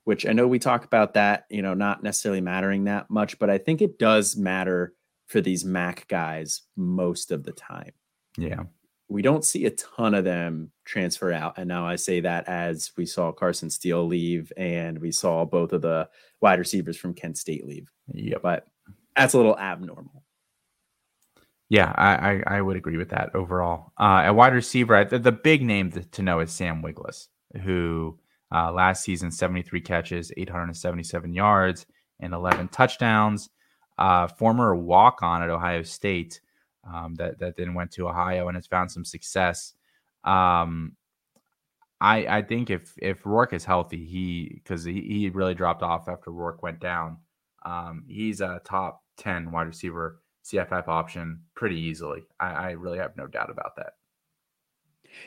[0.05, 3.51] which I know we talk about that, you know, not necessarily mattering that much, but
[3.51, 4.95] I think it does matter
[5.27, 7.93] for these Mac guys most of the time.
[8.37, 8.65] Yeah.
[9.11, 11.59] We don't see a ton of them transfer out.
[11.59, 15.73] And now I say that as we saw Carson Steele leave and we saw both
[15.73, 16.09] of the
[16.41, 17.91] wide receivers from Kent State leave.
[18.07, 18.39] Yeah.
[18.43, 18.67] But
[19.17, 20.25] that's a little abnormal.
[21.69, 23.93] Yeah, I, I, I would agree with that overall.
[23.99, 27.29] Uh, at wide receiver, the, the big name to, to, know is Sam Wiglusz,
[27.63, 28.19] who
[28.53, 31.87] uh, last season 73 catches, 877 yards,
[32.19, 33.51] and 11 touchdowns
[34.01, 36.41] uh, former walk on at Ohio State
[36.85, 39.75] um, that, that then went to Ohio and has found some success.
[40.25, 40.97] Um,
[42.01, 46.09] I I think if if Rourke is healthy, he because he, he really dropped off
[46.09, 47.19] after Rourke went down.
[47.65, 52.23] Um, he's a top ten wide receiver CFF option pretty easily.
[52.39, 53.95] I, I really have no doubt about that.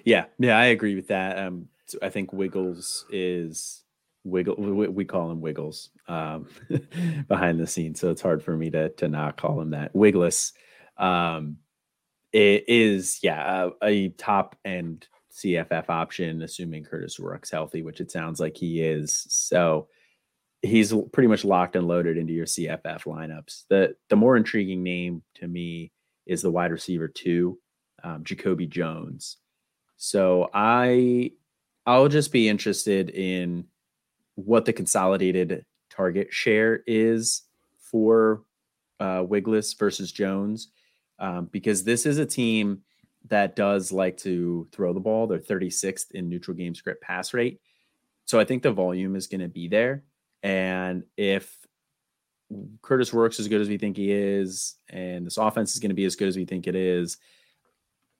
[0.04, 1.38] Yeah, yeah, I agree with that.
[1.38, 3.84] Um, so I think Wiggles is
[4.24, 4.56] wiggle.
[4.56, 6.48] We call him Wiggles um,
[7.28, 9.96] behind the scenes, so it's hard for me to to not call him that.
[9.96, 10.54] Wigless
[11.04, 11.58] um,
[12.32, 18.12] it is yeah a, a top end CFF option, assuming Curtis Rourke's healthy, which it
[18.12, 19.26] sounds like he is.
[19.30, 19.88] So
[20.62, 23.64] he's pretty much locked and loaded into your CFF lineups.
[23.70, 25.92] The the more intriguing name to me
[26.26, 27.60] is the wide receiver two,
[28.04, 29.38] um, Jacoby Jones.
[29.98, 31.32] So I
[31.86, 33.66] I'll just be interested in
[34.36, 37.44] what the consolidated target share is
[37.78, 38.44] for
[39.00, 40.70] uh, Wigless versus Jones,
[41.24, 42.82] um, because this is a team
[43.30, 45.26] that does like to throw the ball.
[45.26, 47.62] They're 36th in neutral game script pass rate.
[48.26, 50.04] So I think the volume is going to be there.
[50.44, 51.58] And if
[52.82, 55.96] Curtis Rourke's as good as we think he is, and this offense is going to
[55.96, 57.16] be as good as we think it is,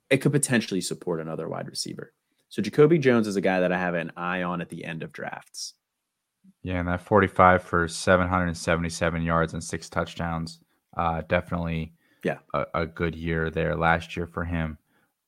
[0.10, 2.14] it could potentially support another wide receiver.
[2.48, 5.04] So Jacoby Jones is a guy that I have an eye on at the end
[5.04, 5.74] of drafts.
[6.62, 10.62] Yeah, and that 45 for 777 yards and six touchdowns.
[10.96, 11.94] Uh, definitely
[12.24, 14.78] yeah, a, a, good year there last year for him.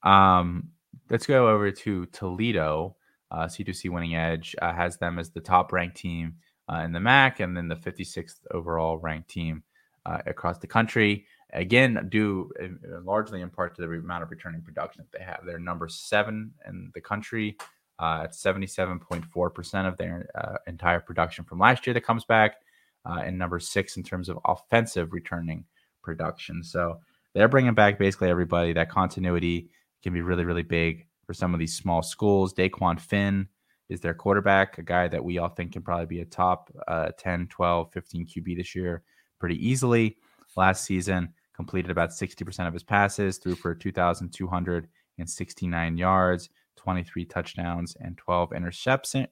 [0.04, 0.70] Um,
[1.10, 2.96] let's go over to Toledo.
[3.32, 6.36] Uh, C2C Winning Edge uh, has them as the top ranked team
[6.72, 9.64] uh, in the MAC and then the 56th overall ranked team
[10.06, 11.26] uh, across the country.
[11.52, 15.42] Again, due uh, largely in part to the amount of returning production that they have.
[15.46, 17.58] They're number seven in the country
[18.00, 20.28] uh, at 77.4% of their
[20.68, 22.58] entire production from last year that comes back,
[23.06, 25.66] and number six in terms of offensive returning
[26.06, 26.64] production.
[26.64, 27.00] So
[27.34, 28.72] they're bringing back basically everybody.
[28.72, 29.70] That continuity
[30.04, 32.54] can be really, really big for some of these small schools.
[32.54, 33.48] Dequan Finn
[33.90, 37.10] is their quarterback, a guy that we all think can probably be a top uh,
[37.18, 39.04] 10, 12, 15 QB this year
[39.40, 40.18] pretty easily.
[40.56, 48.18] Last season, completed about 60% of his passes, threw for 2,269 yards, 23 touchdowns, and
[48.18, 49.28] 12 interception,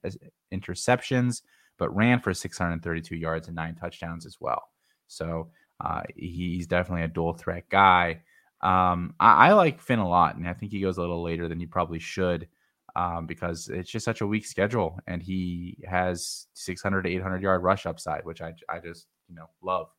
[0.53, 1.41] interceptions,
[1.77, 4.63] but ran for 632 yards and nine touchdowns as well.
[5.07, 8.21] So uh, he's definitely a dual threat guy.
[8.61, 11.49] Um, I, I, like Finn a lot, and I think he goes a little later
[11.49, 12.47] than he probably should
[12.95, 17.63] um, because it's just such a weak schedule, and he has 600 to 800 yard
[17.63, 19.89] rush upside, which I, I just you know love.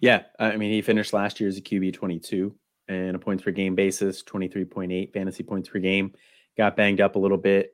[0.00, 2.54] Yeah, I mean he finished last year as a QB 22
[2.88, 6.12] and a points per game basis, 23.8 fantasy points per game.
[6.56, 7.72] Got banged up a little bit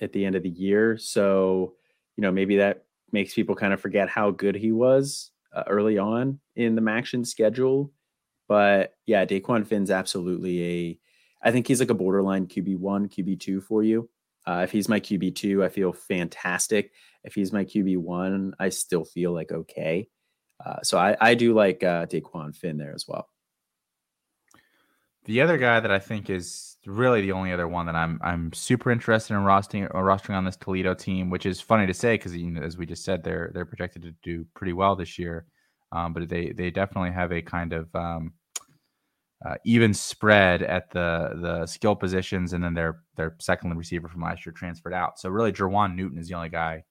[0.00, 1.74] at the end of the year, so
[2.16, 5.98] you know maybe that makes people kind of forget how good he was uh, early
[5.98, 7.92] on in the MACtion schedule.
[8.48, 10.98] But yeah, Dequan Finn's absolutely a.
[11.42, 14.08] I think he's like a borderline QB one, QB two for you.
[14.46, 16.92] Uh, if he's my QB two, I feel fantastic.
[17.24, 20.08] If he's my QB one, I still feel like okay.
[20.64, 23.28] Uh, so I, I do like uh, Dequan Finn there as well.
[25.26, 28.52] The other guy that I think is really the only other one that I'm I'm
[28.52, 32.14] super interested in rostering or rostering on this Toledo team, which is funny to say
[32.14, 35.18] because you know, as we just said, they're they're projected to do pretty well this
[35.18, 35.46] year,
[35.90, 38.34] um, but they they definitely have a kind of um,
[39.44, 44.22] uh, even spread at the the skill positions, and then their their second receiver from
[44.22, 45.18] last year transferred out.
[45.18, 46.84] So really, Jerjuan Newton is the only guy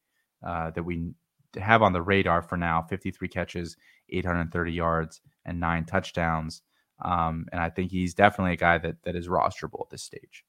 [0.46, 1.14] uh, that we
[1.56, 2.82] have on the radar for now.
[2.82, 3.78] 53 catches,
[4.10, 6.62] 830 yards, and nine touchdowns.
[7.02, 10.46] Um, and I think he's definitely a guy that that is rosterable at this stage.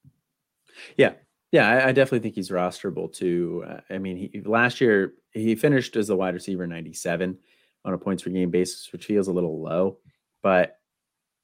[0.97, 1.15] Yeah,
[1.53, 3.65] yeah, I, I definitely think he's rosterable too.
[3.69, 7.39] Uh, I mean, he, last year he finished as the wide receiver 97
[7.85, 9.99] on a points per game basis, which feels a little low,
[10.43, 10.79] but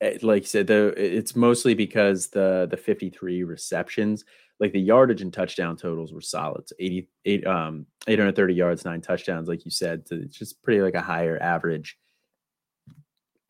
[0.00, 4.24] eh, like you said, the it's mostly because the the 53 receptions,
[4.60, 6.68] like the yardage and touchdown totals were solid.
[6.68, 10.06] So 88 um 830 yards, nine touchdowns, like you said.
[10.06, 11.96] So it's just pretty like a higher average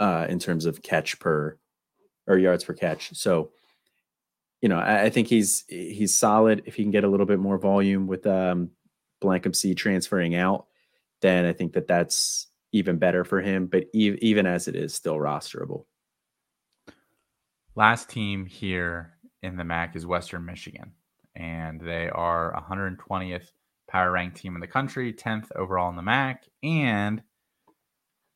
[0.02, 1.56] uh, in terms of catch per
[2.26, 3.14] or yards per catch.
[3.14, 3.52] So,
[4.60, 6.62] you know, I, I, think he's he's solid.
[6.66, 8.70] If he can get a little bit more volume with um,
[9.22, 10.66] Blankensee transferring out,
[11.20, 13.66] then I think that that's even better for him.
[13.66, 15.84] But e- even as it is, still rosterable.
[17.76, 20.94] Last team here in the MAC is Western Michigan,
[21.36, 23.52] and they are 120th
[23.88, 27.22] power ranked team in the country, 10th overall in the MAC, and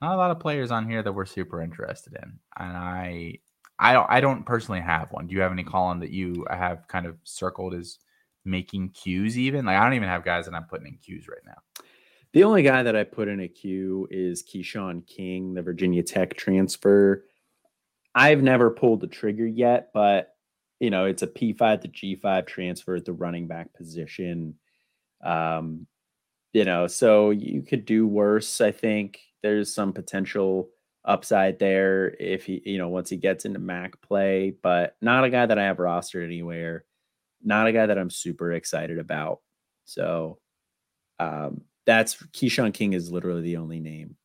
[0.06, 3.38] not a lot of players on here that we're super interested in, and I,
[3.78, 5.26] I don't, I don't personally have one.
[5.26, 7.98] Do you have any Colin that you have kind of circled as
[8.44, 9.36] making queues?
[9.36, 11.82] Even like I don't even have guys that I'm putting in queues right now.
[12.32, 16.36] The only guy that I put in a queue is Keshawn King, the Virginia Tech
[16.36, 17.24] transfer.
[18.14, 20.34] I've never pulled the trigger yet, but
[20.78, 24.54] you know, it's a P5 to G5 transfer at the running back position.
[25.24, 25.86] Um,
[26.52, 28.60] you know, so you could do worse.
[28.60, 30.68] I think there's some potential
[31.04, 35.30] upside there if he, you know, once he gets into MAC play, but not a
[35.30, 36.84] guy that I have rostered anywhere.
[37.44, 39.40] Not a guy that I'm super excited about.
[39.84, 40.38] So
[41.20, 44.16] um, that's Keshawn King is literally the only name.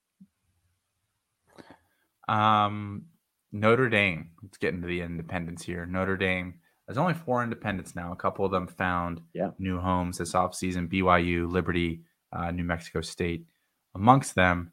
[2.27, 3.05] Um,
[3.51, 4.31] Notre Dame.
[4.41, 5.85] Let's get into the independents here.
[5.85, 6.55] Notre Dame.
[6.87, 8.11] There's only four independents now.
[8.11, 9.51] A couple of them found yeah.
[9.59, 10.91] new homes this offseason.
[10.91, 12.01] BYU, Liberty,
[12.33, 13.45] uh, New Mexico State
[13.93, 14.71] amongst them.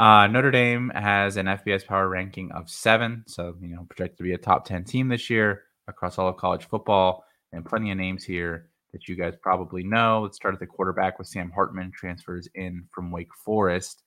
[0.00, 4.24] Uh, Notre Dame has an FBS power ranking of seven, so you know projected to
[4.24, 7.22] be a top ten team this year across all of college football,
[7.52, 10.22] and plenty of names here that you guys probably know.
[10.22, 14.04] Let's start at the quarterback with Sam Hartman, transfers in from Wake Forest.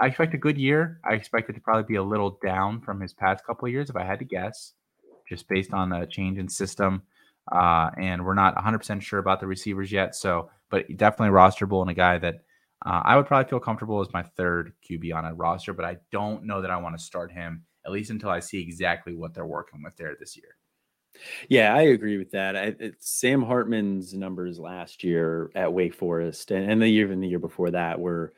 [0.00, 1.00] I expect a good year.
[1.04, 3.90] I expect it to probably be a little down from his past couple of years,
[3.90, 4.72] if I had to guess,
[5.28, 7.02] just based on the change in system.
[7.52, 10.14] Uh, and we're not 100% sure about the receivers yet.
[10.14, 12.36] So, but definitely rosterable and a guy that
[12.84, 15.96] uh, I would probably feel comfortable as my third QB on a roster, but I
[16.12, 19.32] don't know that I want to start him at least until I see exactly what
[19.32, 20.56] they're working with there this year.
[21.48, 22.56] Yeah, I agree with that.
[22.56, 27.28] I, Sam Hartman's numbers last year at Wake Forest and, and the year even the
[27.28, 28.34] year before that were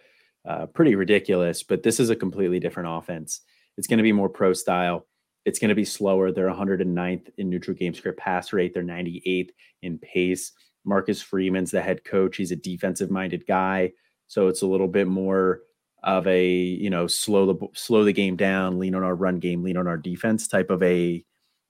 [0.47, 1.63] uh, pretty ridiculous.
[1.63, 3.41] But this is a completely different offense.
[3.77, 5.07] It's going to be more pro style.
[5.45, 6.31] It's going to be slower.
[6.31, 8.75] They're 109th in neutral game script pass rate.
[8.75, 9.51] They're 98th
[9.83, 10.53] in pace.
[10.85, 12.37] Marcus Freeman's the head coach.
[12.37, 13.93] He's a defensive minded guy,
[14.29, 15.63] so it's a little bit more
[16.05, 19.63] of a you know slow the slow the game down, lean on our run game,
[19.63, 21.25] lean on our defense type of a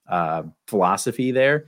[0.07, 1.65] uh, philosophy there.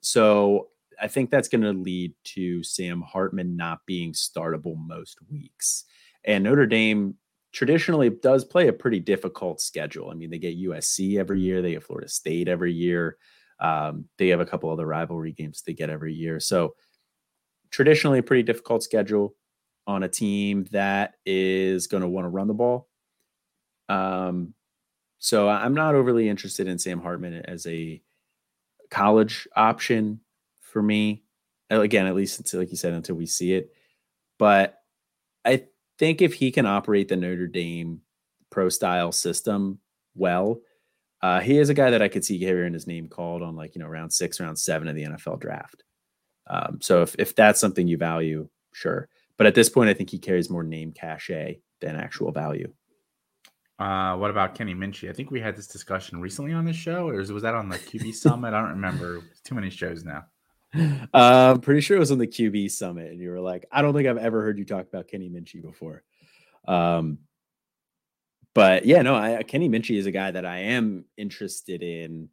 [0.00, 0.68] So
[1.00, 5.84] I think that's going to lead to Sam Hartman not being startable most weeks.
[6.24, 7.14] And Notre Dame
[7.52, 10.10] traditionally does play a pretty difficult schedule.
[10.10, 13.16] I mean, they get USC every year, they get Florida State every year.
[13.60, 16.38] Um, they have a couple other rivalry games they get every year.
[16.40, 16.74] So
[17.70, 19.34] traditionally a pretty difficult schedule
[19.88, 22.86] on a team that is going to want to run the ball.
[23.88, 24.52] Um,
[25.18, 28.00] so I'm not overly interested in Sam Hartman as a
[28.90, 30.20] college option
[30.60, 31.24] for me.
[31.70, 33.72] Again, at least until, like you said, until we see it.
[34.38, 34.78] But
[35.44, 35.64] I
[35.98, 38.02] think if he can operate the Notre Dame
[38.50, 39.78] pro style system
[40.14, 40.60] well,
[41.22, 43.74] uh, he is a guy that I could see hearing his name called on like,
[43.74, 45.82] you know, round six, round seven of the NFL draft.
[46.46, 49.08] Um, so if, if that's something you value, sure.
[49.38, 52.72] But at this point, I think he carries more name cachet than actual value.
[53.78, 55.08] Uh, what about Kenny Minchey?
[55.08, 57.78] I think we had this discussion recently on the show, or was that on the
[57.78, 58.52] QB Summit?
[58.52, 59.22] I don't remember.
[59.44, 60.24] too many shows now.
[60.74, 63.80] Uh, I'm pretty sure it was on the QB Summit, and you were like, "I
[63.80, 66.02] don't think I've ever heard you talk about Kenny Minchey before."
[66.66, 67.18] Um,
[68.54, 72.28] but yeah, no, I, Kenny Minchey is a guy that I am interested in.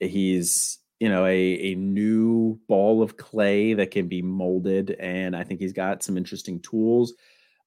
[0.00, 5.44] He's you know a a new ball of clay that can be molded, and I
[5.44, 7.14] think he's got some interesting tools.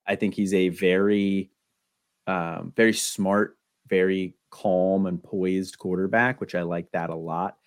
[0.05, 1.51] I think he's a very
[2.27, 7.57] um, very smart, very calm and poised quarterback, which I like that a lot.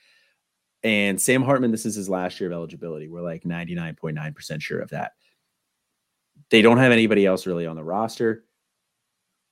[0.82, 3.08] And Sam Hartman, this is his last year of eligibility.
[3.08, 5.12] We're like 99.9% sure of that.
[6.50, 8.44] They don't have anybody else really on the roster.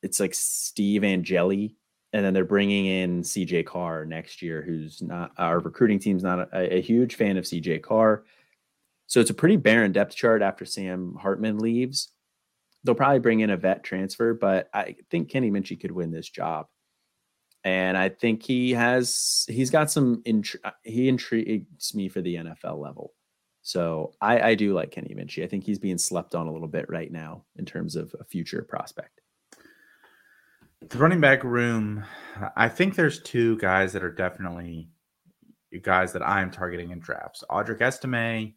[0.02, 1.76] It's like Steve Angeli,
[2.12, 6.48] and then they're bringing in CJ Carr next year, who's not our recruiting team's not
[6.52, 8.24] a, a huge fan of CJ Carr.
[9.06, 12.12] So it's a pretty barren depth chart after Sam Hartman leaves
[12.84, 16.28] they'll probably bring in a vet transfer, but I think Kenny Minchey could win this
[16.28, 16.66] job.
[17.64, 22.78] And I think he has he's got some intri- he intrigues me for the NFL
[22.78, 23.14] level.
[23.62, 25.44] So I, I do like Kenny Minchey.
[25.44, 28.24] I think he's being slept on a little bit right now in terms of a
[28.24, 29.21] future prospect.
[30.88, 32.04] The running back room,
[32.56, 34.88] I think there's two guys that are definitely
[35.82, 38.54] guys that I'm targeting in drafts: Audric Estime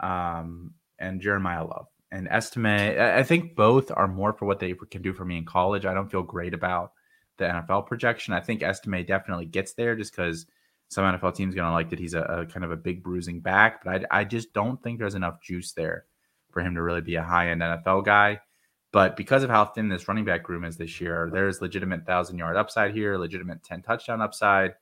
[0.00, 2.66] um, and Jeremiyah Love and Estime.
[2.66, 5.86] I think both are more for what they can do for me in college.
[5.86, 6.92] I don't feel great about
[7.38, 8.34] the NFL projection.
[8.34, 10.46] I think Estime definitely gets there just because
[10.88, 13.40] some NFL teams going to like that he's a, a, kind of a big bruising
[13.40, 16.06] back, but I, I just don't think there's enough juice there
[16.50, 18.40] for him to really be a high end NFL guy.
[18.90, 22.38] But because of how thin this running back room is this year, there's legitimate thousand
[22.38, 24.74] yard upside here, legitimate 10 touchdown upside.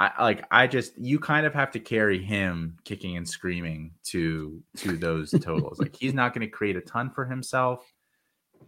[0.00, 4.62] I like I just you kind of have to carry him kicking and screaming to
[4.76, 5.80] to those totals.
[5.80, 7.92] Like he's not going to create a ton for himself,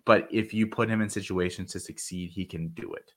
[0.04, 3.12] but if you put him in situations to succeed, he can do it.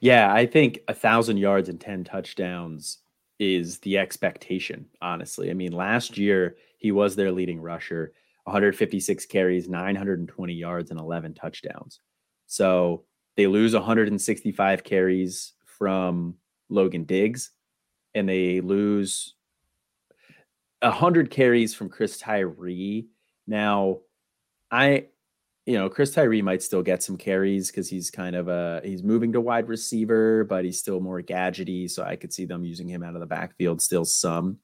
[0.00, 2.98] Yeah, I think a thousand yards and 10 touchdowns
[3.38, 5.50] is the expectation, honestly.
[5.50, 8.12] I mean, last year he was their leading rusher,
[8.44, 12.00] 156 carries, 920 yards, and 11 touchdowns.
[12.46, 13.04] So
[13.36, 16.34] they lose 165 carries from
[16.68, 17.50] Logan Diggs.
[18.14, 19.34] and they lose
[20.80, 23.08] 100 carries from Chris Tyree.
[23.46, 24.00] Now,
[24.70, 25.06] I,
[25.66, 29.02] you know, Chris Tyree might still get some carries because he's kind of a he's
[29.02, 31.90] moving to wide receiver, but he's still more gadgety.
[31.90, 34.58] So I could see them using him out of the backfield still some.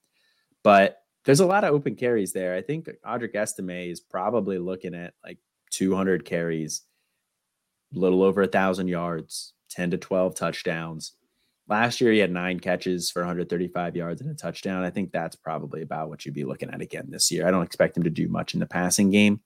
[0.63, 2.55] But there's a lot of open carries there.
[2.55, 5.39] I think Audric Estime is probably looking at like
[5.71, 6.83] 200 carries,
[7.95, 11.13] a little over a thousand yards, 10 to 12 touchdowns.
[11.69, 14.83] Last year, he had nine catches for 135 yards and a touchdown.
[14.83, 17.47] I think that's probably about what you'd be looking at again this year.
[17.47, 19.41] I don't expect him to do much in the passing game,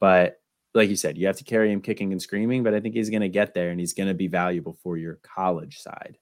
[0.00, 0.36] but
[0.74, 2.62] like you said, you have to carry him kicking and screaming.
[2.62, 4.98] But I think he's going to get there and he's going to be valuable for
[4.98, 6.18] your college side.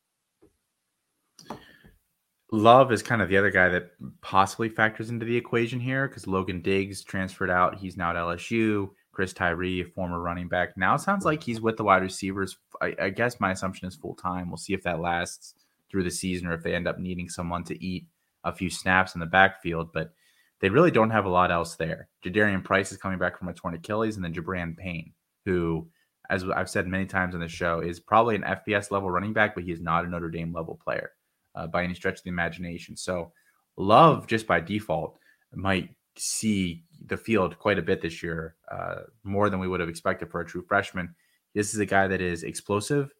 [2.55, 3.91] Love is kind of the other guy that
[4.21, 7.75] possibly factors into the equation here because Logan Diggs transferred out.
[7.75, 8.91] He's now at LSU.
[9.11, 10.77] Chris Tyree, former running back.
[10.77, 12.57] Now sounds like he's with the wide receivers.
[12.81, 14.49] I, I guess my assumption is full time.
[14.49, 15.55] We'll see if that lasts
[15.91, 18.07] through the season or if they end up needing someone to eat
[18.45, 19.93] a few snaps in the backfield.
[19.93, 20.13] But
[20.61, 22.09] they really don't have a lot else there.
[22.25, 25.13] Jadarian Price is coming back from a torn Achilles, and then Gi'Bran Payne,
[25.45, 25.89] who,
[26.31, 29.57] as I've said many times on the show, is probably an FBS level running back,
[29.57, 31.11] but he is not a Notre Dame level player
[31.55, 32.97] uh, by any stretch of the imagination.
[32.97, 33.33] So,
[33.77, 35.19] Love just by default
[35.53, 39.89] might see the field quite a bit this year, uh, more than we would have
[39.89, 41.13] expected for a true freshman.
[41.55, 43.13] This is a guy that is explosive.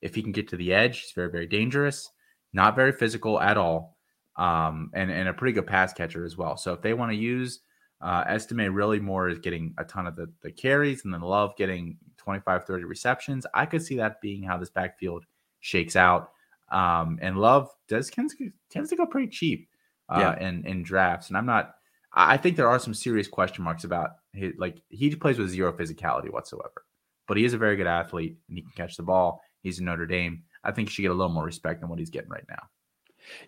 [0.00, 2.10] If he can get to the edge, he's very, very dangerous.
[2.54, 3.98] Not very physical at all,
[4.36, 6.56] um, and and a pretty good pass catcher as well.
[6.56, 7.60] So if they want to use
[8.00, 11.56] uh, Estime really more is getting a ton of the, the carries and then Love
[11.56, 13.46] getting 25, 30 receptions.
[13.54, 15.24] I could see that being how this backfield
[15.60, 16.30] shakes out.
[16.70, 18.34] Um, and Love does tends,
[18.70, 19.68] tends to go pretty cheap
[20.08, 20.48] uh, yeah.
[20.48, 21.28] in, in drafts.
[21.28, 21.74] And I'm not
[22.12, 25.72] I think there are some serious question marks about his, like he plays with zero
[25.72, 26.84] physicality whatsoever,
[27.26, 29.42] but he is a very good athlete and he can catch the ball.
[29.62, 30.42] He's in Notre Dame.
[30.64, 32.62] I think he should get a little more respect than what he's getting right now.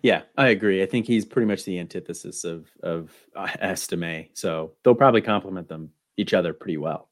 [0.03, 0.83] Yeah, I agree.
[0.83, 4.29] I think he's pretty much the antithesis of of uh, Estime.
[4.33, 7.09] So they'll probably complement them each other pretty well.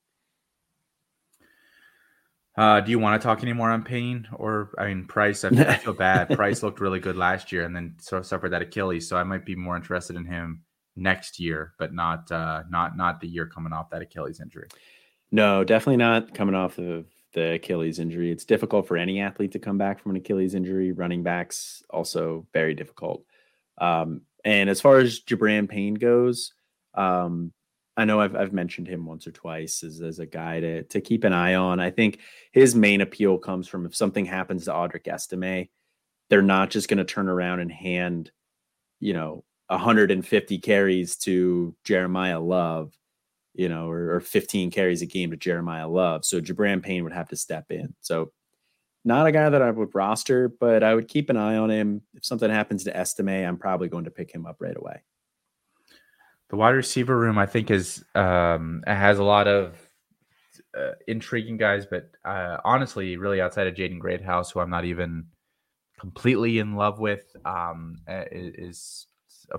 [2.58, 5.44] Uh, do you want to talk anymore on Payne or I mean Price?
[5.44, 6.30] I, I feel bad.
[6.36, 9.24] Price looked really good last year and then sort of suffered that Achilles, so I
[9.24, 10.64] might be more interested in him
[10.96, 14.68] next year, but not uh, not not the year coming off that Achilles injury.
[15.32, 18.32] No, definitely not coming off of the Achilles injury.
[18.32, 20.92] It's difficult for any athlete to come back from an Achilles injury.
[20.92, 23.24] Running backs also very difficult.
[23.80, 26.54] Um, and as far as Gi'Bran Payne goes,
[26.96, 27.54] um,
[28.00, 31.02] I know I've, I've mentioned him once or twice as, as a guy to, to
[31.02, 31.82] keep an eye on.
[31.82, 32.20] I think
[32.54, 35.68] his main appeal comes from if something happens to Audric Estime,
[36.30, 38.32] they're not just going to turn around and hand,
[39.02, 42.94] you know, 150 carries to Jeremiyah Love,
[43.54, 46.24] you know, or, or 15 carries a game to Jeremiyah Love.
[46.24, 47.96] So Gi'Bran Payne would have to step in.
[48.00, 48.32] So
[49.04, 52.02] not a guy that I would roster, but I would keep an eye on him.
[52.16, 55.04] If something happens to Estime, I'm probably going to pick him up right away.
[56.50, 59.76] The wide receiver room, I think, is um, has a lot of
[60.78, 65.26] uh, intriguing guys, but uh, honestly, really outside of Jaden Greathouse, who I'm not even
[66.00, 69.08] completely in love with, um, is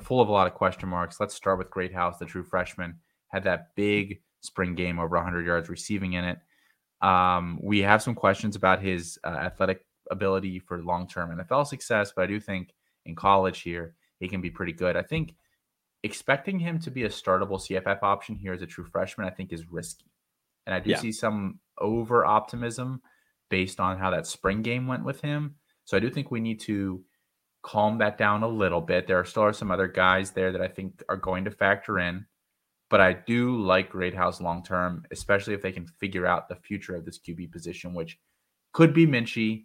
[0.01, 1.21] full of a lot of question marks.
[1.21, 2.97] Let's start with Greathouse, the true freshman,
[3.29, 6.39] had that big spring game over 100 yards receiving in it.
[7.03, 12.13] Um, we have some questions about his uh, athletic ability for long term NFL success,
[12.15, 12.73] but I do think
[13.07, 14.97] in college here, he can be pretty good.
[14.97, 15.35] I think
[16.03, 19.53] expecting him to be a startable CFF option here as a true freshman, I think
[19.53, 20.11] is risky.
[20.67, 20.99] And I do yeah.
[20.99, 23.03] see some over optimism
[23.49, 25.57] based on how that spring game went with him.
[25.85, 27.03] So I do think we need to
[27.63, 29.07] calm that down a little bit.
[29.07, 31.99] There are still are some other guys there that I think are going to factor
[31.99, 32.25] in,
[32.89, 36.95] but I do like Greathouse long term, especially if they can figure out the future
[36.95, 38.19] of this QB position, which
[38.73, 39.65] could be Minchey,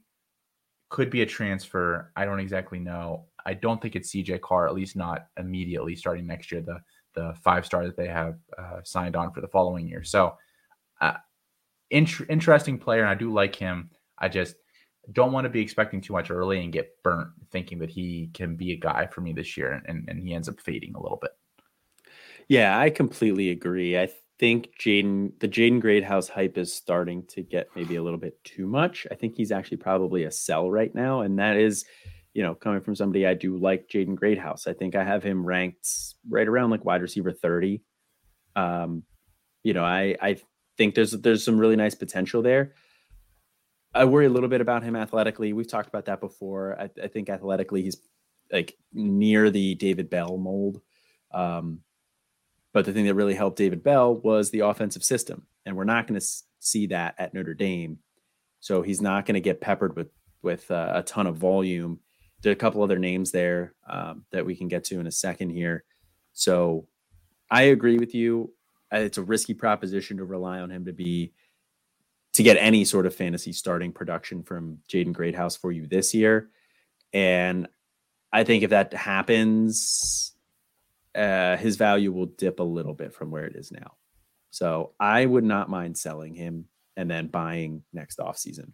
[0.90, 2.12] could be a transfer.
[2.16, 3.26] I don't exactly know.
[3.46, 6.62] I don't think it's CJ Carr, at least not immediately starting next year.
[6.62, 6.82] The
[7.14, 10.04] the five star that they have uh, signed on for the following year.
[10.04, 10.36] So,
[11.00, 11.14] uh,
[11.90, 13.90] int- interesting player, and I do like him.
[14.18, 14.56] I just
[15.12, 18.56] don't want to be expecting too much early and get burnt thinking that he can
[18.56, 21.20] be a guy for me this year and, and he ends up fading a little
[21.22, 21.32] bit.
[22.48, 23.98] Yeah, I completely agree.
[23.98, 24.10] I
[24.40, 28.68] think Jaden the Jaden Greathouse hype is starting to get maybe a little bit too
[28.68, 29.08] much.
[29.12, 31.22] I think he's actually probably a sell right now.
[31.22, 31.86] And that is,
[32.36, 34.68] you know, coming from somebody I do like Jaden Greathouse.
[34.68, 35.88] I think I have him ranked
[36.30, 37.82] right around like wide receiver 30.
[38.57, 39.03] Um,
[39.64, 40.38] you know, I I
[40.78, 42.74] think there's there's some really nice potential there.
[43.94, 45.53] I worry a little bit about him athletically.
[45.53, 46.78] We've talked about that before.
[46.78, 47.98] I, I think athletically, he's
[48.52, 50.82] like near the David Bell mold.
[51.34, 51.80] Um,
[52.74, 56.06] but the thing that really helped David Bell was the offensive system, and we're not
[56.06, 56.28] going to
[56.60, 57.99] see that at Notre Dame.
[58.60, 60.10] So he's not going to get peppered with
[60.41, 62.02] with uh, a ton of volume.
[62.46, 65.50] Did a couple other names there um, that we can get to in a second
[65.50, 65.84] here.
[66.34, 66.88] So
[67.50, 68.54] I agree with you.
[68.94, 71.34] Uh, it's a risky proposition to rely on him to be
[72.34, 76.52] to get any sort of fantasy starting production from Jaden Greathouse for you this year.
[77.14, 77.68] And
[78.32, 80.34] I think if that happens,
[81.16, 83.94] uh, his value will dip a little bit from where it is now.
[84.52, 86.66] So I would not mind selling him
[86.96, 88.74] and then buying next offseason.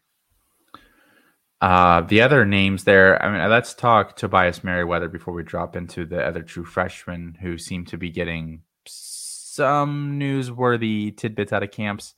[1.61, 6.05] Uh, the other names there, I mean, let's talk Tobias Merriweather before we drop into
[6.05, 12.15] the other true freshmen who seem to be getting some newsworthy tidbits out of camps.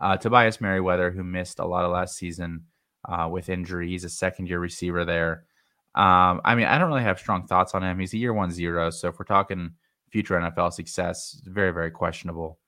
[0.00, 2.64] Uh, Tobias Merriweather, who missed a lot of last season
[3.06, 5.44] uh, with injury, he's a second year receiver there.
[5.94, 7.98] Um, I mean, I don't really have strong thoughts on him.
[7.98, 8.90] He's a year one zero.
[8.90, 9.72] So if we're talking
[10.10, 12.58] future NFL success, very, very questionable.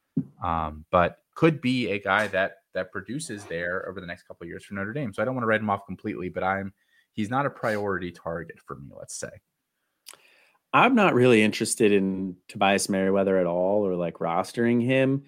[0.43, 4.65] Um, but could be a guy that that produces there over the next couple years
[4.65, 5.13] for Notre Dame.
[5.13, 6.73] So I don't want to write him off completely, but I'm
[7.13, 9.31] he's not a priority target for me, let's say.
[10.73, 15.25] I'm not really interested in Tobias Merriweather at all or like rostering him.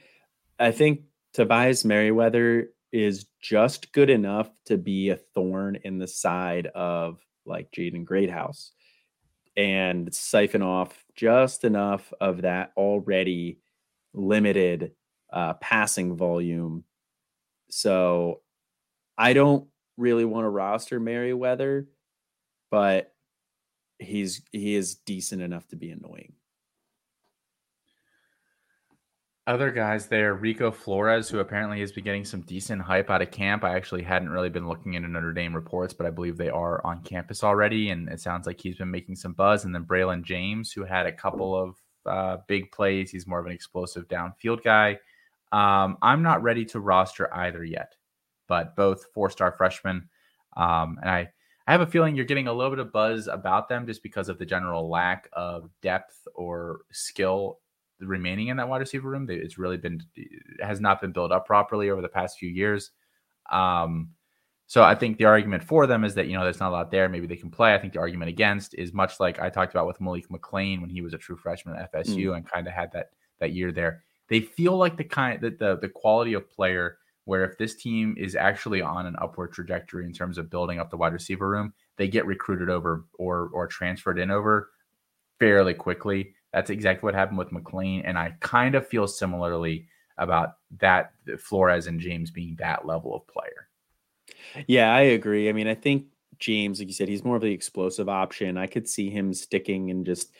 [0.58, 1.02] I think
[1.32, 7.70] Tobias Merriweather is just good enough to be a thorn in the side of like
[7.70, 8.72] Jaden Greathouse
[9.56, 13.58] and siphon off just enough of that already
[14.12, 14.92] limited
[15.32, 16.84] uh, passing volume.
[17.70, 18.42] So
[19.16, 21.86] I don't really want to roster Merriweather,
[22.70, 23.12] but
[23.98, 26.32] he's he is decent enough to be annoying.
[29.46, 33.32] Other guys there, Rico Flores, who apparently has been getting some decent hype out of
[33.32, 33.64] camp.
[33.64, 36.84] I actually hadn't really been looking into Notre Dame reports, but I believe they are
[36.86, 39.64] on campus already, and it sounds like he's been making some buzz.
[39.64, 41.76] And then Braylon James, who had a couple of
[42.06, 43.10] uh, big plays.
[43.10, 44.98] He's more of an explosive downfield guy.
[45.52, 47.94] Um, I'm not ready to roster either yet,
[48.46, 50.08] but both four-star freshmen,
[50.56, 51.30] um, and I
[51.66, 54.28] I have a feeling you're getting a little bit of buzz about them just because
[54.28, 57.60] of the general lack of depth or skill
[58.00, 59.26] remaining in that wide receiver room.
[59.30, 60.00] It's really been
[60.60, 62.90] has not been built up properly over the past few years.
[63.50, 64.10] Um,
[64.66, 66.90] so I think the argument for them is that you know there's not a lot
[66.90, 67.08] there.
[67.08, 67.74] Maybe they can play.
[67.74, 70.90] I think the argument against is much like I talked about with Malik McClain when
[70.90, 72.36] he was a true freshman at FSU mm.
[72.36, 73.10] and kind of had that
[73.40, 74.04] that year there.
[74.30, 78.14] They feel like the kind that the the quality of player where if this team
[78.18, 81.72] is actually on an upward trajectory in terms of building up the wide receiver room,
[81.96, 84.70] they get recruited over or or transferred in over
[85.38, 86.34] fairly quickly.
[86.52, 89.86] That's exactly what happened with McClain, And I kind of feel similarly
[90.18, 93.68] about that Flores and James being that level of player.
[94.66, 95.48] Yeah, I agree.
[95.48, 96.06] I mean, I think
[96.38, 98.56] James, like you said, he's more of the explosive option.
[98.56, 100.32] I could see him sticking and just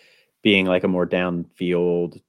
[0.42, 2.20] being like a more downfield,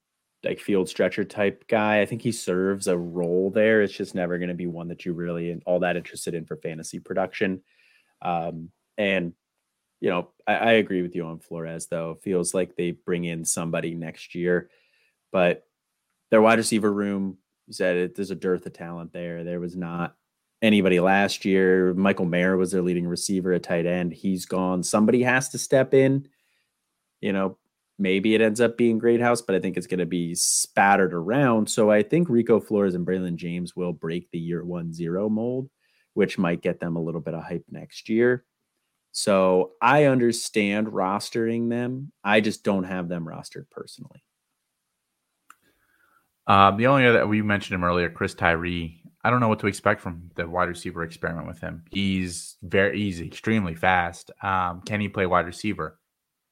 [0.44, 2.02] like field stretcher type guy.
[2.02, 3.82] I think he serves a role there.
[3.82, 6.58] It's just never going to be one that you really all that interested in for
[6.58, 7.62] fantasy production.
[8.22, 9.34] Um, and
[10.00, 12.18] you know, I, I, agree with you on Flores, though.
[12.24, 14.70] Feels like they bring in somebody next year,
[15.32, 15.64] but
[16.32, 17.38] their wide receiver room,
[17.68, 19.44] you said it, there's a dearth of talent there.
[19.44, 20.16] There was not
[20.62, 21.94] anybody last year.
[21.94, 24.14] Michael Mayer was their leading receiver at tight end.
[24.14, 24.82] He's gone.
[24.82, 26.28] Somebody has to step in.
[27.22, 27.58] You know,
[28.02, 31.70] maybe it ends up being Greathouse, but I think it's going to be spattered around.
[31.70, 35.70] So I think Rico Flores and Braylon James will break the year one zero mold,
[36.16, 38.44] which might get them a little bit of hype next year.
[39.12, 42.12] So I understand rostering them.
[42.24, 44.24] I just don't have them rostered personally.
[46.48, 48.98] Um, the only other we mentioned him earlier, Chris Tyree.
[49.24, 51.84] I don't know what to expect from the wide receiver experiment with him.
[51.92, 54.32] He's very he's extremely fast.
[54.42, 56.00] Um, can he play wide receiver?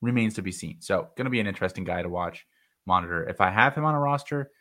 [0.01, 0.77] Remains to be seen.
[0.81, 2.45] So, going to be an interesting guy to watch,
[2.85, 3.27] monitor.
[3.27, 4.51] If I have him on a roster,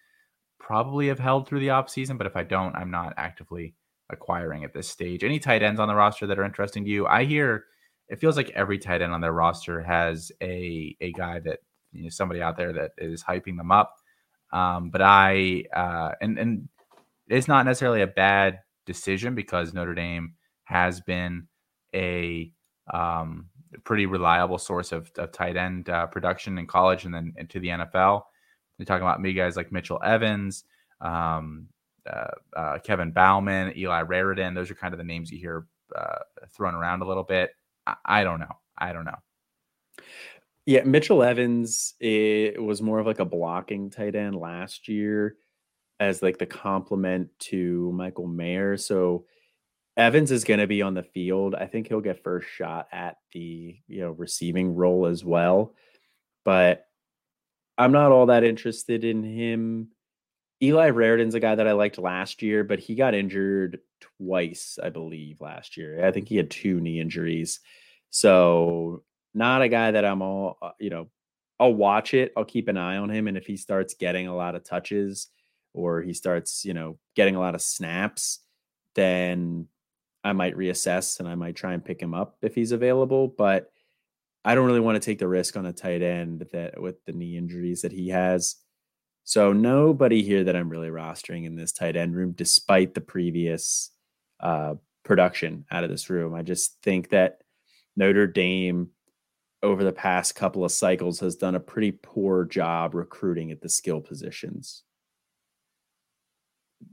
[0.58, 2.16] probably have held through the off season.
[2.16, 3.74] But if I don't, I'm not actively
[4.10, 5.22] acquiring at this stage.
[5.22, 7.06] Any tight ends on the roster that are interesting to you?
[7.06, 7.64] I hear
[8.08, 11.60] it feels like every tight end on their roster has a a guy that
[11.92, 13.96] you know somebody out there that is hyping them up.
[14.52, 16.68] Um, but I uh, and and
[17.28, 20.34] it's not necessarily a bad decision because Notre Dame
[20.64, 21.48] has been
[21.94, 22.50] a
[22.92, 23.50] um,
[23.84, 27.68] pretty reliable source of, of tight end uh, production in college and then into the
[27.68, 28.22] NFL.
[28.78, 30.64] You're talking about me guys like Mitchell Evans,
[31.00, 31.66] um,
[32.08, 34.54] uh, uh, Kevin Bauman, Eli Raridon.
[34.54, 36.18] Those are kind of the names you hear uh,
[36.50, 37.50] thrown around a little bit.
[38.04, 38.56] I, don't know.
[38.76, 39.18] I don't know.
[40.66, 45.36] Yeah, Mitchell Evans it was more of like a blocking tight end last year
[45.98, 48.76] as like the complement to Michael Mayer.
[48.76, 49.24] So
[49.98, 51.56] Evans is going to be on the field.
[51.56, 55.74] I think he'll get first shot at the, you know, receiving role as well.
[56.44, 56.86] But
[57.76, 59.88] I'm not all that interested in him.
[60.62, 63.80] Eli Raridon's a guy that I liked last year, but he got injured
[64.18, 66.04] twice, I believe, last year.
[66.06, 67.58] I think he had two knee injuries.
[68.10, 69.02] So
[69.34, 71.08] not a guy that I'm all, uh, you know,
[71.58, 72.32] I'll watch it.
[72.36, 73.26] I'll keep an eye on him.
[73.26, 75.26] And if he starts getting a lot of touches
[75.74, 78.38] or he starts, you know, getting a lot of snaps,
[78.94, 79.66] then
[80.24, 83.28] I might reassess and I might try and pick him up if he's available.
[83.28, 83.70] But
[84.44, 87.12] I don't really want to take the risk on a tight end that with the
[87.12, 88.56] knee injuries that he has.
[89.24, 93.90] So nobody here that I'm really rostering in this tight end room, despite the previous
[94.40, 96.34] uh, production out of this room.
[96.34, 97.40] I just think that
[97.96, 98.90] Notre Dame
[99.62, 103.68] over the past couple of cycles has done a pretty poor job recruiting at the
[103.68, 104.84] skill positions.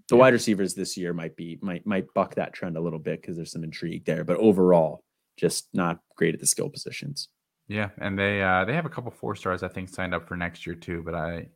[0.07, 0.19] The yeah.
[0.19, 3.35] wide receivers this year might be might might buck that trend a little bit because
[3.35, 5.03] there's some intrigue there, but overall,
[5.37, 7.29] just not great at the skill positions.
[7.67, 10.37] Yeah, and they uh, they have a couple four stars I think signed up for
[10.37, 11.01] next year too.
[11.03, 11.47] But I,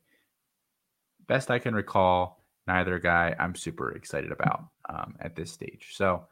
[1.27, 5.89] best I can recall, neither guy I'm super excited about um, at this stage.
[5.93, 6.25] So,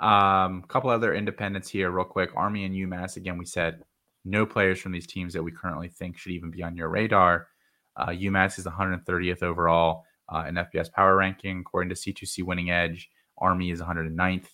[0.00, 2.30] a um, couple other independents here, real quick.
[2.36, 3.16] Army and UMass.
[3.16, 3.82] Again, we said
[4.24, 7.48] no players from these teams that we currently think should even be on your radar.
[7.96, 13.10] Uh, UMass is 130th overall uh, in FBS power ranking, according to C2C Winning Edge.
[13.38, 14.46] Army is 109th.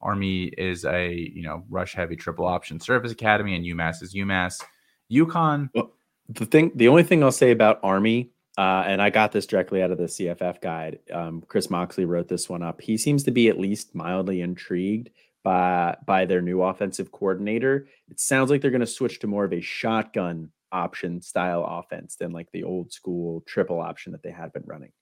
[0.00, 4.62] Army is a you know rush heavy triple option service academy, and UMass is UMass.
[5.10, 5.70] UConn.
[5.74, 5.92] Well,
[6.28, 9.82] the thing, the only thing I'll say about Army, uh, and I got this directly
[9.82, 10.98] out of the CFF guide.
[11.12, 12.80] Um, Chris Moxley wrote this one up.
[12.80, 15.10] He seems to be at least mildly intrigued
[15.42, 17.86] by by their new offensive coordinator.
[18.10, 22.16] It sounds like they're going to switch to more of a shotgun option style offense
[22.16, 24.92] than like the old school triple option that they had been running.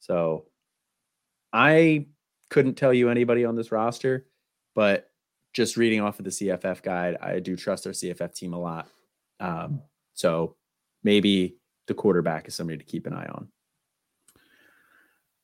[0.00, 0.46] So
[1.52, 2.06] I
[2.50, 4.26] couldn't tell you anybody on this roster,
[4.74, 5.10] but
[5.52, 8.88] just reading off of the CFF guide, I do trust our CFF team a lot.
[9.40, 9.82] Um,
[10.14, 10.56] so
[11.02, 11.56] maybe
[11.86, 13.48] the quarterback is somebody to keep an eye on.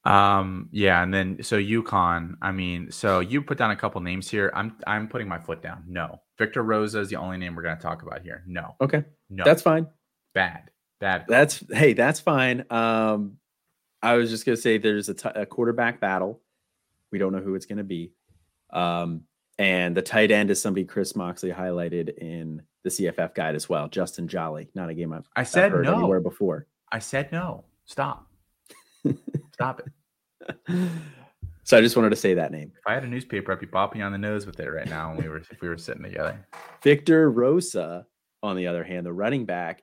[0.05, 2.35] Um, yeah, and then so UConn.
[2.43, 4.51] I mean, so you put down a couple names here.
[4.55, 5.85] I'm I'm putting my foot down.
[5.87, 8.43] No, Victor Rosa is the only name we're going to talk about here.
[8.47, 8.75] No.
[8.81, 9.05] Okay.
[9.31, 9.45] No.
[9.45, 9.87] That's fine.
[10.35, 10.71] Bad.
[11.01, 11.27] Bad.
[11.29, 12.65] That's hey, that's fine.
[12.71, 13.39] Um,
[14.03, 16.41] I was just going to say there's a, t- a quarterback battle.
[17.11, 18.13] We don't know who it's going to be.
[18.73, 19.23] Um,
[19.59, 23.89] and the tight end is somebody Chris Moxley highlighted in the CFF guide as well.
[23.89, 25.99] Justin Joly, not a game I've, I said I've no.
[25.99, 26.67] anywhere before.
[26.91, 27.65] I said no.
[27.85, 28.27] Stop.
[29.53, 30.89] Stop it.
[31.65, 32.73] So I just wanted to say that name.
[32.77, 35.11] If I had a newspaper, I'd be bopping on the nose with it right now
[35.11, 36.45] when we were if we were sitting together.
[36.83, 38.05] Victor Rosa,
[38.43, 39.83] on the other hand, the running back,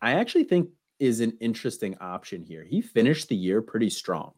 [0.00, 0.70] I actually think
[1.02, 2.62] is an interesting option here.
[2.62, 4.34] He finished the year pretty strong.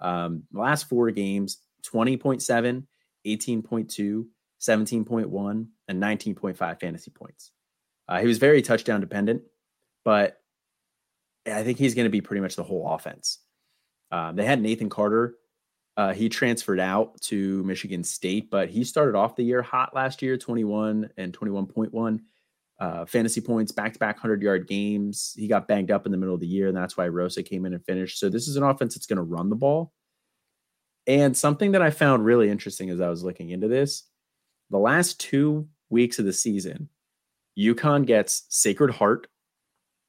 [0.00, 2.84] Um, last four games, 20.7,
[3.24, 4.26] 18.2,
[4.60, 7.52] 17.1, and 19.5 fantasy points.
[8.08, 9.42] Uh, he was very touchdown dependent,
[10.04, 10.38] but
[11.46, 13.38] I think he's going to be pretty much the whole offense.
[14.10, 15.36] Um, they had Nathan Carter.
[15.96, 20.20] Uh, he transferred out to Michigan State, but he started off the year hot last
[20.20, 22.20] year 21 and 21.1
[22.80, 25.34] uh, fantasy points, back to back 100 yard games.
[25.36, 27.66] He got banged up in the middle of the year, and that's why Rosa came
[27.66, 28.18] in and finished.
[28.18, 29.92] So, this is an offense that's going to run the ball.
[31.06, 34.04] And something that I found really interesting as I was looking into this
[34.70, 36.90] the last two weeks of the season,
[37.58, 39.26] UConn gets Sacred Heart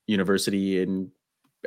[0.07, 1.11] University in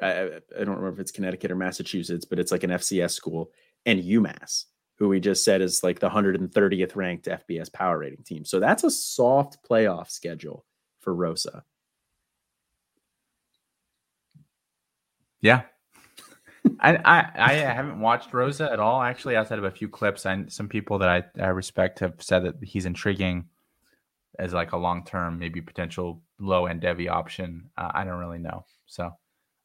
[0.01, 0.11] I,
[0.57, 3.51] I, don't remember if it's Connecticut or Massachusetts, but it's like an FCS school,
[3.85, 4.65] and UMass,
[4.99, 8.45] who we just said is like the 130th ranked FBS power rating team.
[8.45, 10.65] So that's a soft playoff schedule
[11.03, 11.65] for Rosa.
[15.41, 15.63] Yeah.
[16.81, 20.25] I, I, I haven't watched Rosa at all, actually, outside of a few clips.
[20.25, 23.49] And some people that I, I respect have said that he's intriguing
[24.39, 27.69] as like a long term, maybe potential low end devy option.
[27.77, 28.65] Uh, I don't really know.
[28.87, 29.13] So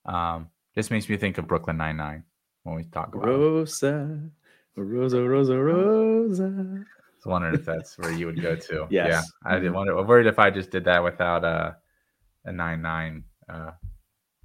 [0.06, 2.24] um, this makes me think of Brooklyn Nine Nine
[2.64, 4.20] when we talk about Rosa,
[4.76, 6.86] Rosa, Rosa, Rosa.
[7.28, 8.88] Wondering if that's where you would go to.
[8.92, 9.08] Yes.
[9.10, 9.76] Yeah, I didn't mm-hmm.
[9.76, 9.98] wonder.
[9.98, 11.78] I'm worried if I just did that without a
[12.46, 13.72] a nine nine, uh,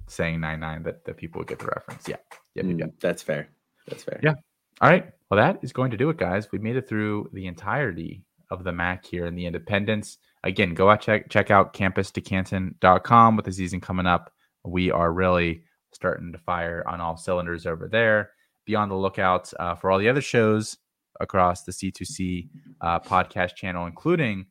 [0.07, 2.07] saying nine nine that the people would get the reference.
[2.07, 2.17] Yeah,
[2.55, 3.49] yeah, mm, that's fair.
[3.87, 4.19] That's fair.
[4.21, 4.33] Yeah.
[4.81, 5.11] All right.
[5.29, 6.51] Well, that is going to do it, guys.
[6.51, 10.17] We made it through the entirety of the MAC here in the Independents.
[10.43, 14.33] Again, go out check check out campus2canton.com with the season coming up
[14.65, 18.31] we are really starting to fire on all cylinders over there.
[18.65, 20.77] Be on the lookout uh, for all the other shows
[21.23, 22.49] across the C2C
[22.81, 24.45] uh, podcast channel, including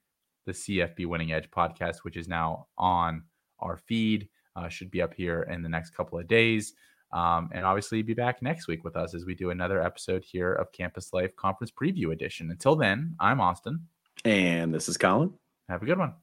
[0.47, 3.23] the CFB Winning Edge podcast, which is now on
[3.61, 4.29] our feed.
[4.57, 6.75] Uh, should be up here in the next couple of days.
[7.13, 10.53] Um, and obviously, be back next week with us as we do another episode here
[10.55, 12.51] of Campus Life Conference Preview Edition.
[12.51, 13.87] Until then, I'm Austin.
[14.25, 15.33] And this is Colin.
[15.69, 16.15] Have a good one.